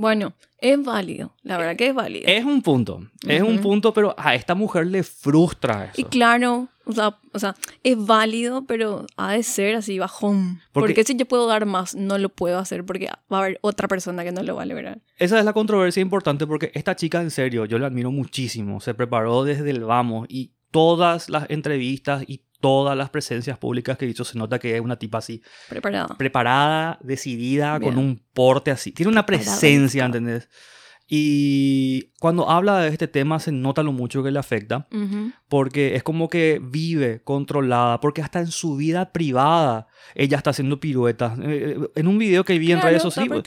Bueno, 0.00 0.32
es 0.62 0.82
válido. 0.82 1.34
La 1.42 1.58
verdad 1.58 1.76
que 1.76 1.88
es 1.88 1.94
válido. 1.94 2.24
Es 2.26 2.42
un 2.44 2.62
punto. 2.62 3.02
Es 3.28 3.42
un 3.42 3.58
punto, 3.60 3.92
pero 3.92 4.14
a 4.16 4.34
esta 4.34 4.54
mujer 4.54 4.86
le 4.86 5.02
frustra 5.02 5.92
Y 5.94 6.00
eso. 6.00 6.08
claro, 6.10 6.68
o 6.86 6.92
sea, 6.92 7.18
o 7.34 7.38
sea, 7.38 7.54
es 7.82 7.96
válido, 7.98 8.64
pero 8.64 9.04
ha 9.18 9.32
de 9.32 9.42
ser 9.42 9.76
así 9.76 9.98
bajón. 9.98 10.60
Porque- 10.72 10.94
Porque, 10.94 11.04
si 11.04 11.16
yo 11.16 11.26
puedo 11.26 11.46
dar 11.46 11.66
más, 11.66 11.94
no 11.94 12.16
lo 12.16 12.30
puedo 12.30 12.58
hacer 12.58 12.84
porque 12.86 13.08
va 13.30 13.36
a 13.38 13.40
haber 13.42 13.58
otra 13.60 13.88
persona 13.88 14.24
que 14.24 14.32
no 14.32 14.42
lo 14.42 14.56
va 14.56 14.62
a 14.62 14.66
lograr. 14.66 15.00
Esa 15.18 15.38
es 15.38 15.44
la 15.44 15.52
controversia 15.52 16.00
importante 16.00 16.46
porque 16.46 16.72
esta 16.74 16.96
chica, 16.96 17.20
en 17.20 17.30
serio, 17.30 17.66
yo 17.66 17.78
la 17.78 17.88
admiro 17.88 18.10
muchísimo. 18.10 18.80
Se 18.80 18.94
preparó 18.94 19.44
desde 19.44 19.68
el 19.70 19.84
vamos 19.84 20.26
y 20.30 20.52
todas 20.70 21.28
las 21.28 21.50
entrevistas 21.50 22.24
y 22.26 22.42
todas 22.60 22.96
las 22.96 23.10
presencias 23.10 23.58
públicas 23.58 23.96
que 23.98 24.06
hizo 24.06 24.24
se 24.24 24.38
nota 24.38 24.58
que 24.58 24.76
es 24.76 24.80
una 24.80 24.98
tipa 24.98 25.18
así 25.18 25.42
Preparada. 25.68 26.16
preparada, 26.16 26.98
decidida, 27.02 27.80
con 27.80 27.98
un 27.98 28.22
porte 28.32 28.70
así. 28.70 28.92
Tiene 28.92 29.10
una 29.10 29.26
presencia. 29.26 30.04
¿entendés? 30.04 30.48
Y 31.12 32.04
cuando 32.20 32.48
habla 32.48 32.78
de 32.80 32.88
este 32.88 33.08
tema 33.08 33.40
se 33.40 33.50
nota 33.50 33.82
lo 33.82 33.92
mucho 33.92 34.22
que 34.22 34.30
le 34.30 34.38
afecta, 34.38 34.86
porque 35.48 35.96
es 35.96 36.02
como 36.04 36.28
que 36.28 36.60
vive 36.62 37.20
controlada, 37.24 38.00
porque 38.00 38.22
hasta 38.22 38.38
en 38.40 38.46
su 38.46 38.76
vida 38.76 39.10
privada 39.12 39.88
ella 40.14 40.36
está 40.36 40.50
haciendo 40.50 40.78
piruetas. 40.78 41.36
Eh, 41.40 41.76
eh, 41.76 41.88
En 41.96 42.06
un 42.06 42.16
video 42.18 42.44
que 42.44 42.58
vi 42.58 42.70
en 42.72 42.78
Claro, 42.78 42.88
redes 42.88 43.04
está 43.04 43.10
sociales. 43.22 43.42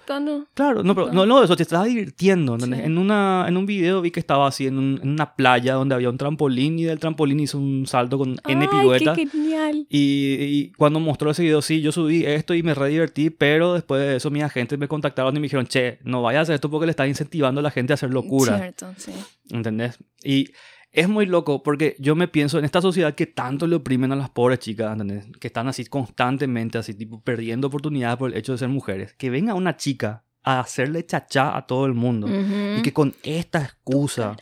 Claro, 0.53 0.83
no, 0.83 0.93
pero 0.93 1.13
no, 1.13 1.25
no, 1.25 1.41
eso 1.43 1.55
te 1.55 1.63
estaba 1.63 1.85
divirtiendo. 1.85 2.57
En, 2.61 2.97
una, 2.97 3.45
en 3.47 3.55
un 3.57 3.65
video 3.65 4.01
vi 4.01 4.11
que 4.11 4.19
estaba 4.19 4.47
así 4.47 4.67
en, 4.67 4.77
un- 4.77 4.99
en 5.01 5.09
una 5.09 5.35
playa 5.35 5.73
donde 5.75 5.95
había 5.95 6.09
un 6.09 6.17
trampolín 6.17 6.77
y 6.79 6.83
del 6.83 6.99
trampolín 6.99 7.39
hizo 7.39 7.57
un 7.57 7.85
salto 7.87 8.17
con 8.17 8.31
N 8.45 8.61
Ay, 8.61 8.67
piruetas. 8.67 9.17
qué 9.17 9.27
genial. 9.27 9.85
Y, 9.89 10.35
y 10.39 10.71
cuando 10.77 10.99
mostró 10.99 11.31
ese 11.31 11.43
video, 11.43 11.61
sí, 11.61 11.81
yo 11.81 11.91
subí 11.93 12.25
esto 12.25 12.53
y 12.53 12.61
me 12.63 12.73
re 12.73 12.89
divertí, 12.89 13.29
pero 13.29 13.73
después 13.73 14.01
de 14.01 14.17
eso 14.17 14.29
mis 14.29 14.43
agentes 14.43 14.77
me 14.77 14.87
contactaron 14.89 15.35
y 15.37 15.39
me 15.39 15.43
dijeron, 15.43 15.65
che, 15.67 15.99
no 16.03 16.21
vayas 16.21 16.39
a 16.39 16.41
hacer 16.43 16.55
esto 16.55 16.69
porque 16.69 16.85
le 16.87 16.91
estás 16.91 17.07
incentivando 17.07 17.52
a 17.59 17.63
la 17.63 17.71
gente 17.71 17.93
a 17.93 17.95
hacer 17.95 18.11
locura. 18.11 18.57
Cierto, 18.57 18.93
sí. 18.97 19.11
¿Entendés? 19.49 19.97
Y 20.23 20.51
es 20.91 21.09
muy 21.09 21.25
loco 21.25 21.63
porque 21.63 21.95
yo 21.99 22.15
me 22.15 22.27
pienso 22.27 22.59
en 22.59 22.65
esta 22.65 22.81
sociedad 22.81 23.15
que 23.15 23.25
tanto 23.25 23.65
le 23.67 23.75
oprimen 23.75 24.11
a 24.11 24.15
las 24.15 24.29
pobres 24.29 24.59
chicas, 24.59 24.91
¿entendés? 24.91 25.25
Que 25.39 25.47
están 25.47 25.67
así 25.67 25.85
constantemente, 25.85 26.77
así 26.77 26.93
tipo 26.93 27.21
perdiendo 27.21 27.67
oportunidades 27.67 28.17
por 28.17 28.31
el 28.31 28.37
hecho 28.37 28.51
de 28.51 28.59
ser 28.59 28.69
mujeres. 28.69 29.13
Que 29.13 29.29
venga 29.29 29.53
una 29.55 29.75
chica 29.75 30.23
a 30.43 30.59
hacerle 30.59 31.05
chachá 31.05 31.57
a 31.57 31.65
todo 31.65 31.85
el 31.85 31.93
mundo 31.93 32.27
Ujú. 32.27 32.79
y 32.79 32.81
que 32.81 32.93
con 32.93 33.15
esta 33.23 33.63
excusa, 33.63 34.35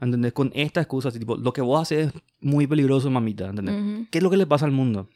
¿entendés? 0.00 0.32
Con 0.32 0.50
esta 0.54 0.80
excusa, 0.80 1.10
así, 1.10 1.18
tipo, 1.18 1.36
lo 1.36 1.52
que 1.52 1.60
vos 1.60 1.82
haces 1.82 2.06
es 2.08 2.12
muy 2.40 2.66
peligroso, 2.66 3.10
mamita, 3.10 3.48
¿entendés? 3.48 3.74
Ujú. 3.74 4.06
¿Qué 4.10 4.18
es 4.18 4.24
lo 4.24 4.30
que 4.30 4.38
le 4.38 4.46
pasa 4.46 4.64
al 4.64 4.72
mundo? 4.72 5.08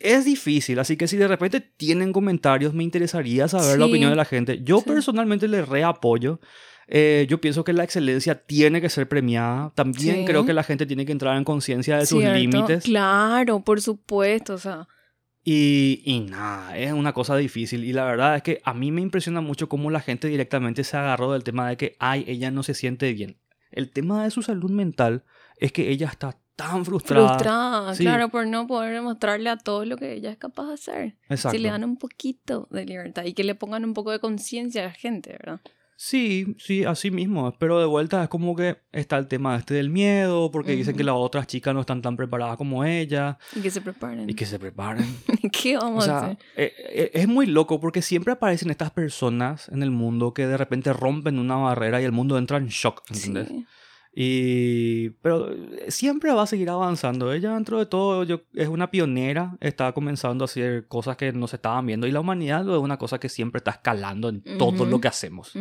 Es 0.00 0.24
difícil, 0.24 0.78
así 0.78 0.96
que 0.96 1.08
si 1.08 1.16
de 1.16 1.26
repente 1.26 1.60
tienen 1.60 2.12
comentarios, 2.12 2.72
me 2.72 2.84
interesaría 2.84 3.48
saber 3.48 3.78
la 3.78 3.86
opinión 3.86 4.10
de 4.10 4.16
la 4.16 4.24
gente. 4.24 4.60
Yo 4.62 4.78
Sí. 4.78 4.84
personalmente 4.86 5.48
le 5.48 5.62
reapoyo. 5.62 6.40
Eh, 6.86 7.26
yo 7.28 7.40
pienso 7.40 7.64
que 7.64 7.72
la 7.72 7.84
excelencia 7.84 8.36
tiene 8.46 8.80
que 8.80 8.88
ser 8.88 9.08
premiada. 9.08 9.72
También 9.74 10.16
Sí. 10.20 10.24
creo 10.24 10.46
que 10.46 10.52
la 10.54 10.62
gente 10.62 10.86
tiene 10.86 11.04
que 11.04 11.12
entrar 11.12 11.36
en 11.36 11.44
conciencia 11.44 11.98
de 11.98 12.06
sus 12.06 12.22
límites. 12.24 12.84
Claro, 12.84 13.60
por 13.60 13.80
supuesto, 13.82 14.54
o 14.54 14.58
sea. 14.58 14.86
Y, 15.44 16.02
y 16.04 16.20
nada, 16.20 16.76
es 16.78 16.92
una 16.92 17.12
cosa 17.12 17.36
difícil. 17.36 17.84
Y 17.84 17.92
la 17.92 18.04
verdad 18.04 18.36
es 18.36 18.42
que 18.42 18.60
a 18.64 18.74
mí 18.74 18.90
me 18.92 19.00
impresiona 19.00 19.40
mucho 19.40 19.68
cómo 19.68 19.90
la 19.90 20.00
gente 20.00 20.28
directamente 20.28 20.84
se 20.84 20.96
agarró 20.96 21.32
del 21.32 21.42
tema 21.44 21.68
de 21.68 21.76
que, 21.76 21.96
ay, 21.98 22.24
ella 22.26 22.50
no 22.50 22.62
se 22.62 22.74
siente 22.74 23.12
bien. 23.12 23.38
El 23.70 23.90
tema 23.90 24.24
de 24.24 24.30
su 24.30 24.42
salud 24.42 24.70
mental 24.70 25.24
es 25.58 25.72
que 25.72 25.90
ella 25.90 26.06
está 26.08 26.38
tan 26.58 26.84
frustrada. 26.84 27.28
Frustrada, 27.28 27.94
Sí. 27.94 28.02
claro, 28.02 28.28
por 28.30 28.46
no 28.46 28.66
poder 28.66 28.92
demostrarle 28.92 29.48
a 29.48 29.56
todo 29.56 29.84
lo 29.84 29.96
que 29.96 30.12
ella 30.14 30.30
es 30.32 30.36
capaz 30.38 30.66
de 30.66 30.74
hacer. 30.74 31.16
Exacto. 31.28 31.56
Si 31.56 31.62
le 31.62 31.70
dan 31.70 31.84
un 31.84 31.96
poquito 31.96 32.66
de 32.72 32.84
libertad 32.84 33.24
y 33.24 33.32
que 33.32 33.44
le 33.44 33.54
pongan 33.54 33.84
un 33.84 33.94
poco 33.94 34.10
de 34.10 34.18
conciencia 34.18 34.82
a 34.82 34.86
la 34.86 34.92
gente, 34.92 35.30
¿verdad? 35.30 35.60
Sí, 36.00 36.54
sí, 36.58 36.84
así 36.84 37.10
mismo. 37.10 37.52
Pero 37.58 37.80
de 37.80 37.86
vuelta 37.86 38.22
es 38.22 38.28
como 38.28 38.54
que 38.54 38.76
está 38.92 39.18
el 39.18 39.26
tema 39.26 39.56
este 39.56 39.74
del 39.74 39.90
miedo, 39.90 40.50
porque 40.52 40.72
dicen 40.76 40.96
que 40.96 41.02
las 41.02 41.16
otras 41.16 41.46
chicas 41.48 41.74
no 41.74 41.80
están 41.80 42.02
tan 42.02 42.16
preparadas 42.16 42.56
como 42.56 42.84
ella 42.84 43.36
Y 43.56 43.60
que 43.60 43.70
se 43.70 43.80
preparen. 43.80 44.28
y 44.30 44.34
que 44.34 44.46
se 44.46 44.58
preparen. 44.60 45.06
¿Qué 45.52 45.76
O 45.76 45.80
vamos 45.80 46.04
a 46.04 46.06
sea, 46.06 46.18
hacer? 46.18 46.38
eh, 46.56 46.72
eh, 46.90 47.10
es 47.14 47.26
muy 47.26 47.46
loco 47.46 47.80
porque 47.80 48.00
siempre 48.02 48.32
aparecen 48.34 48.70
estas 48.70 48.92
personas 48.92 49.68
en 49.70 49.82
el 49.82 49.90
mundo 49.90 50.32
que 50.34 50.46
de 50.46 50.56
repente 50.56 50.92
rompen 50.92 51.38
una 51.38 51.56
barrera 51.56 52.00
y 52.00 52.04
el 52.04 52.12
mundo 52.12 52.38
entra 52.38 52.58
en 52.58 52.68
shock, 52.68 53.02
¿entendés? 53.10 53.48
Sí. 53.48 53.66
Y, 54.20 55.10
pero 55.22 55.48
eh, 55.52 55.90
siempre 55.92 56.32
va 56.32 56.42
a 56.42 56.46
seguir 56.46 56.68
avanzando. 56.70 57.32
Ella, 57.32 57.54
dentro 57.54 57.78
de 57.78 57.86
todo, 57.86 58.24
yo, 58.24 58.40
es 58.52 58.66
una 58.66 58.90
pionera, 58.90 59.56
está 59.60 59.92
comenzando 59.92 60.42
a 60.42 60.46
hacer 60.46 60.88
cosas 60.88 61.16
que 61.16 61.32
no 61.32 61.46
se 61.46 61.54
estaban 61.54 61.86
viendo. 61.86 62.04
Y 62.04 62.10
la 62.10 62.18
humanidad 62.18 62.62
es 62.62 62.78
una 62.78 62.96
cosa 62.98 63.20
que 63.20 63.28
siempre 63.28 63.58
está 63.58 63.70
escalando 63.70 64.28
en 64.28 64.42
todo 64.58 64.84
lo 64.86 65.00
que 65.00 65.06
hacemos. 65.06 65.52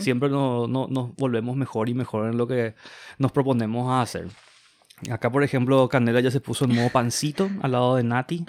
Siempre 0.00 0.30
no- 0.30 0.66
no- 0.66 0.86
nos 0.88 1.14
volvemos 1.16 1.56
mejor 1.56 1.90
y 1.90 1.94
mejor 1.94 2.30
en 2.30 2.38
lo 2.38 2.46
que 2.46 2.74
nos 3.18 3.32
proponemos 3.32 3.86
a 3.90 4.00
hacer. 4.00 4.28
Acá, 5.10 5.30
por 5.30 5.44
ejemplo, 5.44 5.86
Canela 5.90 6.20
ya 6.20 6.30
se 6.30 6.40
puso 6.40 6.64
en 6.64 6.74
modo 6.74 6.88
pancito 6.88 7.50
al 7.60 7.72
lado 7.72 7.96
de 7.96 8.02
Nati. 8.02 8.46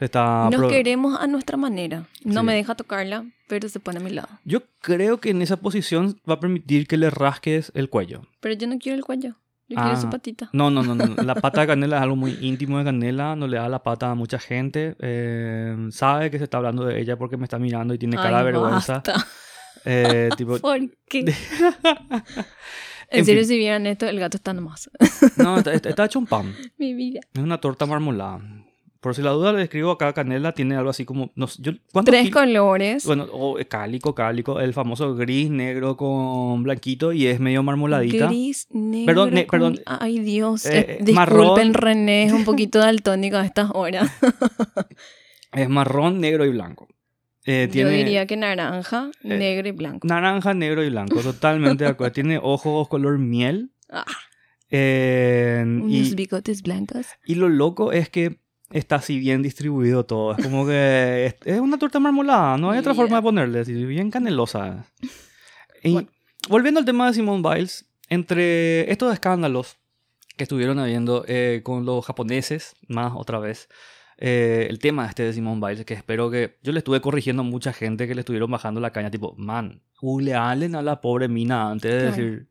Está 0.00 0.48
Nos 0.50 0.70
queremos 0.70 1.20
a 1.20 1.26
nuestra 1.26 1.56
manera. 1.56 2.06
No 2.24 2.40
Sí. 2.40 2.46
me 2.46 2.54
deja 2.54 2.74
tocarla, 2.74 3.24
pero 3.48 3.68
se 3.68 3.80
pone 3.80 3.98
a 3.98 4.02
mi 4.02 4.10
lado. 4.10 4.28
Yo 4.44 4.62
creo 4.80 5.20
que 5.20 5.30
en 5.30 5.42
esa 5.42 5.58
posición 5.58 6.18
va 6.28 6.34
a 6.34 6.40
permitir 6.40 6.86
que 6.86 6.96
le 6.96 7.10
rasques 7.10 7.70
el 7.74 7.90
cuello. 7.90 8.22
Pero 8.40 8.54
yo 8.54 8.66
no 8.66 8.78
quiero 8.78 8.96
el 8.96 9.04
cuello. 9.04 9.36
Yo 9.68 9.76
Ah. 9.78 9.84
quiero 9.84 10.00
su 10.00 10.10
patita. 10.10 10.48
No, 10.52 10.70
no, 10.70 10.82
no, 10.82 10.94
no. 10.94 11.22
La 11.22 11.34
pata 11.36 11.60
de 11.60 11.66
Canela 11.68 11.98
es 11.98 12.02
algo 12.02 12.16
muy 12.16 12.36
íntimo 12.40 12.78
de 12.78 12.84
Canela. 12.84 13.36
No 13.36 13.46
le 13.46 13.56
da 13.58 13.68
la 13.68 13.82
pata 13.82 14.10
a 14.10 14.14
mucha 14.14 14.38
gente. 14.38 14.96
Eh, 15.00 15.76
sabe 15.90 16.30
que 16.30 16.38
se 16.38 16.44
está 16.44 16.56
hablando 16.56 16.84
de 16.86 17.00
ella 17.00 17.16
porque 17.16 17.36
me 17.36 17.44
está 17.44 17.58
mirando 17.58 17.94
y 17.94 17.98
tiene 17.98 18.16
cara 18.16 18.38
Ay, 18.38 18.46
de 18.46 18.52
vergüenza. 18.52 19.02
Eh, 19.84 20.30
tipo, 20.36 20.58
¿Por 20.60 20.78
qué? 21.08 21.32
En 23.12 23.18
en 23.20 23.24
serio, 23.24 23.40
fin. 23.42 23.48
si 23.48 23.58
vieran 23.58 23.86
esto, 23.88 24.06
el 24.06 24.20
gato 24.20 24.36
está 24.36 24.52
nomás. 24.52 24.88
no, 25.36 25.58
está, 25.58 25.72
está- 25.74 25.88
está 25.88 26.04
hecho 26.04 26.20
un 26.20 26.26
pan. 26.26 26.54
Mi 26.78 26.94
vida. 26.94 27.18
Es 27.34 27.42
una 27.42 27.58
torta 27.58 27.84
marmolada. 27.84 28.40
Por 29.00 29.14
si 29.14 29.22
la 29.22 29.30
duda 29.30 29.54
le 29.54 29.62
escribo 29.62 29.92
acá, 29.92 30.12
Canela 30.12 30.52
tiene 30.52 30.76
algo 30.76 30.90
así 30.90 31.06
como... 31.06 31.32
No, 31.34 31.46
sé, 31.46 31.62
yo, 31.62 31.72
¿cuántos 31.90 32.12
Tres 32.12 32.24
kil- 32.24 32.32
colores. 32.34 33.06
Bueno, 33.06 33.26
o 33.32 33.56
cálico, 33.66 34.14
cálico, 34.14 34.60
el 34.60 34.74
famoso 34.74 35.14
gris, 35.14 35.48
negro 35.50 35.96
con 35.96 36.62
blanquito 36.62 37.12
y 37.14 37.26
es 37.26 37.40
medio 37.40 37.62
marmoladita. 37.62 38.26
Gris, 38.26 38.66
negro. 38.70 39.06
Perdón, 39.06 39.30
ne- 39.34 39.46
con- 39.46 39.58
perdón. 39.58 39.80
Ay, 39.86 40.18
Dios. 40.18 40.66
Eh, 40.66 40.78
Eh, 40.78 40.84
disculpen, 41.00 41.14
marrón. 41.14 41.72
René, 41.74 42.24
es 42.24 42.32
un 42.34 42.44
poquito 42.44 42.78
daltónico 42.78 43.36
a 43.38 43.46
estas 43.46 43.70
horas. 43.74 44.10
Es 45.52 45.68
marrón, 45.68 46.20
negro 46.20 46.44
y 46.44 46.50
blanco. 46.50 46.86
Eh, 47.46 47.68
Yo 47.72 47.88
diría 47.88 48.26
que 48.26 48.36
naranja, 48.36 49.10
Eh, 49.24 49.36
negro 49.36 49.66
y 49.68 49.72
blanco. 49.72 50.06
naranja, 50.06 50.52
negro 50.54 50.84
y 50.84 50.90
blanco, 50.90 51.20
totalmente 51.22 51.84
de 51.84 51.90
acuerdo. 51.90 52.12
Tiene 52.14 52.38
ojos 52.40 52.86
color 52.88 53.18
miel. 53.18 53.72
Ah, 53.88 54.04
eh, 54.70 55.64
unos 55.66 55.90
y, 56.12 56.14
bigotes 56.14 56.62
blancos. 56.62 57.06
y 57.26 57.34
lo 57.34 57.48
loco 57.48 57.90
es 57.92 58.08
que 58.08 58.38
está 58.70 58.96
así 58.96 59.18
bien 59.18 59.42
distribuido 59.42 60.04
todo. 60.04 60.36
Es 60.36 60.44
como 60.44 60.66
que 60.66 61.26
es, 61.26 61.34
es 61.44 61.60
una 61.60 61.78
torta 61.78 61.98
marmolada, 62.00 62.56
no 62.56 62.70
hay 62.70 62.78
otra 62.78 62.94
forma 62.94 63.16
de 63.16 63.22
ponerle, 63.22 63.60
así, 63.60 63.72
bien 63.84 64.10
canelosa. 64.10 64.84
Y 65.82 65.92
Bueno. 65.92 66.08
volviendo 66.48 66.80
al 66.80 66.86
tema 66.86 67.06
de 67.08 67.14
Simone 67.14 67.42
Biles, 67.48 67.86
entre 68.08 68.90
estos 68.90 69.12
escándalos 69.12 69.76
que 70.36 70.44
estuvieron 70.44 70.78
habiendo 70.78 71.24
eh, 71.28 71.60
con 71.62 71.84
los 71.84 72.04
japoneses, 72.06 72.74
más 72.88 73.12
otra 73.14 73.38
vez, 73.38 73.68
eh, 74.18 74.66
el 74.68 74.78
tema 74.78 75.06
este 75.06 75.22
de 75.22 75.32
Simone 75.32 75.66
Biles, 75.66 75.84
que 75.84 75.94
espero 75.94 76.30
que 76.30 76.58
yo 76.62 76.72
le 76.72 76.78
estuve 76.78 77.00
corrigiendo 77.00 77.42
a 77.42 77.44
mucha 77.44 77.72
gente 77.72 78.06
que 78.06 78.14
le 78.14 78.20
estuvieron 78.20 78.50
bajando 78.50 78.80
la 78.80 78.90
caña, 78.92 79.10
tipo, 79.10 79.34
man, 79.36 79.82
googlealen 80.00 80.74
a 80.74 80.82
la 80.82 81.00
pobre 81.00 81.28
mina 81.28 81.70
antes 81.70 81.90
de 81.90 81.98
Claro. 81.98 82.10
decir, 82.16 82.48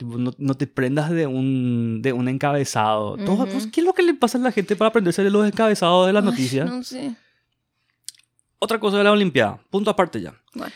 tipo, 0.00 0.18
no, 0.18 0.32
no 0.38 0.54
te 0.54 0.66
prendas 0.66 1.10
de 1.10 1.26
un, 1.26 2.00
de 2.02 2.12
un 2.12 2.28
encabezado. 2.28 3.16
Todo- 3.18 3.46
pues, 3.46 3.66
¿Qué 3.68 3.80
es 3.80 3.86
lo 3.86 3.92
que 3.94 4.02
le 4.02 4.14
pasa 4.14 4.38
a 4.38 4.40
la 4.40 4.50
gente 4.52 4.74
para 4.76 4.88
aprenderse 4.88 5.22
de 5.22 5.30
los 5.30 5.46
encabezados 5.46 6.06
de 6.06 6.12
las 6.12 6.24
Ay, 6.24 6.30
noticias? 6.30 6.68
No 6.68 6.82
sé. 6.82 7.14
Otra 8.58 8.78
cosa 8.78 8.98
de 8.98 9.04
la 9.04 9.12
Olimpiada, 9.12 9.60
punto 9.70 9.90
aparte 9.90 10.20
ya. 10.20 10.34
Bueno. 10.54 10.72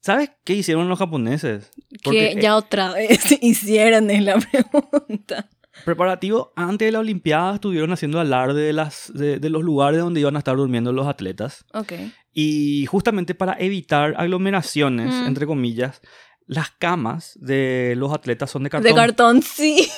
¿Sabes 0.00 0.30
qué 0.44 0.52
hicieron 0.54 0.88
los 0.88 0.98
japoneses? 0.98 1.70
Que 2.02 2.32
eh, 2.32 2.38
ya 2.40 2.56
otra 2.56 2.92
vez 2.92 3.38
hicieron 3.42 4.10
es 4.10 4.22
la 4.22 4.36
pregunta. 4.38 5.48
Preparativo, 5.84 6.52
antes 6.54 6.86
de 6.86 6.92
la 6.92 7.00
Olimpiada 7.00 7.54
estuvieron 7.54 7.92
haciendo 7.92 8.20
alarde 8.20 8.60
de, 8.62 8.72
las, 8.72 9.10
de, 9.14 9.38
de 9.38 9.50
los 9.50 9.62
lugares 9.62 10.00
donde 10.00 10.20
iban 10.20 10.36
a 10.36 10.38
estar 10.38 10.56
durmiendo 10.56 10.92
los 10.92 11.06
atletas. 11.06 11.64
Ok. 11.72 11.92
Y 12.32 12.84
justamente 12.86 13.34
para 13.34 13.54
evitar 13.58 14.14
aglomeraciones, 14.18 15.12
Mm. 15.14 15.26
entre 15.26 15.46
comillas, 15.46 16.00
las 16.46 16.70
camas 16.72 17.38
de 17.40 17.94
los 17.96 18.12
atletas 18.12 18.50
son 18.50 18.62
de 18.64 18.70
cartón. 18.70 18.90
De 18.90 18.94
cartón, 18.94 19.42
sí. 19.42 19.90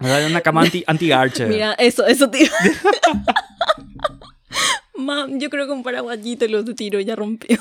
Una 0.00 0.40
cama 0.40 0.62
anti, 0.62 0.82
anti-garche. 0.86 1.46
Mira, 1.46 1.74
eso, 1.74 2.04
eso 2.06 2.28
tío. 2.30 2.48
Mam, 4.96 5.38
yo 5.40 5.50
creo 5.50 5.66
que 5.66 5.72
un 5.72 5.82
paraguayito 5.82 6.46
lo 6.46 6.64
tiró 6.64 7.00
y 7.00 7.04
ya 7.04 7.16
rompió. 7.16 7.58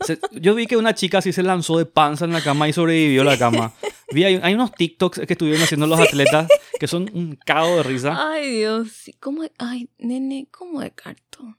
Se- 0.00 0.20
yo 0.32 0.54
vi 0.54 0.66
que 0.66 0.76
una 0.76 0.94
chica 0.94 1.18
así 1.18 1.32
se 1.32 1.42
lanzó 1.42 1.78
de 1.78 1.84
panza 1.86 2.24
en 2.24 2.32
la 2.32 2.42
cama 2.42 2.68
y 2.68 2.72
sobrevivió 2.72 3.22
a 3.22 3.24
la 3.24 3.38
cama. 3.38 3.72
Vi, 4.12 4.22
hay, 4.24 4.38
hay 4.42 4.54
unos 4.54 4.72
TikToks 4.72 5.20
que 5.26 5.32
estuvieron 5.32 5.62
haciendo 5.62 5.86
los 5.88 5.98
atletas 5.98 6.48
que 6.78 6.86
son 6.86 7.10
un 7.12 7.36
cago 7.44 7.76
de 7.78 7.82
risa. 7.82 8.30
Ay, 8.30 8.50
Dios. 8.58 9.10
¿Cómo? 9.20 9.42
Ay, 9.58 9.88
nene, 9.98 10.46
¿cómo 10.52 10.80
de 10.80 10.92
cartón? 10.92 11.58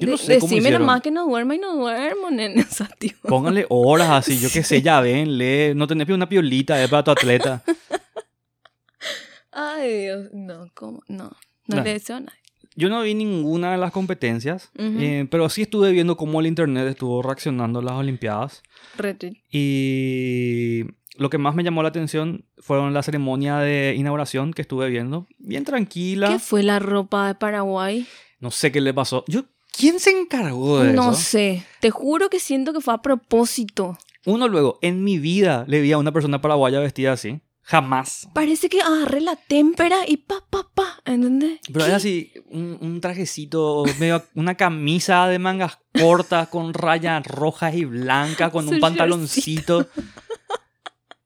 Yo 0.00 0.08
no 0.08 0.16
sé 0.16 0.34
cómo 0.38 0.46
Decime 0.48 0.58
hicieron. 0.60 0.80
nomás 0.82 1.00
que 1.02 1.10
no 1.10 1.26
duerma 1.26 1.54
y 1.54 1.58
no 1.58 1.76
duermo, 1.76 2.30
nene. 2.30 2.62
O 2.70 2.74
sea, 2.74 2.88
tío. 2.98 3.12
Pónganle 3.22 3.66
horas 3.68 4.10
así, 4.10 4.38
yo 4.38 4.48
qué 4.52 4.62
sé, 4.62 4.82
ya 4.82 5.00
ven, 5.00 5.36
lee, 5.38 5.74
no 5.74 5.86
tenés 5.86 6.08
una 6.08 6.28
piolita, 6.28 6.82
es 6.82 6.88
para 6.90 7.04
tu 7.04 7.10
atleta. 7.12 7.62
Ay, 9.52 10.02
Dios. 10.02 10.28
No, 10.32 10.66
¿cómo? 10.74 11.02
No. 11.08 11.32
No 11.66 11.76
No. 11.76 11.82
le 11.84 11.92
deseo 11.94 12.16
a 12.16 12.20
nadie. 12.20 12.38
Yo 12.76 12.88
no 12.88 13.02
vi 13.02 13.14
ninguna 13.14 13.72
de 13.72 13.78
las 13.78 13.90
competencias, 13.92 14.70
Ujú. 14.78 14.98
eh, 15.00 15.26
pero 15.30 15.48
sí 15.48 15.62
estuve 15.62 15.90
viendo 15.90 16.16
cómo 16.16 16.40
el 16.40 16.46
internet 16.46 16.86
estuvo 16.88 17.20
reaccionando 17.20 17.80
a 17.80 17.82
las 17.82 17.92
Olimpiadas. 17.94 18.62
Retweet. 18.96 19.34
Y 19.50 20.84
lo 21.16 21.28
que 21.30 21.38
más 21.38 21.54
me 21.54 21.64
llamó 21.64 21.82
la 21.82 21.88
atención 21.90 22.44
fueron 22.58 22.94
la 22.94 23.02
ceremonia 23.02 23.58
de 23.58 23.94
inauguración 23.96 24.52
que 24.52 24.62
estuve 24.62 24.88
viendo. 24.88 25.26
Bien 25.38 25.64
tranquila. 25.64 26.28
¿Qué 26.28 26.38
fue 26.38 26.62
la 26.62 26.78
ropa 26.78 27.26
de 27.26 27.34
Paraguay? 27.34 28.06
No 28.38 28.50
sé 28.52 28.70
qué 28.72 28.80
le 28.80 28.94
pasó. 28.94 29.24
Yo, 29.26 29.44
¿Quién 29.80 29.98
se 30.00 30.10
encargó 30.10 30.80
de 30.80 30.92
No 30.92 31.12
eso? 31.12 31.20
sé. 31.20 31.64
Te 31.80 31.90
juro 31.90 32.28
que 32.30 32.38
siento 32.40 32.72
que 32.72 32.80
fue 32.80 32.94
a 32.94 32.98
propósito. 33.02 33.98
Uno 34.26 34.48
luego, 34.48 34.78
en 34.82 35.02
mi 35.02 35.18
vida 35.18 35.64
le 35.66 35.80
vi 35.80 35.92
a 35.92 35.98
una 35.98 36.12
persona 36.12 36.40
paraguaya 36.40 36.78
vestida 36.80 37.12
así. 37.12 37.40
Jamás. 37.62 38.28
Parece 38.34 38.68
que 38.68 38.80
agarré 38.82 39.20
la 39.20 39.36
témpera 39.36 39.98
y 40.06 40.16
pa, 40.18 40.44
pa, 40.50 40.68
pa. 40.74 41.00
¿Entendés? 41.04 41.60
Pero 41.72 41.84
¿Qué? 41.84 41.90
es 41.90 41.96
así, 41.96 42.32
un, 42.48 42.76
un 42.80 43.00
trajecito, 43.00 43.84
medio, 44.00 44.24
una 44.34 44.56
camisa 44.56 45.28
de 45.28 45.38
mangas 45.38 45.78
cortas 45.98 46.48
con 46.48 46.74
rayas 46.74 47.24
rojas 47.26 47.74
y 47.74 47.84
blancas, 47.84 48.50
con 48.50 48.66
Su 48.66 48.74
un 48.74 48.80
pantaloncito. 48.80 49.86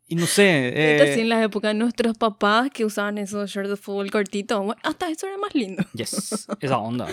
Y 0.07 0.17
no 0.17 0.27
sé. 0.27 0.69
Esto 0.93 1.05
eh, 1.05 1.15
sí 1.15 1.21
en 1.23 1.31
la 1.31 1.43
época 1.43 1.69
de 1.69 1.75
nuestros 1.75 2.19
papás 2.19 2.69
que 2.71 2.85
usaban 2.85 3.17
esos 3.17 3.51
shorts 3.51 3.71
de 3.71 3.77
fútbol 3.77 4.11
cortitos. 4.11 4.59
Bueno, 4.63 4.81
hasta 4.85 5.09
eso 5.09 5.27
era 5.27 5.39
más 5.39 5.55
lindo. 5.55 5.83
yes, 5.95 6.47
esa 6.61 6.77
onda. 6.79 7.07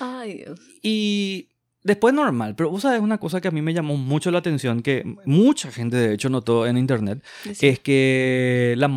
Ay, 0.00 0.34
Dios. 0.38 0.58
Y 0.82 1.48
después 1.82 2.12
normal, 2.12 2.54
pero 2.56 2.68
vos 2.70 2.82
sabes 2.82 3.00
una 3.00 3.16
cosa 3.18 3.40
que 3.40 3.48
a 3.48 3.50
mí 3.50 3.62
me 3.62 3.72
llamó 3.72 3.96
mucho 3.96 4.30
la 4.30 4.38
atención, 4.38 4.82
que 4.82 5.02
mucha 5.24 5.70
gente 5.70 5.96
de 5.96 6.14
hecho 6.14 6.28
notó 6.28 6.66
en 6.66 6.76
internet, 6.76 7.22
Decí. 7.44 7.66
es 7.68 7.78
que 7.78 8.74
la 8.76 8.88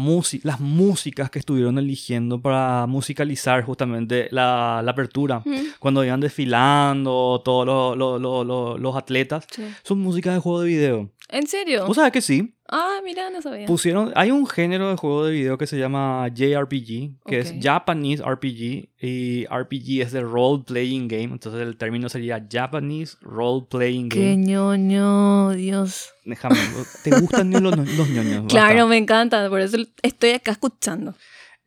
las 0.43 0.59
músicas 0.59 1.29
que 1.29 1.39
estuvieron 1.39 1.77
eligiendo 1.77 2.41
para 2.41 2.85
musicalizar 2.87 3.63
justamente 3.63 4.27
la, 4.31 4.81
la 4.83 4.91
apertura, 4.91 5.41
Mm, 5.45 5.55
cuando 5.79 6.03
iban 6.03 6.19
desfilando 6.19 7.41
todos 7.43 7.97
los- 7.97 8.21
los- 8.21 8.79
los 8.79 8.95
atletas, 8.95 9.45
sí. 9.51 9.63
son 9.83 9.99
músicas 9.99 10.33
de 10.35 10.39
juego 10.39 10.61
de 10.61 10.67
video. 10.67 11.09
¿En 11.33 11.47
serio? 11.47 11.85
Vos 11.87 11.95
sabés 11.95 12.11
que 12.11 12.21
sí, 12.21 12.53
Ah, 12.69 12.99
mira, 13.03 13.29
no 13.29 13.41
sabía. 13.41 13.65
pusieron, 13.67 14.11
hay 14.15 14.31
un 14.31 14.47
género 14.47 14.89
de 14.89 14.95
juego 14.95 15.25
de 15.25 15.31
video 15.33 15.57
que 15.57 15.67
se 15.67 15.77
llama 15.77 16.27
JRPG, 16.33 17.19
que 17.25 17.39
es. 17.39 17.53
Japanese 17.61 18.23
RPG, 18.23 18.89
y 19.01 19.45
RPG 19.45 20.01
es 20.01 20.11
de 20.11 20.21
Role 20.21 20.63
Playing 20.65 21.07
Game, 21.07 21.25
entonces 21.25 21.61
el 21.61 21.75
término 21.77 22.07
sería 22.09 22.43
Japanese 22.49 23.17
Role 23.21 23.65
Playing 23.69 24.09
Qué 24.09 24.19
Game. 24.31 24.37
ñoño, 24.45 25.51
Dios. 25.51 26.11
Déjame, 26.25 26.55
¿te 27.03 27.11
gustan 27.19 27.51
los, 27.51 27.61
los 27.97 28.09
ñoños? 28.09 28.43
Basta. 28.43 28.47
Claro, 28.47 28.87
me 28.87 28.97
encanta, 28.97 29.49
por 29.49 29.59
eso 29.59 29.77
estoy 30.01 30.31
acá 30.31 30.51
escuchando. 30.51 31.13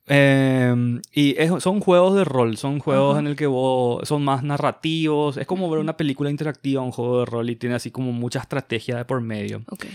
Eh, 0.09 1.01
y 1.12 1.35
es- 1.38 1.62
son 1.62 1.81
juegos 1.81 2.14
de 2.14 2.25
rol, 2.25 2.57
son 2.57 2.79
juegos 2.79 3.12
Ajá. 3.12 3.21
en 3.21 3.27
el 3.27 3.37
que 3.37 3.47
vos 3.47 4.07
son 4.07 4.25
más 4.25 4.42
narrativos, 4.42 5.37
es 5.37 5.47
como 5.47 5.69
ver 5.69 5.81
una 5.81 5.97
película 5.97 6.31
interactiva, 6.31 6.83
un 6.83 6.92
juego 6.92 7.21
de 7.21 7.27
rol 7.27 7.51
y 7.51 7.57
tiene 7.57 7.75
así 7.75 7.90
como 7.90 8.12
mucha 8.12 8.38
estrategia 8.40 8.97
de 8.97 9.05
por 9.05 9.21
medio. 9.21 9.62
Ok. 9.71 9.87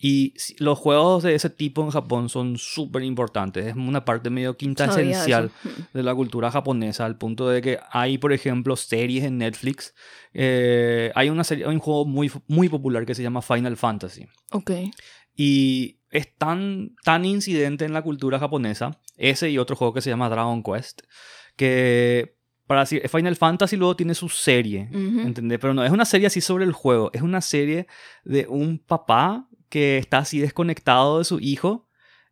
Y 0.00 0.34
los 0.58 0.78
juegos 0.78 1.24
de 1.24 1.34
ese 1.34 1.50
tipo 1.50 1.82
en 1.82 1.90
Japón 1.90 2.28
son 2.28 2.56
súper 2.56 3.02
importantes, 3.02 3.66
es 3.66 3.74
una 3.74 4.04
parte 4.04 4.30
medio 4.30 4.56
quinta 4.56 4.84
esencial 4.84 5.50
de 5.92 6.02
la 6.04 6.14
cultura 6.14 6.52
japonesa, 6.52 7.04
al 7.04 7.18
punto 7.18 7.48
de 7.48 7.60
que 7.60 7.80
hay, 7.90 8.16
por 8.16 8.32
ejemplo, 8.32 8.76
series 8.76 9.24
en 9.24 9.38
Netflix. 9.38 9.94
eh, 10.34 11.10
hay 11.16 11.30
una 11.30 11.42
serie, 11.42 11.64
hay 11.66 11.74
un 11.74 11.80
juego 11.80 12.04
muy, 12.04 12.30
muy 12.46 12.68
popular 12.68 13.04
que 13.06 13.14
se 13.16 13.22
llama 13.24 13.42
Final 13.42 13.76
Fantasy. 13.76 14.26
Ok. 14.52 14.70
Y 15.34 15.97
es 16.10 16.34
tan, 16.36 16.94
tan 17.04 17.24
incidente 17.24 17.84
en 17.84 17.92
la 17.92 18.02
cultura 18.02 18.38
japonesa, 18.38 18.98
ese 19.16 19.50
y 19.50 19.58
otro 19.58 19.76
juego 19.76 19.92
que 19.94 20.00
se 20.00 20.10
llama 20.10 20.28
Dragon 20.28 20.62
Quest, 20.62 21.02
que 21.56 22.36
para 22.66 22.80
decir, 22.80 23.06
Final 23.08 23.36
Fantasy 23.36 23.76
luego 23.76 23.96
tiene 23.96 24.14
su 24.14 24.28
serie, 24.28 24.88
Ujú. 24.90 25.20
¿entendés? 25.20 25.58
Pero 25.58 25.72
no 25.74 25.84
es 25.84 25.90
una 25.90 26.04
serie 26.04 26.26
así 26.26 26.40
sobre 26.40 26.64
el 26.64 26.72
juego, 26.72 27.10
es 27.14 27.22
una 27.22 27.40
serie 27.40 27.86
de 28.24 28.46
un 28.46 28.78
papá 28.78 29.48
que 29.70 29.98
está 29.98 30.18
así 30.18 30.38
desconectado 30.38 31.18
de 31.18 31.24
su 31.24 31.40
hijo 31.40 31.88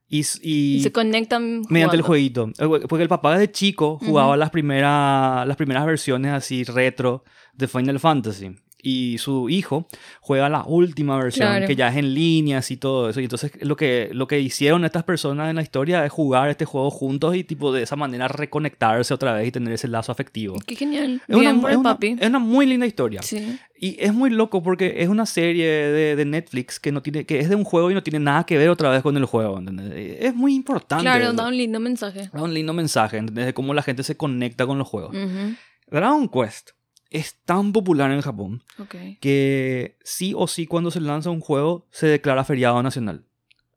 y, 0.09 0.21
y 0.43 0.77
Y 0.77 0.83
se 0.83 0.93
conectan 0.93 1.62
mediante 1.69 1.97
el 1.97 2.03
jueguito. 2.03 2.51
Eh, 2.59 2.67
Porque 2.89 3.03
el 3.03 3.09
papá 3.09 3.33
desde 3.33 3.51
chico 3.51 3.99
jugaba 3.99 4.37
las, 4.37 4.51
primeras, 4.51 5.47
las 5.47 5.57
primeras 5.57 5.85
versiones 5.85 6.33
así 6.33 6.65
retro 6.65 7.25
de 7.55 7.67
Final 7.67 7.99
Fantasy. 7.99 8.55
Y 8.88 9.18
su 9.18 9.49
hijo 9.49 9.88
juega 10.20 10.49
la 10.49 10.62
última 10.64 11.16
versión, 11.18 11.49
Claro. 11.49 11.66
que 11.66 11.75
ya 11.75 11.88
es 11.88 11.96
en 11.96 12.14
líneas 12.14 12.70
y 12.70 12.77
todo 12.77 13.11
eso. 13.11 13.20
Y 13.20 13.25
entonces 13.25 13.51
lo 13.61 13.75
que, 13.77 14.11
lo 14.12 14.29
que 14.29 14.38
hicieron 14.38 14.85
estas 14.85 15.03
personas 15.03 15.51
en 15.51 15.57
la 15.57 15.62
historia 15.62 16.05
es 16.05 16.12
jugar 16.12 16.51
este 16.51 16.66
juego 16.66 16.88
juntos 16.90 17.35
y 17.35 17.42
tipo 17.42 17.72
de 17.72 17.83
esa 17.83 17.96
manera 17.96 18.29
reconectarse 18.29 19.12
otra 19.12 19.33
vez 19.35 19.49
y 19.49 19.51
tener 19.51 19.72
ese 19.72 19.88
lazo 19.88 20.12
afectivo. 20.12 20.57
Qué 20.64 20.77
genial. 20.77 21.20
Es 21.27 21.37
Bien 21.37 21.53
una, 21.57 21.61
por 21.62 21.70
es 21.70 21.75
el 21.75 21.81
una- 21.81 21.94
papi. 21.94 22.16
es 22.20 22.29
una 22.29 22.38
muy 22.38 22.64
linda 22.66 22.87
historia. 22.87 23.22
Sí. 23.22 23.59
Y 23.77 23.96
es 23.99 24.14
muy 24.14 24.31
loco 24.31 24.62
porque 24.62 24.94
es 25.03 25.09
una 25.09 25.27
serie 25.27 25.66
de, 25.66 26.14
de 26.14 26.25
Netflix 26.25 26.79
que, 26.79 26.92
no 26.92 27.03
tiene, 27.03 27.27
que 27.27 27.40
es 27.40 27.49
de 27.49 27.57
un 27.57 27.64
juego 27.64 27.90
y 27.90 27.94
no 27.94 28.03
tiene 28.05 28.20
nada 28.20 28.44
que 28.44 28.57
ver 28.57 28.70
otra 28.70 28.88
vez 28.90 29.03
con 29.03 29.16
el 29.16 29.25
juego. 29.25 29.59
¿entendés? 29.59 30.16
Es 30.20 30.33
muy 30.35 30.55
importante. 30.55 31.03
Claro, 31.03 31.33
da 31.33 31.49
un 31.49 31.57
lindo 31.57 31.81
mensaje. 31.81 32.31
Da 32.33 32.40
un 32.42 32.55
lindo 32.55 32.72
mensaje 32.72 33.16
¿entendés? 33.16 33.46
de 33.46 33.53
cómo 33.55 33.75
la 33.75 33.83
gente 33.83 34.05
se 34.05 34.16
conecta 34.16 34.64
con 34.64 34.79
los 34.79 34.87
juegos. 34.87 35.11
Ujú. 35.14 35.55
Dragon 35.90 36.29
Quest 36.29 36.70
es 37.11 37.37
tan 37.45 37.73
popular 37.73 38.11
en 38.11 38.21
Japón 38.21 38.62
Ok. 38.79 38.95
que 39.21 39.97
sí 40.05 40.33
o 40.37 40.47
sí 40.47 40.66
cuando 40.66 40.90
se 40.90 41.01
lanza 41.01 41.31
un 41.31 41.40
juego 41.40 41.87
se 41.90 42.07
declara 42.07 42.45
feriado 42.45 42.83
nacional. 42.83 43.25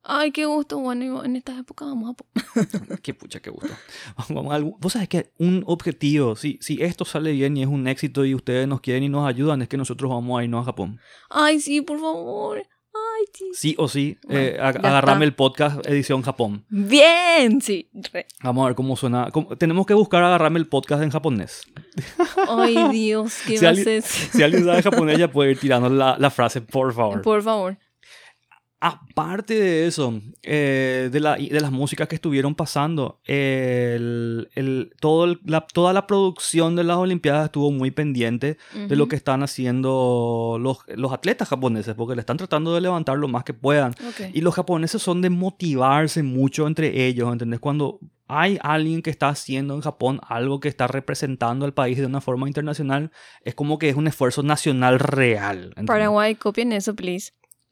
Ay, 0.01 0.31
qué 0.31 0.45
gusto. 0.45 0.79
Bueno, 0.79 1.23
en 1.23 1.35
estas 1.35 1.59
épocas 1.59 1.87
vamos 1.89 2.15
a... 2.15 2.97
Qué 3.03 3.13
pucha, 3.13 3.41
qué 3.41 3.49
gusto. 3.51 3.69
Vamos 4.29 4.51
a 4.51 4.55
algo- 4.55 4.77
Vos 4.79 4.93
sabés 4.93 5.09
que 5.09 5.31
un 5.37 5.63
objetivo, 5.67 6.35
si, 6.35 6.57
si 6.61 6.81
esto 6.81 7.05
sale 7.05 7.31
bien 7.33 7.55
y 7.57 7.61
es 7.61 7.67
un 7.67 7.85
éxito 7.87 8.25
y 8.25 8.33
ustedes 8.33 8.67
nos 8.67 8.81
quieren 8.81 9.03
y 9.03 9.09
nos 9.09 9.27
ayudan, 9.27 9.61
es 9.61 9.67
que 9.67 9.77
nosotros 9.77 10.09
vamos 10.09 10.39
a 10.39 10.43
irnos 10.43 10.61
a 10.61 10.65
Japón. 10.65 10.99
Ay, 11.29 11.59
sí, 11.59 11.81
por 11.81 11.99
favor. 11.99 12.63
Sí. 13.33 13.45
Sí 13.53 13.75
o 13.77 13.87
sí, 13.87 14.17
Bueno, 14.25 14.39
eh, 14.41 14.57
agarrame 14.59 15.25
el 15.25 15.33
podcast 15.33 15.85
edición 15.87 16.21
Japón. 16.21 16.65
Bien, 16.69 17.61
sí. 17.61 17.89
re. 18.11 18.25
Vamos 18.43 18.63
a 18.63 18.67
ver 18.67 18.75
cómo 18.75 18.95
suena. 18.95 19.29
cómo- 19.31 19.55
tenemos 19.57 19.85
que 19.85 19.93
buscar 19.93 20.23
agarrarme 20.23 20.59
el 20.59 20.67
podcast 20.67 21.03
en 21.03 21.09
japonés. 21.11 21.63
Ay, 22.47 22.77
Dios, 22.91 23.37
¿qué 23.47 23.57
Si 23.57 23.65
hacer? 23.65 24.01
Si 24.01 24.41
alguien 24.43 24.65
sabe 24.65 24.81
japonés 24.81 25.17
ya 25.17 25.31
puede 25.31 25.51
ir 25.51 25.59
tirando 25.59 25.89
la, 25.89 26.17
la 26.17 26.29
frase, 26.29 26.61
por 26.61 26.93
favor. 26.93 27.21
Por 27.21 27.41
favor. 27.43 27.77
Aparte 28.81 29.55
de 29.59 29.87
eso, 29.87 30.21
eh, 30.41 31.09
de, 31.11 31.19
la, 31.19 31.35
de 31.35 31.59
las 31.59 31.71
músicas 31.71 32.07
que 32.07 32.15
estuvieron 32.15 32.55
pasando, 32.55 33.19
el, 33.25 34.49
el- 34.55 34.93
todo 35.01 35.25
el- 35.25 35.39
la, 35.45 35.61
toda 35.67 35.91
la 35.93 36.07
producción 36.07 36.75
de 36.75 36.83
las 36.85 36.97
Olimpiadas 36.97 37.45
estuvo 37.45 37.71
muy 37.71 37.91
pendiente 37.91 38.57
de 38.87 38.95
lo 38.95 39.07
que 39.07 39.15
están 39.17 39.43
haciendo 39.43 40.57
los, 40.61 40.79
los 40.95 41.11
atletas 41.11 41.49
japoneses, 41.49 41.93
porque 41.95 42.15
le 42.15 42.21
están 42.21 42.37
tratando 42.37 42.73
de 42.73 42.81
levantar 42.81 43.17
lo 43.17 43.27
más 43.27 43.43
que 43.43 43.53
puedan. 43.53 43.93
Y 44.33 44.41
los 44.41 44.55
japoneses 44.55 45.01
son 45.01 45.21
de 45.21 45.29
motivarse 45.29 46.23
mucho 46.23 46.67
entre 46.67 47.05
ellos, 47.07 47.31
¿entendés? 47.31 47.59
Cuando 47.59 47.99
hay 48.27 48.59
alguien 48.61 49.01
que 49.01 49.09
está 49.09 49.29
haciendo 49.29 49.73
en 49.73 49.81
Japón 49.81 50.19
algo 50.27 50.59
que 50.59 50.69
está 50.69 50.87
representando 50.87 51.65
al 51.65 51.73
país 51.73 51.97
de 51.97 52.05
una 52.05 52.21
forma 52.21 52.47
internacional, 52.47 53.11
es 53.43 53.55
como 53.55 53.77
que 53.79 53.89
es 53.89 53.95
un 53.95 54.07
esfuerzo 54.07 54.43
nacional 54.43 54.99
real. 54.99 55.63
¿entendés? 55.69 55.87
Paraguay, 55.87 56.35
copien 56.35 56.71
eso, 56.71 56.95
please. 56.95 57.31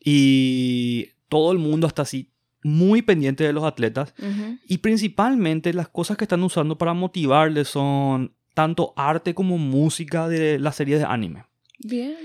Y 0.09 1.09
todo 1.27 1.51
el 1.51 1.57
mundo 1.57 1.85
está 1.87 2.03
así 2.03 2.31
muy 2.63 3.01
pendiente 3.01 3.43
de 3.43 3.51
los 3.51 3.65
atletas. 3.65 4.13
Ujú. 4.19 4.57
Y 4.67 4.77
principalmente 4.77 5.73
las 5.73 5.89
cosas 5.89 6.15
que 6.15 6.23
están 6.23 6.43
usando 6.43 6.77
para 6.77 6.93
motivarles 6.93 7.67
son 7.67 8.33
tanto 8.53 8.93
arte 8.95 9.33
como 9.35 9.57
música 9.57 10.29
de 10.29 10.59
la 10.59 10.71
serie 10.71 10.97
de 10.97 11.03
anime. 11.03 11.43
Bien. 11.79 12.15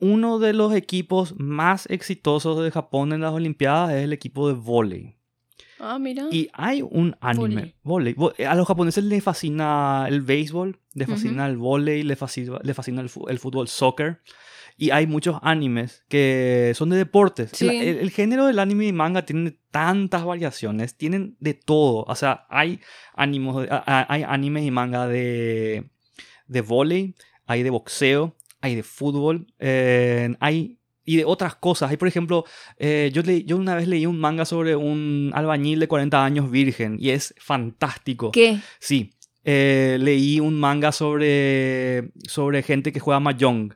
Uno 0.00 0.40
de 0.40 0.52
los 0.52 0.74
equipos 0.74 1.34
más 1.38 1.86
exitosos 1.88 2.62
de 2.62 2.72
Japón 2.72 3.12
en 3.12 3.20
las 3.20 3.32
Olimpiadas 3.32 3.92
es 3.92 4.02
el 4.02 4.12
equipo 4.12 4.48
de 4.48 4.54
vóley. 4.54 5.14
Ah, 5.78 5.98
mira. 6.00 6.26
Y 6.30 6.48
hay 6.52 6.82
un 6.82 7.16
anime, 7.20 7.74
Vóley. 7.82 8.14
vóley. 8.14 8.14
Vo- 8.14 8.46
A 8.46 8.54
los 8.56 8.66
japoneses 8.66 9.04
les 9.04 9.22
fascina 9.22 10.06
el 10.08 10.20
béisbol, 10.22 10.78
les 10.94 11.08
fascina 11.08 11.46
el 11.46 11.56
vóley, 11.56 12.02
les 12.02 12.18
fascina, 12.18 12.58
les 12.62 12.74
fascina 12.76 13.00
el, 13.00 13.10
el 13.28 13.38
fútbol 13.38 13.66
soccer. 13.68 14.20
Y 14.76 14.90
hay 14.90 15.06
muchos 15.06 15.38
animes 15.42 16.04
que 16.08 16.72
son 16.74 16.90
de 16.90 16.96
deportes. 16.96 17.50
Sí. 17.52 17.68
El, 17.68 17.76
el- 17.88 17.98
el 17.98 18.10
género 18.10 18.46
del 18.46 18.58
anime 18.58 18.86
y 18.86 18.92
manga 18.92 19.24
tiene 19.24 19.56
tantas 19.70 20.24
variaciones, 20.24 20.96
tienen 20.96 21.36
de 21.40 21.54
todo. 21.54 22.04
O 22.08 22.14
sea, 22.14 22.46
hay, 22.50 22.80
ánimos, 23.14 23.66
a- 23.70 23.84
a- 23.86 24.06
hay 24.12 24.22
animes 24.26 24.64
y 24.64 24.70
manga 24.70 25.06
de, 25.08 25.90
de 26.46 26.60
vóley, 26.60 27.14
hay 27.46 27.62
de 27.62 27.70
boxeo, 27.70 28.36
hay 28.60 28.74
de 28.76 28.82
fútbol, 28.82 29.46
eh, 29.58 30.34
hay 30.40 30.78
y 31.04 31.16
de 31.16 31.24
otras 31.24 31.56
cosas. 31.56 31.90
Hay, 31.90 31.96
por 31.96 32.06
ejemplo, 32.06 32.44
eh, 32.78 33.10
yo, 33.12 33.22
le- 33.22 33.42
yo 33.44 33.56
una 33.56 33.74
vez 33.74 33.88
leí 33.88 34.06
un 34.06 34.20
manga 34.20 34.44
sobre 34.44 34.76
un 34.76 35.32
albañil 35.34 35.80
de 35.80 35.88
40 35.88 36.24
años 36.24 36.48
virgen 36.50 36.96
y 37.00 37.10
es 37.10 37.34
fantástico. 37.38 38.30
¿Qué? 38.30 38.58
Sí, 38.78 39.10
eh, 39.44 39.96
leí 40.00 40.38
un 40.38 40.60
manga 40.60 40.92
sobre, 40.92 42.12
sobre 42.28 42.62
gente 42.62 42.92
que 42.92 43.00
juega 43.00 43.18
Mahjong, 43.18 43.74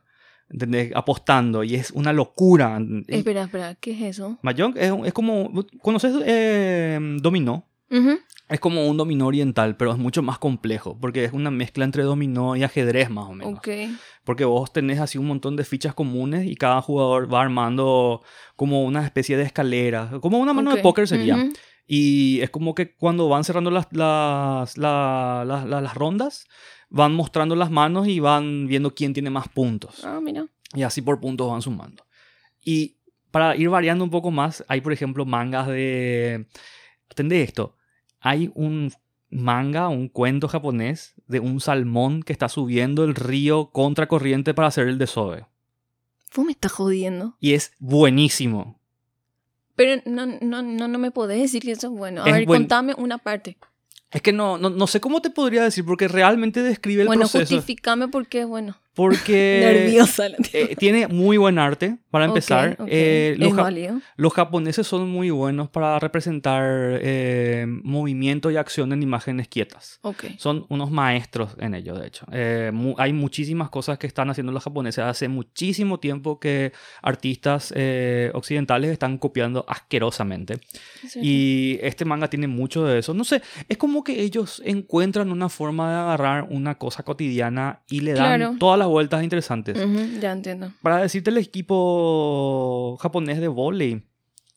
¿entendés? 0.51 0.93
apostando, 0.95 1.65
y 1.65 1.75
es 1.75 1.91
una 1.91 2.13
locura. 2.13 2.81
Espera, 3.09 3.43
espera, 3.45 3.75
¿qué 3.75 3.93
es 3.93 4.03
eso? 4.03 4.39
Mahjong 4.43 4.75
es, 4.77 4.93
es 5.05 5.13
como, 5.13 5.51
¿conoces 5.81 6.15
eh, 6.25 6.99
Dominó? 7.21 7.67
Es 8.49 8.61
como 8.61 8.87
un 8.87 8.97
dominó 8.97 9.27
oriental, 9.27 9.77
pero 9.77 9.91
es 9.91 9.99
mucho 9.99 10.23
más 10.23 10.39
complejo, 10.39 10.97
porque 11.01 11.25
es 11.25 11.33
una 11.33 11.51
mezcla 11.51 11.85
entre 11.85 12.05
dominó 12.05 12.55
y 12.55 12.63
ajedrez 12.63 13.11
más 13.11 13.29
o 13.29 13.33
menos. 13.33 13.59
Ok. 13.59 13.69
Porque 14.23 14.45
vos 14.45 14.73
tenés 14.73 15.01
así 15.01 15.19
un 15.19 15.27
montón 15.27 15.57
de 15.57 15.65
fichas 15.65 15.95
comunes 15.95 16.47
y 16.47 16.55
cada 16.55 16.81
jugador 16.81 17.33
va 17.33 17.43
armando 17.43 18.23
como 18.55 18.85
una 18.85 19.05
especie 19.05 19.37
de 19.37 19.43
escalera, 19.45 20.11
como 20.21 20.39
una 20.39 20.53
mano 20.53 20.75
de 20.75 20.81
póker 20.81 21.09
sería. 21.09 21.37
Ujú. 21.37 21.53
Y 21.87 22.41
es 22.41 22.51
como 22.51 22.75
que 22.75 22.95
cuando 22.95 23.29
van 23.29 23.45
cerrando 23.45 23.71
las, 23.71 23.87
las, 23.93 24.77
la- 24.77 25.45
la- 25.47 25.65
la- 25.65 25.81
las 25.81 25.95
rondas, 25.95 26.47
van 26.89 27.15
mostrando 27.15 27.55
las 27.57 27.71
manos 27.71 28.09
y 28.09 28.19
van 28.21 28.67
viendo 28.67 28.95
quién 28.95 29.13
tiene 29.13 29.31
más 29.31 29.49
puntos. 29.49 30.05
Ah, 30.05 30.21
mira. 30.23 30.47
Y 30.75 30.83
así 30.83 31.01
por 31.03 31.21
puntos 31.21 31.51
van 31.51 31.63
sumando. 31.63 32.05
Y 32.65 32.97
para 33.31 33.55
ir 33.57 33.69
variando 33.69 34.03
un 34.05 34.11
poco 34.11 34.31
más, 34.31 34.65
hay 34.69 34.81
por 34.81 34.93
ejemplo 34.93 35.25
mangas 35.25 35.69
de... 35.69 36.47
¿Entendés 37.11 37.49
esto? 37.49 37.77
Hay 38.21 38.51
un 38.55 38.93
manga, 39.31 39.89
un 39.89 40.09
cuento 40.09 40.49
japonés 40.49 41.15
de 41.29 41.39
un 41.41 41.61
salmón 41.61 42.23
que 42.23 42.33
está 42.33 42.49
subiendo 42.49 43.05
el 43.05 43.15
río 43.15 43.71
contra 43.71 44.09
corriente 44.09 44.55
para 44.55 44.69
hacer 44.69 44.89
el 44.89 44.99
desove. 44.99 45.47
Vos 46.35 46.45
me 46.47 46.53
estás 46.53 46.73
jodiendo. 46.73 47.37
Y 47.41 47.53
es 47.55 47.73
buenísimo. 47.79 48.81
Pero 49.77 50.03
no, 50.07 50.27
no, 50.27 50.63
no, 50.63 50.89
no 50.89 50.99
me 50.99 51.11
podés 51.11 51.41
decir 51.41 51.63
que 51.63 51.73
eso 51.73 51.87
es 51.89 51.93
bueno. 51.93 52.23
A 52.25 52.27
Es 52.27 52.33
ver, 52.33 52.47
buen- 52.47 52.63
contame 52.63 52.95
una 52.97 53.19
parte. 53.19 53.57
Es 54.11 54.23
que 54.23 54.33
no, 54.33 54.57
no, 54.57 54.71
no 54.71 54.87
sé 54.87 55.01
cómo 55.01 55.21
te 55.21 55.31
podría 55.31 55.63
decir 55.63 55.85
porque 55.85 56.09
realmente 56.09 56.63
describe 56.63 57.03
el 57.03 57.09
bueno, 57.09 57.21
proceso. 57.23 57.55
justificame 57.55 58.09
por 58.09 58.27
qué 58.29 58.41
es 58.41 58.47
bueno. 58.47 58.77
Porque 58.97 59.61
Nerviosa. 59.63 60.29
la 60.31 60.37
tía. 60.39 60.61
eh, 60.63 60.77
tiene 60.77 61.07
muy 61.07 61.37
buen 61.37 61.59
arte, 61.59 61.99
para 62.11 62.25
empezar. 62.25 62.77
ok. 62.81 62.89
Eh, 62.91 63.37
los, 63.39 63.53
ja- 63.53 63.71
los 64.17 64.33
japoneses 64.33 64.87
son 64.87 65.09
muy 65.09 65.31
buenos 65.31 65.69
para 65.69 65.99
representar 65.99 66.65
eh, 67.03 67.67
movimiento 67.69 68.51
y 68.51 68.57
acción 68.57 68.93
en 68.93 69.03
imágenes 69.03 69.49
quietas. 69.49 69.99
Ok. 70.03 70.25
Son 70.39 70.67
unos 70.71 70.91
maestros 70.91 71.55
en 71.61 71.75
ello, 71.75 71.95
de 71.99 72.07
hecho. 72.09 72.27
Eh, 72.33 72.71
mu- 72.73 72.95
hay 72.99 73.13
muchísimas 73.13 73.69
cosas 73.71 73.99
que 73.99 74.07
están 74.07 74.31
haciendo 74.31 74.51
los 74.51 74.65
japoneses. 74.65 75.05
Hace 75.05 75.29
muchísimo 75.29 76.01
tiempo 76.01 76.41
que 76.41 76.73
artistas 77.03 77.73
eh, 77.77 78.31
occidentales 78.35 78.91
están 78.91 79.19
copiando 79.19 79.65
asquerosamente. 79.69 80.59
Y 81.15 81.79
este 81.83 82.05
manga 82.05 82.29
tiene 82.29 82.49
mucho 82.49 82.85
de 82.85 82.99
eso. 82.99 83.15
No 83.15 83.25
sé, 83.25 83.43
es 83.69 83.77
como 83.77 84.03
que 84.05 84.23
ellos 84.23 84.63
encuentran 84.65 85.31
una 85.31 85.49
forma 85.49 85.91
de 85.91 85.97
agarrar 85.99 86.47
una 86.51 86.77
cosa 86.77 87.03
cotidiana 87.03 87.83
y 87.91 88.01
le 88.01 88.13
dan 88.15 88.39
Claro. 88.41 88.57
todas 88.59 88.79
las 88.87 88.93
vueltas 88.93 89.23
interesantes. 89.23 89.77
Ujú, 89.77 90.21
ya 90.21 90.33
entiendo. 90.33 90.73
Para 90.83 90.99
decirte 90.99 91.31
el 91.31 91.39
equipo 91.39 92.97
japonés 93.01 93.41
de 93.41 93.49
volei, 93.49 94.03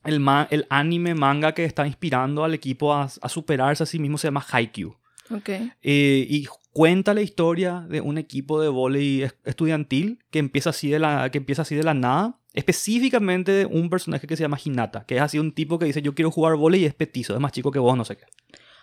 el, 0.04 0.24
el 0.50 0.66
anime 0.70 1.14
manga 1.14 1.52
que 1.52 1.64
está 1.64 1.86
inspirando 1.86 2.44
al 2.44 2.54
equipo 2.54 2.92
a, 2.94 3.04
a 3.20 3.28
superarse 3.28 3.82
a 3.82 3.86
sí 3.86 3.98
mismo 3.98 4.18
se 4.18 4.28
llama 4.28 4.44
Haikyuu. 4.50 4.94
Ok. 5.34 5.48
Eh, 5.82 6.26
y 6.28 6.46
cuenta 6.72 7.14
la 7.14 7.22
historia 7.22 7.86
de 7.88 8.00
un 8.00 8.18
equipo 8.18 8.60
de 8.60 8.68
volei 8.68 9.22
es- 9.22 9.34
estudiantil 9.44 10.18
que 10.30 10.38
empieza 10.38 10.70
así 10.70 10.88
de 10.88 10.98
la, 10.98 11.30
que 11.30 11.38
empieza 11.38 11.62
así 11.62 11.74
de 11.74 11.82
la 11.84 11.94
nada. 11.94 12.36
Específicamente 12.52 13.52
de 13.52 13.66
un 13.66 13.90
personaje 13.90 14.26
que 14.26 14.36
se 14.36 14.42
llama 14.42 14.58
Hinata, 14.64 15.04
que 15.06 15.16
es 15.16 15.22
así 15.22 15.38
un 15.38 15.52
tipo 15.52 15.78
que 15.78 15.84
dice 15.86 16.02
yo 16.02 16.14
quiero 16.16 16.32
jugar 16.32 16.56
volei 16.56 16.82
y 16.82 16.84
es 16.86 16.94
petizo, 16.94 17.34
es 17.34 17.40
más 17.40 17.52
chico 17.52 17.70
que 17.70 17.78
vos, 17.78 17.96
no 17.96 18.04
sé 18.04 18.16
qué. 18.16 18.24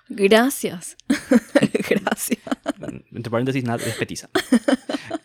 Gracias. 0.10 0.96
Gracias. 1.90 2.40
Entre 3.14 3.30
paréntesis, 3.32 3.64
nada, 3.64 3.84
es 3.86 3.96
petiza. 3.96 4.30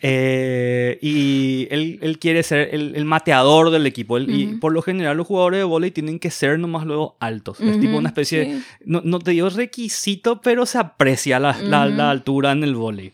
Eh, 0.05 0.99
y 1.01 1.69
él, 1.71 1.99
él 2.03 2.19
quiere 2.19 2.43
ser 2.43 2.71
el, 2.75 2.97
el 2.97 3.05
mateador 3.05 3.71
del 3.71 3.87
equipo. 3.87 4.17
Él- 4.17 4.29
Y 4.31 4.47
Ujú. 4.47 4.59
por 4.61 4.73
lo 4.73 4.83
general 4.83 5.17
los 5.17 5.27
jugadores 5.29 5.59
de 5.59 5.65
volei 5.65 5.93
tienen 5.93 6.19
que 6.19 6.31
ser 6.33 6.59
nomás 6.59 6.87
luego 6.87 7.17
altos. 7.21 7.61
Es 7.61 7.81
tipo 7.81 7.97
una 7.99 8.09
especie 8.09 8.39
de, 8.41 8.45
sí. 8.59 8.65
no, 8.85 9.01
no 9.05 9.21
te 9.21 9.31
digo 9.31 9.49
requisito, 9.49 10.41
pero 10.41 10.67
se 10.67 10.79
aprecia 10.79 11.39
la, 11.39 11.57
la- 11.63 11.87
Ujú. 11.87 11.97
la 11.97 12.11
altura 12.11 12.51
en 12.51 12.65
el 12.65 12.75
vóley. 12.75 13.13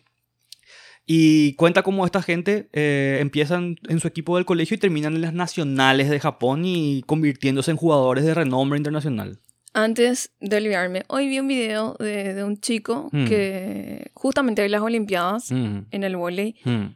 Y 1.07 1.55
cuenta 1.55 1.83
cómo 1.83 2.07
esta 2.07 2.23
gente 2.23 2.69
eh, 2.73 3.19
empiezan 3.21 3.77
en 3.89 4.01
su 4.01 4.09
equipo 4.09 4.37
del 4.37 4.47
colegio 4.47 4.75
y 4.75 4.79
terminan 4.79 5.15
en 5.15 5.21
las 5.23 5.35
nacionales 5.35 6.09
de 6.09 6.21
Japón 6.21 6.63
y 6.65 7.03
convirtiéndose 7.07 7.71
en 7.71 7.77
jugadores 7.77 8.25
de 8.25 8.33
renombre 8.35 8.79
internacional. 8.79 9.41
Antes 9.75 10.33
de 10.41 10.57
olvidarme, 10.57 11.05
hoy 11.09 11.29
vi 11.29 11.39
un 11.41 11.49
video 11.49 11.95
de, 11.99 12.35
de 12.35 12.45
un 12.45 12.59
chico 12.61 13.09
Mm. 13.13 13.27
que 13.27 14.11
justamente 14.15 14.65
en 14.65 14.71
las 14.73 14.81
Olimpiadas, 14.83 15.51
Mm, 15.53 15.79
en 15.91 16.05
el 16.05 16.17
vóley, 16.17 16.57
mm. 16.65 16.87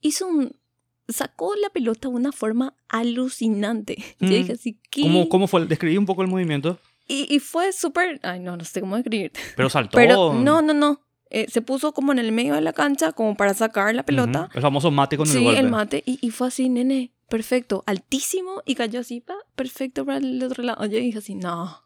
hizo 0.00 0.26
un... 0.26 0.56
Sacó 1.08 1.54
la 1.56 1.68
pelota 1.70 2.08
de 2.08 2.14
una 2.14 2.32
forma 2.32 2.74
alucinante. 2.88 3.96
Mm. 4.20 4.26
Yo 4.26 4.36
dije 4.36 4.52
así, 4.52 4.78
¿qué? 4.90 5.02
¿Cómo, 5.02 5.28
¿Cómo 5.28 5.46
fue? 5.46 5.66
Describí 5.66 5.96
un 5.96 6.06
poco 6.06 6.22
el 6.22 6.28
movimiento, 6.28 6.78
Y, 7.06 7.26
y 7.34 7.38
fue 7.40 7.72
súper... 7.72 8.18
Ay, 8.22 8.40
no, 8.40 8.56
no 8.56 8.64
sé 8.64 8.80
cómo 8.80 8.96
describirte. 8.96 9.38
pero 9.56 9.68
saltó. 9.68 9.96
Pero 9.96 10.32
no, 10.34 10.62
no, 10.62 10.72
no. 10.72 11.00
Eh, 11.30 11.46
se 11.50 11.62
puso 11.62 11.92
como 11.92 12.12
en 12.12 12.18
el 12.18 12.30
medio 12.32 12.54
de 12.54 12.60
la 12.60 12.72
cancha 12.74 13.12
como 13.12 13.36
para 13.36 13.54
sacar 13.54 13.94
la 13.94 14.02
pelota. 14.04 14.48
El 14.54 14.60
famoso 14.62 14.90
mate 14.90 15.16
con 15.16 15.26
el 15.26 15.32
sí, 15.32 15.42
golpe. 15.42 15.60
el 15.60 15.70
mate. 15.70 16.02
Y, 16.06 16.18
y 16.20 16.30
fue 16.30 16.48
así, 16.48 16.68
nene, 16.68 17.11
perfecto. 17.32 17.82
Altísimo 17.86 18.62
y 18.66 18.74
cayó 18.74 19.00
así, 19.00 19.20
pa, 19.20 19.34
perfecto 19.56 20.04
para 20.04 20.18
el 20.18 20.42
otro 20.44 20.62
lado. 20.62 20.84
Yo 20.86 20.98
dije 20.98 21.18
así, 21.18 21.34
no. 21.34 21.78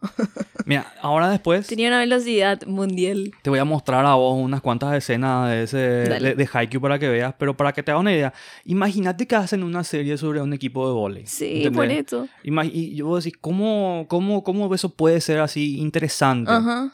Mira, 0.64 0.92
ahora 1.00 1.30
después 1.30 1.66
Tenía 1.68 1.88
una 1.88 2.00
velocidad 2.00 2.60
mundial. 2.66 3.30
te 3.42 3.50
voy 3.50 3.60
a 3.60 3.64
mostrar 3.64 4.04
a 4.04 4.14
vos 4.14 4.36
unas 4.36 4.60
cuantas 4.60 4.92
escenas 4.94 5.48
de 5.50 5.62
ese 5.62 5.76
de, 5.78 6.34
de 6.34 6.48
Haikyuu 6.52 6.80
para 6.82 6.98
que 6.98 7.08
veas, 7.08 7.34
pero 7.38 7.56
para 7.56 7.72
que 7.72 7.82
te 7.84 7.92
hagas 7.92 8.00
una 8.00 8.12
idea, 8.12 8.34
imagínate 8.64 9.26
que 9.26 9.36
hacen 9.36 9.62
una 9.62 9.84
serie 9.84 10.18
sobre 10.18 10.42
un 10.42 10.52
equipo 10.52 10.86
de 10.88 10.94
vóley. 10.94 11.26
Sí, 11.26 11.62
¿entendés? 11.64 11.72
por 11.72 11.90
eso. 12.24 12.28
Ima- 12.44 12.64
Y 12.70 12.96
yo 12.96 13.06
voy 13.06 13.14
a 13.14 13.18
decir, 13.18 13.38
¿cómo, 13.40 14.06
cómo, 14.08 14.42
¿cómo 14.42 14.74
eso 14.74 14.88
puede 14.90 15.20
ser 15.20 15.38
así 15.38 15.78
interesante? 15.78 16.50
Ajá. 16.50 16.92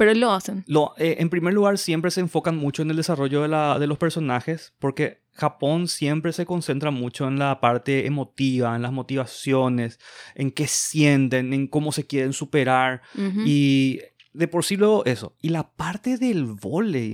Pero 0.00 0.14
lo 0.14 0.32
hacen. 0.32 0.64
Lo, 0.66 0.94
eh, 0.96 1.16
en 1.18 1.28
primer 1.28 1.52
lugar, 1.52 1.76
siempre 1.76 2.10
se 2.10 2.22
enfocan 2.22 2.56
mucho 2.56 2.80
en 2.80 2.88
el 2.88 2.96
desarrollo 2.96 3.42
de, 3.42 3.48
la, 3.48 3.78
de 3.78 3.86
los 3.86 3.98
personajes, 3.98 4.72
porque 4.78 5.20
Japón 5.34 5.88
siempre 5.88 6.32
se 6.32 6.46
concentra 6.46 6.90
mucho 6.90 7.28
en 7.28 7.38
la 7.38 7.60
parte 7.60 8.06
emotiva, 8.06 8.74
en 8.74 8.80
las 8.80 8.92
motivaciones, 8.92 10.00
en 10.34 10.52
qué 10.52 10.66
sienten, 10.66 11.52
en 11.52 11.66
cómo 11.66 11.92
se 11.92 12.06
quieren 12.06 12.32
superar. 12.32 13.02
Y 13.44 14.00
de 14.32 14.48
por 14.48 14.64
sí 14.64 14.78
luego 14.78 15.04
eso. 15.04 15.36
Y 15.42 15.50
la 15.50 15.70
parte 15.70 16.16
del 16.16 16.56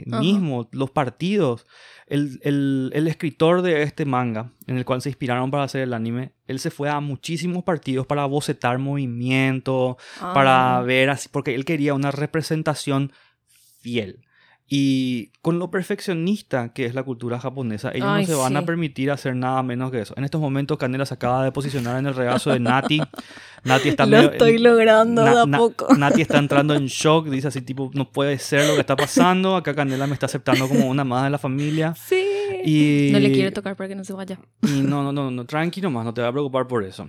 Ajá. 0.06 0.20
mismo, 0.20 0.68
los 0.70 0.92
partidos. 0.92 1.66
El, 2.06 2.38
el- 2.42 2.90
el 2.94 3.08
escritor 3.08 3.62
de 3.62 3.82
este 3.82 4.04
manga, 4.04 4.52
en 4.68 4.76
el 4.78 4.84
cual 4.84 5.02
se 5.02 5.08
inspiraron 5.08 5.50
para 5.50 5.64
hacer 5.64 5.80
el 5.82 5.92
anime, 5.92 6.32
él 6.46 6.60
se 6.60 6.70
fue 6.70 6.88
a 6.88 7.00
muchísimos 7.00 7.64
partidos 7.64 8.06
para 8.06 8.24
bocetar 8.26 8.78
movimiento, 8.78 9.96
para 10.20 10.78
Ah. 10.78 10.82
ver 10.82 11.10
así, 11.10 11.28
porque 11.30 11.54
él 11.54 11.64
quería 11.64 11.94
una 11.94 12.10
representación 12.12 13.12
fiel. 13.80 14.20
Y 14.68 15.30
con 15.42 15.60
lo 15.60 15.70
perfeccionista 15.70 16.72
que 16.72 16.86
es 16.86 16.94
la 16.94 17.04
cultura 17.04 17.38
japonesa, 17.38 17.92
ellos 17.94 18.08
Ay, 18.10 18.22
no 18.22 18.26
se 18.28 18.34
van 18.34 18.56
a 18.56 18.62
permitir 18.66 19.12
hacer 19.12 19.36
nada 19.36 19.62
menos 19.62 19.92
que 19.92 20.00
eso. 20.00 20.14
En 20.16 20.24
estos 20.24 20.40
momentos, 20.40 20.76
Canela 20.76 21.06
se 21.06 21.14
acaba 21.14 21.44
de 21.44 21.52
posicionar 21.52 21.96
en 22.00 22.06
el 22.06 22.14
regazo 22.16 22.50
de 22.50 22.58
Nati. 22.58 23.00
Nati 23.64 23.88
está 23.90 24.06
Lo 24.06 24.16
medio- 24.16 24.32
estoy 24.32 24.58
logrando 24.58 25.22
de 25.22 25.40
a 25.40 25.58
poco. 25.58 25.94
Nati 25.96 26.20
está 26.22 26.38
entrando 26.38 26.74
en 26.74 26.86
shock, 26.86 27.28
dice 27.28 27.46
así, 27.48 27.62
tipo, 27.62 27.92
no 27.94 28.10
puede 28.10 28.38
ser 28.40 28.66
lo 28.66 28.74
que 28.74 28.80
está 28.80 28.96
pasando. 28.96 29.54
Acá 29.54 29.72
Canela 29.72 30.08
me 30.08 30.14
está 30.14 30.26
aceptando 30.26 30.68
como 30.68 30.88
una 30.88 31.04
más 31.04 31.22
de 31.24 31.30
la 31.30 31.38
familia. 31.38 31.94
Sí. 32.06 32.24
Y, 32.64 33.10
No 33.12 33.18
le 33.20 33.30
quiero 33.32 33.52
tocar 33.52 33.76
para 33.76 33.88
que 33.88 33.94
no 33.94 34.04
se 34.04 34.12
vaya. 34.12 34.38
y 34.62 34.80
no, 34.80 35.02
no, 35.04 35.12
no, 35.12 35.30
no, 35.30 35.44
tranquilo 35.46 35.90
más, 35.90 36.04
no 36.04 36.12
te 36.14 36.20
voy 36.20 36.28
a 36.28 36.32
preocupar 36.32 36.66
por 36.66 36.82
eso. 36.84 37.08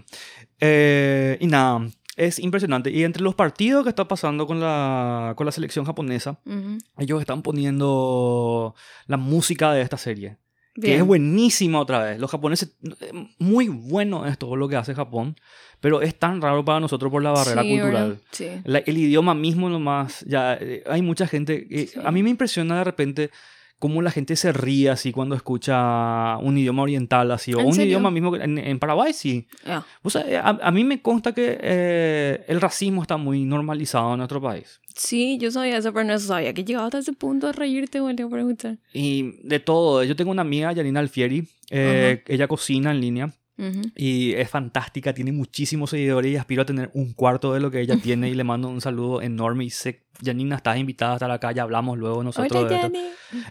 Eh, 0.59 1.37
y 1.39 1.47
nada, 1.47 1.87
es 2.17 2.39
impresionante. 2.39 2.91
Y 2.91 3.03
entre 3.03 3.23
los 3.23 3.35
partidos 3.35 3.83
que 3.83 3.89
está 3.89 4.07
pasando 4.07 4.45
con 4.45 4.59
la, 4.59 5.33
con 5.37 5.45
la 5.45 5.51
selección 5.53 5.85
japonesa, 5.85 6.39
Ujú. 6.45 6.77
ellos 6.97 7.21
están 7.21 7.41
poniendo 7.43 8.75
la 9.05 9.17
música 9.17 9.71
de 9.71 9.81
esta 9.81 9.97
serie. 9.97 10.37
Que 10.79 10.95
es 10.95 11.03
buenísima 11.03 11.79
otra 11.79 12.03
vez. 12.03 12.19
Los 12.19 12.29
japoneses, 12.29 12.77
eh, 13.01 13.11
muy 13.39 13.67
bueno 13.67 14.27
es 14.27 14.37
todo 14.37 14.55
lo 14.55 14.67
que 14.69 14.75
hace 14.75 14.93
Japón, 14.93 15.35
pero 15.79 16.03
es 16.03 16.13
tan 16.19 16.39
raro 16.39 16.63
para 16.63 16.79
nosotros 16.79 17.11
por 17.11 17.23
la 17.23 17.31
barrera 17.31 17.63
Sí, 17.63 17.69
cultural. 17.79 18.07
¿verdad? 18.09 18.21
Sí. 18.29 18.47
La- 18.63 18.77
el 18.79 18.95
idioma 18.97 19.33
mismo 19.33 19.69
nomás, 19.69 20.23
ya 20.27 20.53
eh, 20.53 20.83
hay 20.87 21.01
mucha 21.01 21.25
gente, 21.25 21.65
eh, 21.71 21.87
Sí. 21.87 21.99
a 22.03 22.11
mí 22.11 22.21
me 22.21 22.29
impresiona 22.29 22.77
de 22.77 22.83
repente 22.83 23.31
cómo 23.79 24.01
la 24.01 24.11
gente 24.11 24.35
se 24.35 24.51
ríe 24.53 24.89
así 24.89 25.11
cuando 25.11 25.35
escucha 25.35 26.37
un 26.37 26.57
idioma 26.57 26.81
oriental 26.83 27.31
así, 27.31 27.53
o 27.53 27.59
¿En 27.59 27.67
un 27.67 27.73
serio? 27.73 27.87
idioma 27.89 28.11
mismo, 28.11 28.35
en, 28.35 28.57
en 28.57 28.79
Paraguay 28.79 29.13
sí. 29.13 29.47
Ah, 29.65 29.85
O 30.01 30.09
sea, 30.09 30.21
eh, 30.27 30.37
a, 30.37 30.49
a 30.61 30.71
mí 30.71 30.83
me 30.83 31.01
consta 31.01 31.33
que 31.33 31.57
eh, 31.61 32.43
el 32.47 32.59
racismo 32.61 33.01
está 33.01 33.17
muy 33.17 33.43
normalizado 33.43 34.11
en 34.13 34.17
nuestro 34.17 34.41
país. 34.41 34.79
Sí, 34.95 35.37
yo 35.39 35.51
sabía 35.51 35.77
eso, 35.77 35.93
pero 35.93 36.05
no 36.05 36.17
sabía 36.17 36.53
que 36.53 36.63
llegaba 36.63 36.85
hasta 36.87 36.97
ese 36.97 37.13
punto 37.13 37.47
de 37.47 37.53
reírte, 37.53 37.99
boludo, 37.99 38.29
por 38.29 38.39
escuchar. 38.39 38.77
Y 38.93 39.33
de 39.47 39.59
todo, 39.59 40.03
yo 40.03 40.15
tengo 40.15 40.31
una 40.31 40.41
amiga, 40.41 40.71
Yanina 40.71 40.99
Alfieri, 40.99 41.47
eh, 41.69 42.23
ella 42.27 42.47
cocina 42.47 42.89
en 42.91 43.01
línea. 43.01 43.31
Ujú. 43.57 43.81
Y 43.95 44.33
es 44.33 44.49
fantástica, 44.49 45.13
tiene 45.13 45.31
muchísimos 45.31 45.89
seguidores 45.89 46.31
y 46.31 46.35
aspiro 46.35 46.61
a 46.61 46.65
tener 46.65 46.91
un 46.93 47.13
cuarto 47.13 47.53
de 47.53 47.59
lo 47.59 47.71
que 47.71 47.81
ella 47.81 47.97
tiene. 48.01 48.29
Y 48.29 48.35
le 48.35 48.43
mando 48.43 48.69
un 48.69 48.81
saludo 48.81 49.21
enorme. 49.21 49.65
Y 49.65 49.69
sé, 49.71 50.03
Janina, 50.23 50.55
estás 50.57 50.77
invitada 50.77 51.13
a 51.13 51.15
estar 51.15 51.31
acá, 51.31 51.51
ya 51.51 51.63
hablamos 51.63 51.97
luego 51.97 52.23
nosotros 52.23 52.65
Hola, 52.65 52.69
de 52.69 52.75
esto. 52.75 52.91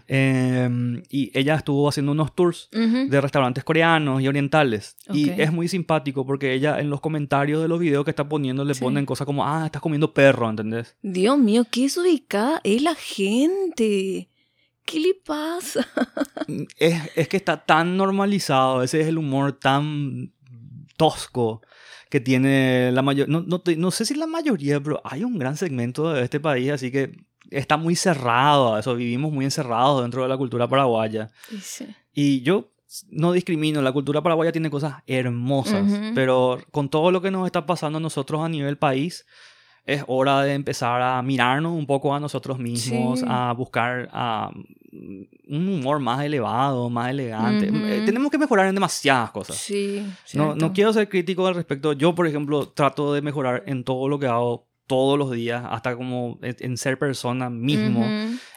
Eh, 0.07 1.03
y 1.09 1.31
ella 1.37 1.55
estuvo 1.55 1.87
haciendo 1.89 2.11
unos 2.11 2.33
tours 2.35 2.69
de 2.71 3.21
restaurantes 3.21 3.63
coreanos 3.63 4.21
y 4.21 4.27
orientales. 4.27 4.95
Y 5.13 5.29
Ok. 5.31 5.39
es 5.39 5.51
muy 5.51 5.67
simpático 5.67 6.25
porque 6.25 6.53
ella 6.53 6.79
en 6.79 6.89
los 6.89 7.01
comentarios 7.01 7.61
de 7.61 7.67
los 7.67 7.79
videos 7.79 8.03
que 8.05 8.11
está 8.11 8.27
poniendo 8.27 8.63
le 8.65 8.73
Sí. 8.73 8.81
ponen 8.81 9.05
cosas 9.05 9.25
como, 9.25 9.45
ah, 9.45 9.63
estás 9.65 9.81
comiendo 9.81 10.13
perro, 10.13 10.49
¿entendés? 10.49 10.95
Dios 11.01 11.37
mío, 11.37 11.65
qué 11.69 11.81
desubicada 11.83 12.61
es 12.63 12.81
la 12.81 12.95
gente. 12.95 14.29
¿Qué 14.87 14.99
le 14.99 15.13
pasa? 15.13 15.85
Es, 16.77 16.95
es 17.15 17.27
que 17.27 17.35
está 17.35 17.65
tan 17.65 17.97
normalizado, 17.97 18.81
ese 18.81 19.01
es 19.01 19.07
el 19.07 19.17
humor 19.17 19.51
tan 19.51 20.31
tosco 20.95 21.61
que 22.09 22.21
tiene 22.21 22.89
la 22.93 23.01
mayoría, 23.01 23.29
no, 23.29 23.43
no, 23.45 23.61
no 23.75 23.91
sé 23.91 24.05
si 24.05 24.15
la 24.15 24.27
mayoría, 24.27 24.79
pero 24.79 25.01
hay 25.03 25.25
un 25.25 25.37
gran 25.37 25.57
segmento 25.57 26.13
de 26.13 26.23
este 26.23 26.39
país, 26.39 26.71
así 26.71 26.89
que 26.89 27.11
está 27.51 27.75
muy 27.75 27.97
cerrado 27.97 28.75
a 28.75 28.79
eso, 28.79 28.95
vivimos 28.95 29.33
muy 29.33 29.43
encerrados 29.43 30.03
dentro 30.03 30.23
de 30.23 30.29
la 30.29 30.37
cultura 30.37 30.69
paraguaya. 30.69 31.29
Y 32.13 32.41
yo 32.43 32.71
no 33.09 33.33
discrimino, 33.33 33.81
la 33.81 33.91
cultura 33.91 34.21
paraguaya 34.21 34.53
tiene 34.53 34.69
cosas 34.69 34.95
hermosas, 35.05 35.85
pero 36.15 36.63
con 36.71 36.87
todo 36.89 37.11
lo 37.11 37.21
que 37.21 37.31
nos 37.31 37.45
está 37.45 37.65
pasando 37.65 37.97
a 37.97 38.01
nosotros 38.01 38.41
a 38.41 38.47
nivel 38.47 38.77
país, 38.77 39.25
es 39.87 40.03
hora 40.07 40.41
de 40.43 40.53
empezar 40.53 41.01
a 41.01 41.21
mirarnos 41.23 41.71
un 41.71 41.85
poco 41.87 42.13
a 42.13 42.19
nosotros 42.19 42.59
mismos, 42.59 43.21
Sí. 43.21 43.25
a 43.27 43.53
buscar 43.53 44.09
a, 44.11 44.51
mm, 44.91 45.21
un 45.55 45.69
humor 45.69 45.99
más 45.99 46.23
elevado, 46.23 46.89
más 46.89 47.09
elegante. 47.09 47.69
Eh, 47.71 48.03
tenemos 48.05 48.29
que 48.29 48.37
mejorar 48.37 48.67
en 48.67 48.75
demasiadas 48.75 49.31
cosas. 49.31 49.55
Sí. 49.55 50.05
No, 50.33 50.53
no 50.55 50.73
quiero 50.73 50.91
ser 50.93 51.07
crítico 51.07 51.47
al 51.47 51.55
respecto. 51.55 51.93
Yo, 51.93 52.13
por 52.13 52.27
ejemplo, 52.27 52.67
trato 52.67 53.13
de 53.13 53.21
mejorar 53.21 53.63
en 53.65 53.83
todo 53.85 54.07
lo 54.09 54.19
que 54.19 54.27
hago 54.27 54.66
todos 54.87 55.19
los 55.19 55.31
días, 55.31 55.63
hasta 55.69 55.95
como 55.95 56.39
en, 56.41 56.77
ser 56.77 56.97
persona 56.97 57.49
mismo. 57.49 58.05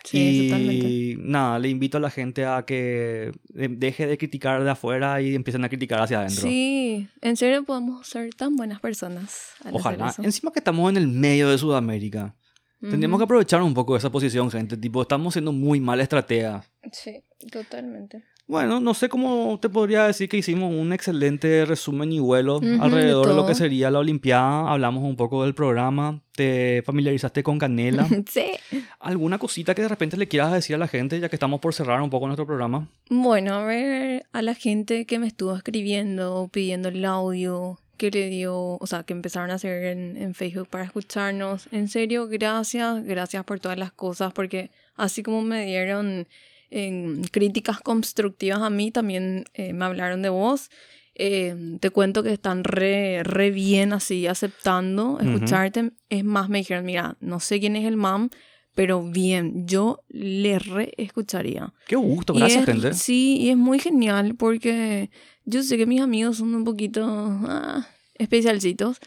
Sí, 0.05 0.49
totalmente. 0.49 0.89
Y 0.89 1.17
nada, 1.19 1.59
le 1.59 1.69
invito 1.69 1.99
a 1.99 2.01
la 2.01 2.11
gente 2.11 2.47
a 2.47 2.65
que 2.65 3.33
eh, 3.57 3.69
deje 3.71 4.07
de 4.07 4.17
criticar 4.17 4.63
de 4.63 4.71
afuera 4.71 5.21
y 5.21 5.35
empiecen 5.35 5.65
a 5.65 5.69
criticar 5.69 6.01
hacia 6.01 6.21
adentro. 6.21 6.43
Sí, 6.43 7.09
en 7.21 7.37
serio 7.37 7.65
podemos 7.65 8.07
ser 8.07 8.33
tan 8.35 8.57
buenas 8.57 8.81
personas. 8.81 9.51
al 9.65 9.77
hacer 9.77 9.81
Ojalá. 9.81 10.09
eso. 10.11 10.23
Encima 10.23 10.53
que 10.53 10.61
estamos 10.61 10.89
en 10.91 10.97
el 10.97 11.09
medio 11.09 11.51
de 11.51 11.59
Sudamérica. 11.59 12.35
Tendríamos 12.81 13.19
que 13.19 13.25
aprovechar 13.25 13.61
un 13.61 13.75
poco 13.75 13.93
de 13.93 13.99
esa 13.99 14.11
posición, 14.11 14.51
gente. 14.51 14.75
Tipo, 14.77 15.03
estamos 15.03 15.35
siendo 15.35 15.53
muy 15.53 15.81
mal 15.81 16.01
estratega. 16.01 16.65
Sí, 16.93 17.23
totalmente. 17.53 18.25
Bueno, 18.51 18.81
no 18.81 18.95
sé 18.95 19.09
cómo 19.09 19.61
te 19.63 19.69
podría 19.69 20.09
decir 20.09 20.29
que 20.29 20.37
hicimos 20.37 20.75
un 20.75 20.93
excelente 20.93 21.65
resumen 21.65 22.11
y 22.11 22.19
vuelo 22.19 22.61
alrededor 22.81 23.29
de 23.29 23.35
lo 23.35 23.47
que 23.47 23.55
sería 23.55 23.93
la 23.93 24.01
Olimpiada. 24.01 24.69
Hablamos 24.73 25.05
un 25.05 25.15
poco 25.15 25.45
del 25.45 25.55
programa. 25.55 26.21
Te 26.35 26.83
familiarizaste 26.85 27.45
con 27.45 27.61
Canela. 27.61 28.09
Sí. 28.29 28.51
¿Alguna 28.99 29.39
cosita 29.39 29.73
que 29.73 29.83
de 29.83 29.89
repente 29.89 30.17
le 30.17 30.27
quieras 30.27 30.53
decir 30.53 30.75
a 30.75 30.81
la 30.81 30.89
gente, 30.89 31.21
ya 31.21 31.29
que 31.29 31.37
estamos 31.37 31.61
por 31.61 31.75
cerrar 31.75 32.03
un 32.03 32.11
poco 32.11 32.27
nuestro 32.27 32.45
programa? 32.45 32.89
Bueno, 33.09 33.55
a 33.55 33.65
ver, 33.65 34.27
a 34.33 34.43
la 34.43 34.55
gente 34.55 35.07
que 35.07 35.21
me 35.21 35.29
estuvo 35.29 35.55
escribiendo, 35.55 36.49
pidiendo 36.53 36.89
el 36.89 37.05
audio, 37.05 37.79
que 37.99 38.11
le 38.11 38.31
dio, 38.31 38.79
o 38.81 38.87
sea, 38.89 39.05
que 39.05 39.13
empezaron 39.13 39.53
a 39.53 39.55
hacer 39.55 39.85
en, 39.85 40.17
en 40.17 40.35
Facebook 40.35 40.67
para 40.69 40.83
escucharnos. 40.83 41.69
En 41.71 41.87
serio, 41.87 42.27
gracias, 42.27 43.05
gracias 43.05 43.45
por 43.45 43.61
todas 43.61 43.79
las 43.79 43.93
cosas, 43.93 44.33
porque 44.33 44.73
así 44.97 45.23
como 45.23 45.43
me 45.43 45.65
dieron 45.65 46.27
em, 46.71 47.23
críticas 47.25 47.81
constructivas 47.81 48.61
a 48.61 48.71
mí, 48.71 48.91
también 48.91 49.45
eh, 49.55 49.73
me 49.73 49.85
hablaron 49.85 50.23
de 50.23 50.29
vos. 50.29 50.71
Eh, 51.15 51.77
te 51.81 51.91
cuento 51.91 52.23
que 52.23 52.33
están 52.33 52.65
re, 52.65 53.23
re 53.25 53.51
bien 53.51 53.93
así 53.93 54.27
aceptando 54.27 55.19
escucharte. 55.21 55.93
Es 56.09 56.25
más, 56.25 56.49
me 56.49 56.59
dijeron, 56.59 56.85
mira, 56.85 57.17
no 57.21 57.41
sé 57.41 57.61
quién 57.61 57.77
es 57.77 57.85
el 57.85 57.97
mam, 57.97 58.31
pero 58.75 59.03
bien, 59.03 59.67
yo 59.67 60.03
le 60.09 60.59
re 60.59 60.93
escucharía. 60.97 61.75
Qué 61.87 61.97
gusto, 61.97 62.33
gracias, 62.33 62.65
gente. 62.65 62.95
Sí, 62.95 63.39
y 63.39 63.51
es 63.51 63.57
muy 63.57 63.79
genial 63.81 64.37
porque 64.37 65.11
yo 65.45 65.63
sé 65.63 65.77
que 65.77 65.87
mis 65.87 66.01
amigos 66.01 66.39
son 66.39 66.55
un 66.55 66.65
poquito 66.65 67.05
ah, 67.05 67.87
especialcitos 68.15 68.99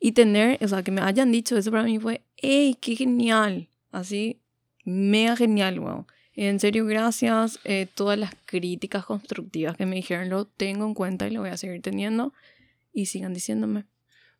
y 0.00 0.12
tener, 0.12 0.62
o 0.64 0.68
sea, 0.68 0.82
que 0.82 0.92
me 0.92 1.00
hayan 1.00 1.32
dicho 1.32 1.56
eso 1.56 1.70
para 1.70 1.82
mí 1.82 1.98
fue, 1.98 2.22
¡ey, 2.36 2.76
qué 2.80 2.94
genial! 2.94 3.68
Así, 3.90 4.40
mega 4.84 5.36
genial, 5.36 5.80
wow. 5.80 6.06
En 6.40 6.60
serio, 6.60 6.86
gracias. 6.86 7.58
Eh, 7.64 7.88
todas 7.92 8.16
las 8.16 8.32
críticas 8.44 9.04
constructivas 9.04 9.76
que 9.76 9.86
me 9.86 9.96
dijeron 9.96 10.28
lo 10.28 10.44
tengo 10.44 10.86
en 10.86 10.94
cuenta 10.94 11.26
y 11.26 11.32
lo 11.32 11.40
voy 11.40 11.50
a 11.50 11.56
seguir 11.56 11.82
teniendo. 11.82 12.32
Y 12.92 13.06
sigan 13.06 13.34
diciéndome. 13.34 13.86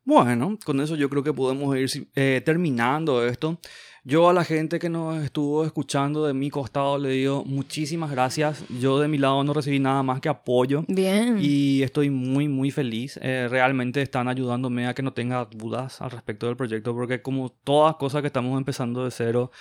Bueno, 0.05 0.57
con 0.63 0.79
eso 0.79 0.95
yo 0.95 1.09
creo 1.09 1.23
que 1.23 1.33
podemos 1.33 1.75
ir 1.75 2.07
eh, 2.15 2.41
terminando 2.45 3.27
esto. 3.27 3.59
Yo 4.05 4.29
a 4.29 4.33
la 4.33 4.45
gente 4.45 4.79
que 4.79 4.87
nos 4.87 5.21
estuvo 5.21 5.65
escuchando 5.65 6.25
de 6.25 6.33
mi 6.33 6.49
costado 6.49 6.97
le 6.97 7.09
digo 7.09 7.43
muchísimas 7.43 8.09
gracias. 8.11 8.63
Yo 8.79 8.97
de 8.99 9.09
mi 9.09 9.17
lado 9.17 9.43
no 9.43 9.53
recibí 9.53 9.79
nada 9.79 10.01
más 10.01 10.21
que 10.21 10.29
apoyo. 10.29 10.85
Bien. 10.87 11.37
Y 11.41 11.83
estoy 11.83 12.09
muy, 12.09 12.47
muy 12.47 12.71
feliz. 12.71 13.19
Eh, 13.21 13.49
realmente 13.49 14.01
están 14.01 14.29
ayudándome 14.29 14.87
a 14.87 14.93
que 14.93 15.03
no 15.03 15.11
tenga 15.11 15.43
dudas 15.51 15.99
al 16.01 16.11
respecto 16.11 16.47
del 16.47 16.55
proyecto, 16.55 16.93
porque 16.93 17.21
como 17.21 17.49
todas 17.49 17.97
cosas 17.97 18.21
que 18.21 18.27
estamos 18.27 18.57
empezando 18.57 19.03
de 19.03 19.11
cero, 19.11 19.51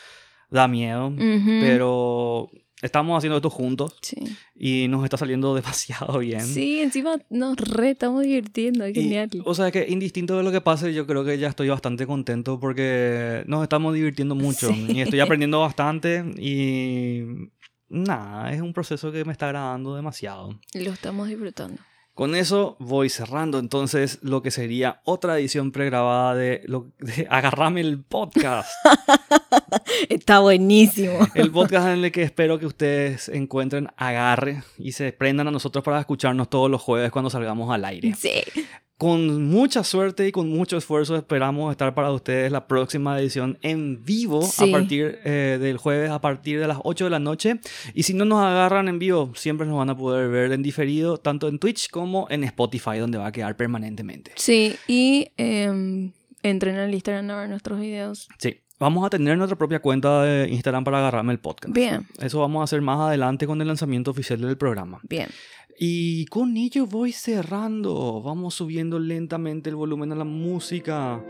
da 0.51 0.69
miedo. 0.69 1.13
Pero 1.17 2.51
estamos 2.81 3.19
haciendo 3.19 3.37
esto 3.37 3.51
juntos 3.51 3.97
Sí. 4.03 4.17
y 4.55 4.87
nos 4.89 5.03
está 5.05 5.17
saliendo 5.17 5.55
demasiado 5.55 6.19
bien. 6.21 6.43
Sí, 6.47 6.81
encima 6.81 7.17
nos 7.29 7.57
re 7.57 7.91
estamos 7.91 8.23
divirtiendo, 8.23 8.85
es 8.85 8.97
Y, 8.97 9.03
genial. 9.03 9.31
o 9.45 9.55
sea 9.55 9.71
que 9.73 9.87
indistinto 9.89 10.37
de 10.37 10.45
lo 10.45 10.53
que 10.53 10.61
pase, 10.61 10.95
yo 10.95 11.07
creo 11.07 11.25
que 11.25 11.39
ya 11.39 11.49
estoy 11.49 11.69
bastante 11.69 12.07
contento 12.07 12.61
porque 12.61 13.43
nos 13.47 13.63
estamos 13.65 13.95
divirtiendo 13.95 14.35
mucho 14.37 14.69
Sí. 14.69 14.87
y 14.91 15.01
estoy 15.01 15.21
aprendiendo 15.21 15.61
bastante 15.61 16.25
y 16.39 17.23
nada, 17.89 18.53
es 18.53 18.61
un 18.61 18.73
proceso 18.73 19.11
que 19.11 19.25
me 19.25 19.33
está 19.33 19.47
agradando 19.47 19.97
demasiado. 19.97 20.59
Lo 20.75 20.93
estamos 20.93 21.27
disfrutando. 21.29 21.81
Con 22.15 22.35
eso 22.35 22.77
voy 22.81 23.09
cerrando 23.11 23.59
entonces 23.61 24.19
lo 24.23 24.43
que 24.43 24.51
sería 24.51 25.01
otra 25.05 25.39
edición 25.39 25.71
pregrabada 25.73 26.35
de, 26.35 26.63
lo, 26.67 26.91
de 26.99 27.27
Agarrame 27.31 27.81
el 27.81 28.03
podcast. 28.03 28.69
Está 30.09 30.41
buenísimo. 30.41 31.19
El 31.35 31.51
podcast 31.51 31.89
en 31.89 32.05
el 32.05 32.13
que 32.13 32.23
espero 32.23 32.59
que 32.59 32.67
ustedes 32.67 33.29
encuentren 33.29 33.89
agarre 33.97 34.63
y 34.79 34.93
se 34.93 35.13
prendan 35.13 35.49
a 35.49 35.51
nosotros 35.51 35.85
para 35.85 36.01
escucharnos 36.01 36.49
todos 36.49 36.71
los 36.71 36.81
jueves 36.83 37.11
cuando 37.11 37.31
salgamos 37.31 37.71
al 37.73 37.85
aire. 37.85 38.15
Sí. 38.15 38.43
Con 38.97 39.45
mucha 39.49 39.85
suerte 39.85 40.27
y 40.27 40.33
con 40.33 40.49
mucho 40.49 40.77
esfuerzo 40.77 41.15
esperamos 41.15 41.71
estar 41.71 41.95
para 41.95 42.11
ustedes 42.11 42.51
la 42.51 42.67
próxima 42.67 43.17
edición 43.21 43.57
en 43.63 44.05
vivo 44.05 44.43
Sí. 44.43 44.69
a 44.69 44.73
partir 44.73 45.21
eh, 45.25 45.57
del 45.61 45.77
jueves 45.77 46.11
a 46.11 46.21
partir 46.21 46.59
de 46.59 46.67
las 46.67 46.79
8 46.83 47.05
de 47.05 47.11
la 47.11 47.21
noche. 47.21 47.61
Y 47.95 48.03
si 48.03 48.13
no 48.15 48.25
nos 48.25 48.43
agarran 48.43 48.89
en 48.89 48.99
vivo, 48.99 49.31
siempre 49.37 49.69
nos 49.69 49.77
van 49.79 49.91
a 49.91 49.97
poder 49.97 50.29
ver 50.31 50.51
en 50.51 50.65
diferido 50.65 51.17
tanto 51.19 51.47
en 51.47 51.61
Twitch 51.61 51.91
como 51.91 52.27
en 52.29 52.43
Spotify 52.43 52.99
donde 52.99 53.19
va 53.19 53.29
a 53.29 53.33
quedar 53.33 53.57
permanentemente. 53.57 54.33
Sí, 54.35 54.75
y 54.89 55.29
em, 55.37 56.11
entren 56.43 56.75
al 56.77 56.93
Instagram 56.93 57.31
a 57.31 57.37
ver 57.43 57.49
nuestros 57.51 57.79
videos. 57.79 58.29
Sí, 58.39 58.57
vamos 58.79 59.05
a 59.07 59.11
tener 59.11 59.37
nuestra 59.37 59.57
propia 59.57 59.81
cuenta 59.81 60.23
de 60.23 60.49
Instagram 60.49 60.85
para 60.85 60.99
agarrarme 60.99 61.33
el 61.33 61.39
podcast. 61.39 61.75
Bien, 61.75 62.07
Eso 62.21 62.41
vamos 62.41 62.61
a 62.61 62.65
hacer 62.65 62.81
más 62.81 63.01
adelante 63.01 63.47
con 63.47 63.61
el 63.61 63.67
lanzamiento 63.69 64.11
oficial 64.11 64.41
del 64.41 64.57
programa. 64.57 65.01
bien. 65.03 65.29
Y 65.81 66.27
con 66.27 66.57
ello 66.57 66.87
voy 66.87 67.13
cerrando. 67.13 68.21
Vamos 68.21 68.55
subiendo 68.55 68.99
lentamente 68.99 69.71
el 69.71 69.77
volumen 69.77 70.11
a 70.11 70.17
la 70.17 70.25
música. 70.25 71.23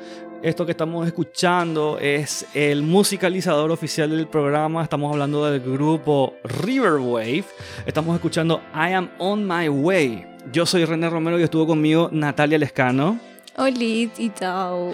Esto 0.42 0.64
que 0.64 0.70
estamos 0.70 1.07
escuchando 1.07 1.99
es 2.01 2.46
el 2.55 2.82
musicalizador 2.82 3.70
oficial 3.70 4.09
del 4.09 4.26
programa. 4.26 4.82
Estamos 4.82 5.12
hablando 5.12 5.44
del 5.44 5.61
grupo 5.61 6.32
Riverwave. 6.44 7.44
Estamos 7.84 8.14
escuchando 8.14 8.62
I 8.74 8.94
Am 8.94 9.11
On 9.18 9.46
My 9.46 9.68
Way. 9.68 10.24
Yo 10.51 10.64
soy 10.64 10.86
René 10.86 11.11
Romero 11.11 11.38
y 11.38 11.42
estuvo 11.42 11.66
conmigo 11.66 12.09
Natalia 12.11 12.57
Lescano. 12.57 13.20
Hola 13.61 13.77
y 13.77 14.31
chao. 14.39 14.93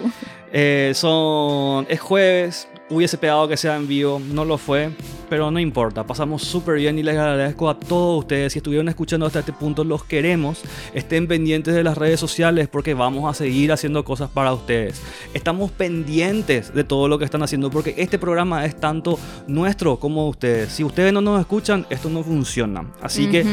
Eh, 0.51 0.91
son, 0.95 1.85
es 1.87 1.99
jueves, 1.99 2.67
hubiese 2.89 3.15
pegado 3.15 3.47
que 3.47 3.57
sea 3.57 3.75
en 3.75 3.87
vivo, 3.87 4.19
no 4.19 4.43
lo 4.43 4.57
fue, 4.57 4.89
pero 5.29 5.51
no 5.51 5.59
importa, 5.59 6.03
pasamos 6.03 6.41
súper 6.41 6.77
bien 6.77 6.97
y 6.97 7.03
les 7.03 7.15
agradezco 7.15 7.69
a 7.69 7.77
todos 7.77 8.21
ustedes. 8.21 8.53
Si 8.53 8.59
estuvieron 8.59 8.89
escuchando 8.89 9.27
hasta 9.27 9.41
este 9.41 9.53
punto, 9.53 9.83
los 9.83 10.03
queremos. 10.03 10.63
Estén 10.95 11.27
pendientes 11.27 11.75
de 11.75 11.83
las 11.83 11.95
redes 11.95 12.19
sociales 12.19 12.67
porque 12.67 12.95
vamos 12.95 13.29
a 13.29 13.35
seguir 13.35 13.71
haciendo 13.71 14.03
cosas 14.03 14.31
para 14.31 14.51
ustedes. 14.51 14.99
Estamos 15.35 15.69
pendientes 15.69 16.73
de 16.73 16.83
todo 16.83 17.07
lo 17.07 17.19
que 17.19 17.25
están 17.25 17.43
haciendo 17.43 17.69
porque 17.69 17.93
este 17.99 18.17
programa 18.17 18.65
es 18.65 18.79
tanto 18.79 19.19
nuestro 19.45 19.99
como 19.99 20.23
de 20.23 20.29
ustedes. 20.29 20.69
Si 20.73 20.83
ustedes 20.83 21.13
no 21.13 21.21
nos 21.21 21.39
escuchan, 21.39 21.85
esto 21.91 22.09
no 22.09 22.23
funciona. 22.23 22.91
Así 22.99 23.27
que 23.27 23.45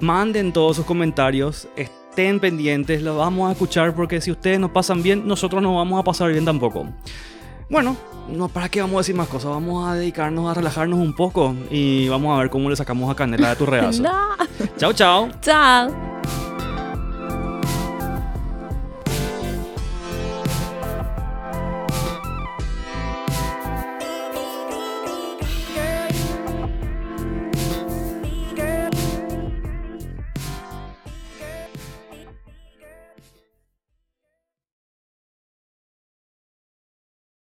manden 0.00 0.52
todos 0.52 0.74
sus 0.74 0.84
comentarios, 0.84 1.68
estén 2.18 2.40
pendientes, 2.40 3.00
los 3.00 3.16
vamos 3.16 3.48
a 3.48 3.52
escuchar 3.52 3.94
porque 3.94 4.20
si 4.20 4.32
ustedes 4.32 4.58
nos 4.58 4.72
pasan 4.72 5.04
bien, 5.04 5.28
nosotros 5.28 5.62
no 5.62 5.76
vamos 5.76 6.00
a 6.00 6.02
pasar 6.02 6.32
bien 6.32 6.44
tampoco. 6.44 6.88
Bueno, 7.70 7.96
no, 8.28 8.48
¿para 8.48 8.68
qué 8.68 8.80
vamos 8.80 8.96
a 8.96 8.98
decir 8.98 9.14
más 9.14 9.28
cosas? 9.28 9.50
Vamos 9.50 9.88
a 9.88 9.94
dedicarnos 9.94 10.50
a 10.50 10.54
relajarnos 10.54 10.98
un 10.98 11.14
poco 11.14 11.54
y 11.70 12.08
vamos 12.08 12.36
a 12.36 12.40
ver 12.40 12.50
cómo 12.50 12.70
le 12.70 12.74
sacamos 12.74 13.08
a 13.08 13.14
Canela 13.14 13.50
de 13.50 13.56
tu 13.56 13.66
reazo. 13.66 14.02
No. 14.08 14.36
chao, 14.76 14.92
chao. 14.92 15.28
Chao. 15.40 16.47